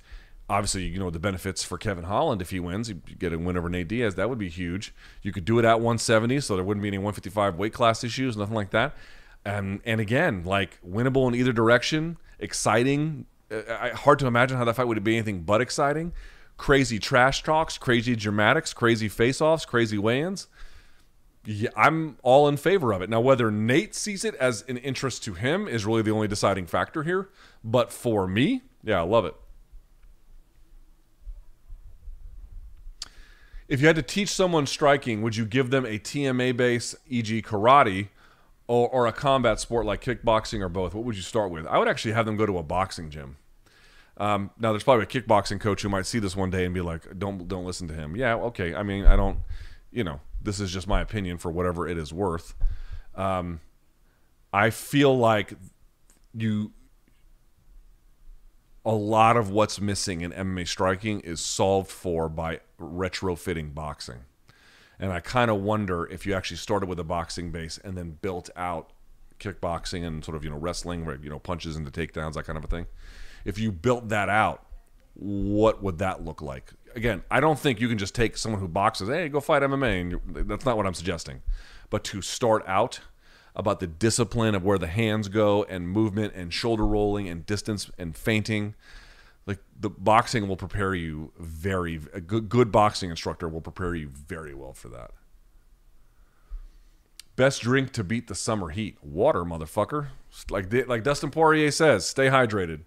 [0.49, 2.89] obviously, you know the benefits for Kevin Holland if he wins.
[2.89, 4.93] You get a win over Nate Diaz, that would be huge.
[5.21, 8.37] You could do it at 170, so there wouldn't be any 155 weight class issues,
[8.37, 8.95] nothing like that.
[9.45, 13.25] And and again, like winnable in either direction, exciting.
[13.53, 16.13] Uh, hard to imagine how that fight would be anything but exciting.
[16.57, 20.47] Crazy trash talks, crazy dramatics, crazy face-offs, crazy weigh-ins.
[21.45, 23.09] Yeah, I'm all in favor of it.
[23.09, 26.67] Now, whether Nate sees it as an interest to him is really the only deciding
[26.67, 27.29] factor here.
[27.63, 29.35] But for me, yeah, I love it.
[33.67, 37.41] If you had to teach someone striking, would you give them a TMA base, e.g.,
[37.41, 38.09] karate,
[38.67, 40.93] or, or, a combat sport like kickboxing, or both?
[40.93, 41.65] What would you start with?
[41.67, 43.37] I would actually have them go to a boxing gym.
[44.17, 46.81] Um, now, there's probably a kickboxing coach who might see this one day and be
[46.81, 48.75] like, "Don't don't listen to him." Yeah, okay.
[48.75, 49.39] I mean, I don't.
[49.91, 52.55] You know, this is just my opinion for whatever it is worth.
[53.15, 53.59] Um,
[54.51, 55.53] I feel like
[56.35, 56.71] you
[58.85, 64.25] a lot of what's missing in MMA striking is solved for by retrofitting boxing.
[64.99, 68.17] And I kind of wonder if you actually started with a boxing base and then
[68.21, 68.91] built out
[69.39, 72.57] kickboxing and sort of, you know, wrestling, where, you know, punches into takedowns, that kind
[72.57, 72.85] of a thing.
[73.45, 74.65] If you built that out,
[75.13, 76.71] what would that look like?
[76.95, 80.01] Again, I don't think you can just take someone who boxes, hey, go fight MMA.
[80.01, 81.41] And that's not what I'm suggesting.
[81.89, 83.01] But to start out
[83.55, 87.89] about the discipline of where the hands go and movement and shoulder rolling and distance
[87.97, 88.75] and feinting.
[89.45, 94.09] Like the boxing will prepare you very a good good boxing instructor will prepare you
[94.09, 95.11] very well for that.
[97.35, 100.07] Best drink to beat the summer heat: water, motherfucker.
[100.49, 102.81] Like like Dustin Poirier says, stay hydrated.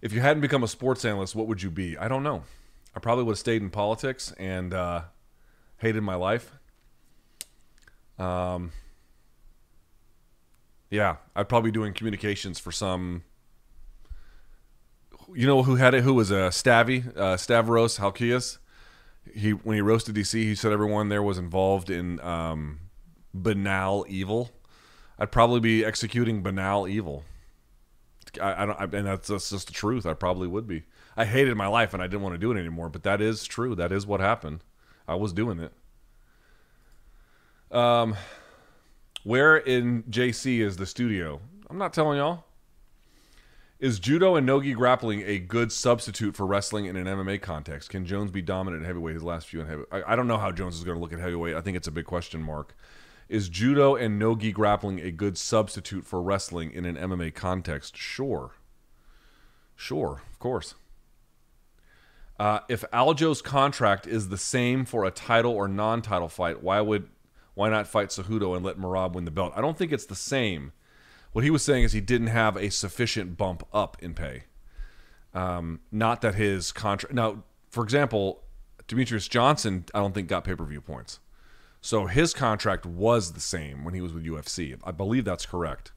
[0.00, 1.96] If you hadn't become a sports analyst, what would you be?
[1.96, 2.44] I don't know.
[2.94, 5.02] I probably would have stayed in politics and uh,
[5.78, 6.52] hated my life.
[8.18, 8.72] Um,
[10.90, 13.22] yeah, I'd probably be doing communications for some.
[15.34, 16.04] You know who had it?
[16.04, 18.58] Who was a uh, Stavy uh, Stavros Halkias?
[19.34, 22.80] He when he roasted DC, he said everyone there was involved in um,
[23.34, 24.50] banal evil.
[25.18, 27.24] I'd probably be executing banal evil.
[28.40, 30.06] I, I don't, I, and that's, that's just the truth.
[30.06, 30.84] I probably would be.
[31.16, 32.88] I hated my life and I didn't want to do it anymore.
[32.88, 33.74] But that is true.
[33.74, 34.62] That is what happened.
[35.06, 35.72] I was doing it.
[37.76, 38.16] Um,
[39.24, 41.40] where in JC is the studio?
[41.68, 42.44] I'm not telling y'all.
[43.78, 47.90] Is judo and nogi grappling a good substitute for wrestling in an MMA context?
[47.90, 49.88] Can Jones be dominant in heavyweight his last few in heavyweight?
[49.92, 51.54] I, I don't know how Jones is going to look at heavyweight.
[51.54, 52.74] I think it's a big question mark.
[53.28, 57.96] Is judo and no-gi grappling a good substitute for wrestling in an MMA context?
[57.96, 58.52] Sure.
[59.76, 60.74] Sure, of course.
[62.38, 67.08] Uh, if Aljo's contract is the same for a title or non-title fight, why would
[67.54, 69.52] why not fight Cejudo and let Merab win the belt?
[69.56, 70.72] I don't think it's the same.
[71.32, 74.44] What he was saying is he didn't have a sufficient bump up in pay.
[75.34, 77.14] Um, not that his contract.
[77.14, 78.44] Now, for example,
[78.86, 81.18] Demetrious Johnson, I don't think got pay per view points.
[81.80, 84.78] So his contract was the same when he was with UFC.
[84.84, 85.92] I believe that's correct.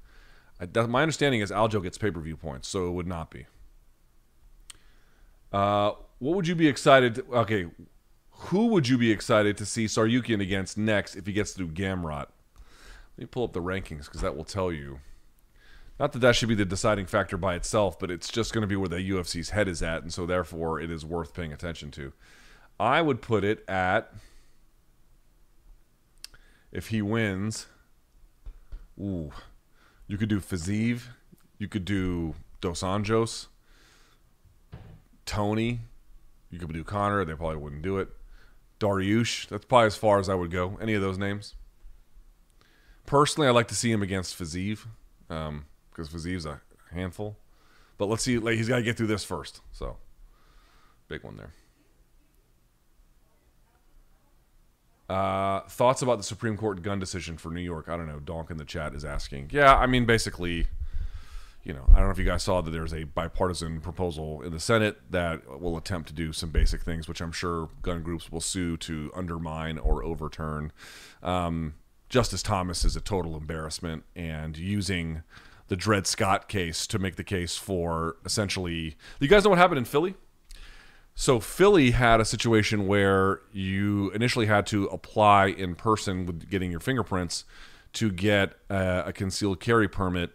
[0.59, 3.31] I, that, my understanding is Aljo gets pay per view points, so it would not
[3.31, 3.47] be.
[5.51, 7.15] Uh, what would you be excited?
[7.15, 7.65] To, okay,
[8.31, 12.27] who would you be excited to see Tsarukyan against next if he gets through Gamrot?
[13.17, 14.99] Let me pull up the rankings because that will tell you.
[15.99, 18.67] Not that that should be the deciding factor by itself, but it's just going to
[18.67, 21.91] be where the UFC's head is at, and so therefore it is worth paying attention
[21.91, 22.13] to.
[22.79, 24.11] I would put it at
[26.71, 27.67] if he wins.
[28.99, 29.31] Ooh,
[30.07, 31.03] you could do Fiziev,
[31.57, 33.47] you could do Dos Anjos,
[35.25, 35.79] Tony,
[36.51, 37.25] you could do Conor.
[37.25, 38.09] They probably wouldn't do it.
[38.79, 39.47] Dariush.
[39.47, 40.77] That's probably as far as I would go.
[40.81, 41.55] Any of those names.
[43.05, 44.85] Personally, I'd like to see him against Fiziev
[45.27, 45.65] because um,
[45.95, 46.61] Fiziev's a
[46.93, 47.37] handful.
[47.97, 48.37] But let's see.
[48.37, 49.61] Like, he's got to get through this first.
[49.71, 49.97] So,
[51.07, 51.51] big one there.
[55.11, 57.89] Uh, thoughts about the Supreme Court gun decision for New York?
[57.89, 58.21] I don't know.
[58.21, 59.49] Donk in the chat is asking.
[59.51, 60.67] Yeah, I mean, basically,
[61.65, 64.53] you know, I don't know if you guys saw that there's a bipartisan proposal in
[64.53, 68.31] the Senate that will attempt to do some basic things, which I'm sure gun groups
[68.31, 70.71] will sue to undermine or overturn.
[71.21, 71.73] Um,
[72.07, 75.23] Justice Thomas is a total embarrassment, and using
[75.67, 78.95] the Dred Scott case to make the case for essentially.
[79.19, 80.15] You guys know what happened in Philly?
[81.13, 86.71] So Philly had a situation where you initially had to apply in person with getting
[86.71, 87.45] your fingerprints
[87.93, 90.31] to get a, a concealed carry permit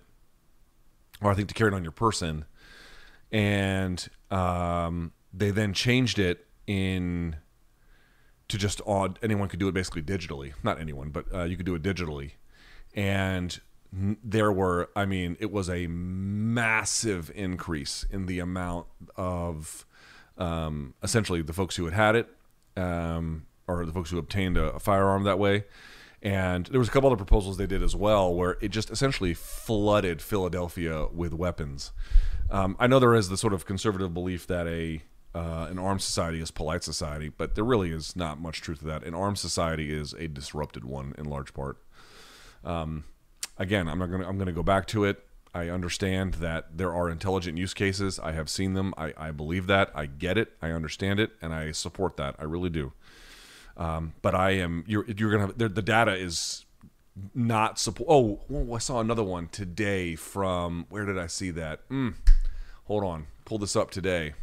[1.20, 2.44] or I think to carry it on your person.
[3.32, 7.36] And um, they then changed it in
[8.48, 9.18] to just odd.
[9.22, 10.52] Anyone could do it basically digitally.
[10.62, 12.32] Not anyone, but uh, you could do it digitally.
[12.94, 13.58] And
[13.92, 18.86] there were, I mean, it was a massive increase in the amount
[19.16, 19.85] of
[20.38, 22.28] um, essentially the folks who had had it,
[22.76, 25.64] um, or the folks who obtained a, a firearm that way.
[26.22, 29.34] And there was a couple other proposals they did as well, where it just essentially
[29.34, 31.92] flooded Philadelphia with weapons.
[32.50, 35.02] Um, I know there is the sort of conservative belief that a
[35.34, 38.86] uh, an armed society is polite society, but there really is not much truth to
[38.86, 39.04] that.
[39.04, 41.76] An armed society is a disrupted one in large part.
[42.64, 43.04] Um,
[43.58, 45.22] again, I'm not gonna I'm going to go back to it.
[45.54, 48.18] I understand that there are intelligent use cases.
[48.18, 48.92] I have seen them.
[48.98, 49.90] I, I believe that.
[49.94, 50.52] I get it.
[50.60, 52.36] I understand it, and I support that.
[52.38, 52.92] I really do.
[53.76, 56.64] Um, but I am you're you're gonna the, the data is
[57.34, 58.08] not support.
[58.10, 61.88] Oh, oh, I saw another one today from where did I see that?
[61.88, 62.14] Mm,
[62.84, 64.34] hold on, pull this up today.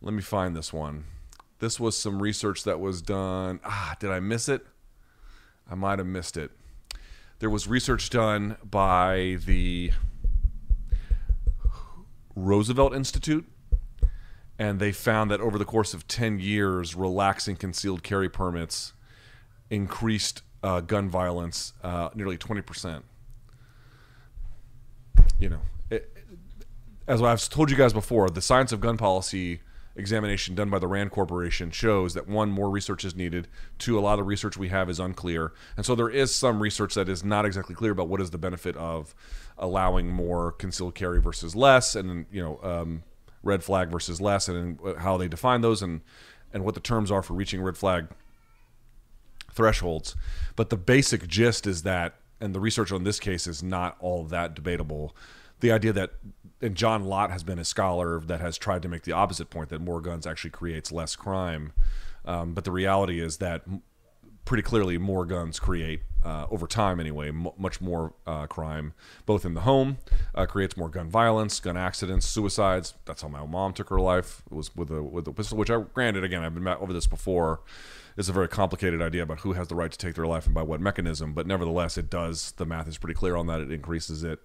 [0.00, 1.04] Let me find this one.
[1.58, 3.58] This was some research that was done.
[3.64, 4.64] Ah, did I miss it?
[5.68, 6.52] I might have missed it.
[7.40, 9.92] There was research done by the
[12.34, 13.46] Roosevelt Institute
[14.58, 18.92] and they found that over the course of 10 years, relaxing concealed carry permits
[19.70, 23.02] increased uh, gun violence uh, nearly 20%.
[25.38, 25.60] You know,
[25.90, 26.12] it,
[27.06, 29.60] as I've told you guys before, the science of gun policy
[29.98, 33.48] examination done by the Rand Corporation shows that one, more research is needed.
[33.78, 35.52] Two, a lot of the research we have is unclear.
[35.76, 38.38] And so there is some research that is not exactly clear about what is the
[38.38, 39.14] benefit of
[39.58, 41.94] allowing more concealed carry versus less.
[41.94, 43.02] And, you know, um,
[43.42, 46.00] red flag versus less and how they define those and
[46.52, 48.08] and what the terms are for reaching red flag
[49.52, 50.16] thresholds.
[50.56, 54.24] But the basic gist is that, and the research on this case is not all
[54.24, 55.14] that debatable.
[55.60, 56.12] The idea that,
[56.60, 59.68] and John Lott has been a scholar that has tried to make the opposite point
[59.70, 61.72] that more guns actually creates less crime.
[62.24, 63.62] Um, but the reality is that
[64.44, 68.94] pretty clearly more guns create uh, over time anyway m- much more uh, crime
[69.26, 69.98] both in the home
[70.34, 72.94] uh, creates more gun violence gun accidents suicides.
[73.04, 74.42] That's how my mom took her life.
[74.50, 77.06] It was with a with a pistol which i granted again i've been over this
[77.06, 77.60] before.
[78.16, 80.54] It's a very complicated idea about who has the right to take their life and
[80.54, 83.60] by what mechanism but nevertheless it does the math is pretty clear on that.
[83.60, 84.40] It increases it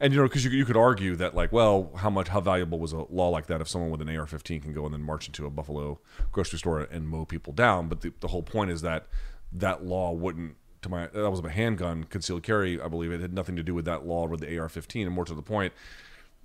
[0.00, 2.78] and you know because you, you could argue that like well how much how valuable
[2.78, 5.26] was a law like that if someone with an ar-15 can go and then march
[5.26, 6.00] into a buffalo
[6.32, 7.88] grocery store and mow people down?
[7.88, 9.06] But the, the whole point is that
[9.52, 13.12] that law wouldn't to my that was a handgun concealed carry i believe.
[13.12, 15.42] It had nothing to do with that law with the ar-15 and more to the
[15.42, 15.72] point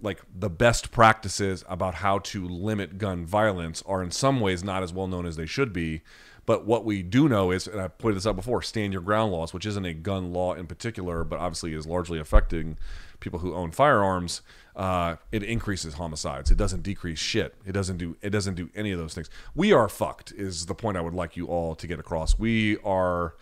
[0.02, 4.84] like the best practices about how to limit gun violence are in some ways not
[4.84, 6.02] as well known as they should be.
[6.46, 9.32] But what we do know is, and I pointed this out before, stand your ground
[9.32, 12.78] laws, which isn't a gun law in particular, but obviously is largely affecting
[13.20, 14.42] people who own firearms.
[14.76, 16.52] Uh, it increases homicides.
[16.52, 17.56] It doesn't decrease shit.
[17.66, 18.18] It doesn't do.
[18.22, 19.30] It doesn't do any of those things.
[19.56, 20.34] We are fucked.
[20.34, 22.38] Is the point I would like you all to get across.
[22.38, 23.36] We are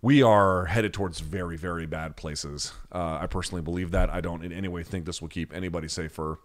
[0.00, 2.72] we are headed towards very, very bad places.
[2.92, 4.10] Uh, I personally believe that.
[4.10, 6.38] I don't in any way think this will keep anybody safer.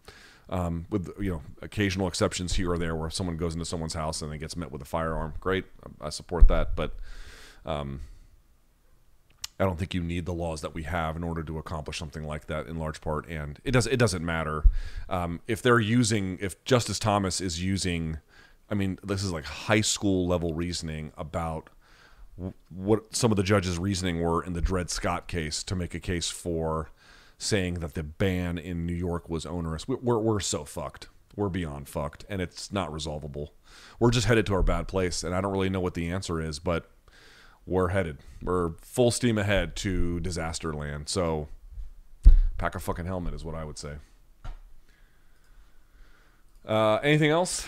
[0.49, 4.21] Um, with you know occasional exceptions here or there where someone goes into someone's house
[4.21, 5.35] and then gets met with a firearm.
[5.39, 5.65] Great,
[6.01, 6.95] I support that, but
[7.65, 8.01] um,
[9.63, 12.25] I don't think you need the laws that we have in order to accomplish something
[12.25, 13.25] like that in large part.
[13.29, 14.65] And it does it doesn't matter
[15.07, 18.17] um, if they're using if Justice Thomas is using.
[18.69, 21.69] I mean, this is like high school level reasoning about
[22.69, 25.99] what some of the judges' reasoning were in the Dred Scott case to make a
[25.99, 26.89] case for
[27.37, 29.87] saying that the ban in New York was onerous.
[29.87, 31.07] We're, we're so fucked.
[31.35, 33.53] We're beyond fucked, and it's not resolvable.
[33.99, 36.41] We're just headed to our bad place, and I don't really know what the answer
[36.41, 36.89] is, but
[37.65, 38.17] we're headed.
[38.41, 41.09] We're full steam ahead to disaster land.
[41.09, 41.47] So,
[42.57, 43.95] pack a fucking helmet is what I would say.
[46.65, 47.67] Uh, anything else?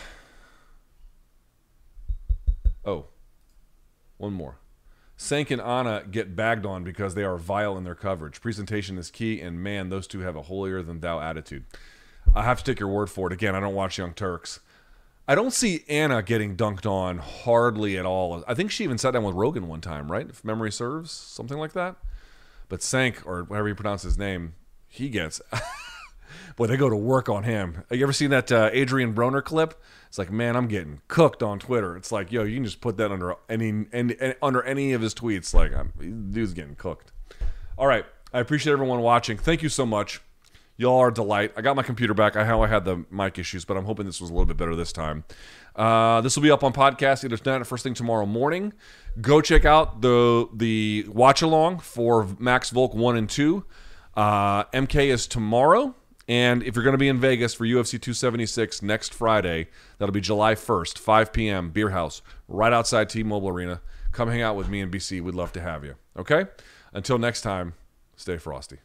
[2.85, 3.05] Oh,
[4.17, 4.57] one more.
[5.17, 8.41] Cenk and Anna get bagged on because they are vile in their coverage.
[8.41, 11.63] Presentation is key, and man, those two have a holier than thou attitude.
[12.35, 13.33] I have to take your word for it.
[13.33, 14.59] Again, I don't watch Young Turks.
[15.27, 18.43] I don't see Anna getting dunked on hardly at all.
[18.47, 20.29] I think she even sat down with Rogan one time, right?
[20.29, 21.95] If memory serves, something like that.
[22.69, 24.53] But Cenk, or whatever you pronounce his name,
[24.87, 25.41] he gets.
[26.55, 27.83] Boy, they go to work on him.
[27.89, 29.81] Have you ever seen that uh, Adrien Broner clip?
[30.07, 31.97] It's like, man, I'm getting cooked on Twitter.
[31.97, 35.01] It's like, yo, you can just put that under any, any, any under any of
[35.01, 35.53] his tweets.
[35.53, 35.91] Like, I'm,
[36.31, 37.11] dude's getting cooked.
[37.77, 39.37] All right, I appreciate everyone watching.
[39.37, 40.21] Thank you so much.
[40.77, 41.53] Y'all are a delight.
[41.55, 42.35] I got my computer back.
[42.35, 44.57] I how I had the mic issues, but I'm hoping this was a little bit
[44.57, 45.23] better this time.
[45.75, 48.73] Uh, this will be up on podcast either tonight or first thing tomorrow morning.
[49.21, 53.65] Go check out the the watch along for Max Volk one and two.
[54.15, 55.95] Uh, MK is tomorrow.
[56.27, 59.67] And if you're going to be in Vegas for UFC 276 next Friday,
[59.99, 63.79] that'll be July 1st, 5 p.m., Beer House, right outside T Mobile Arena.
[64.11, 65.21] Come hang out with me and BC.
[65.21, 65.95] We'd love to have you.
[66.17, 66.45] Okay?
[66.93, 67.73] Until next time,
[68.15, 68.77] stay frosty.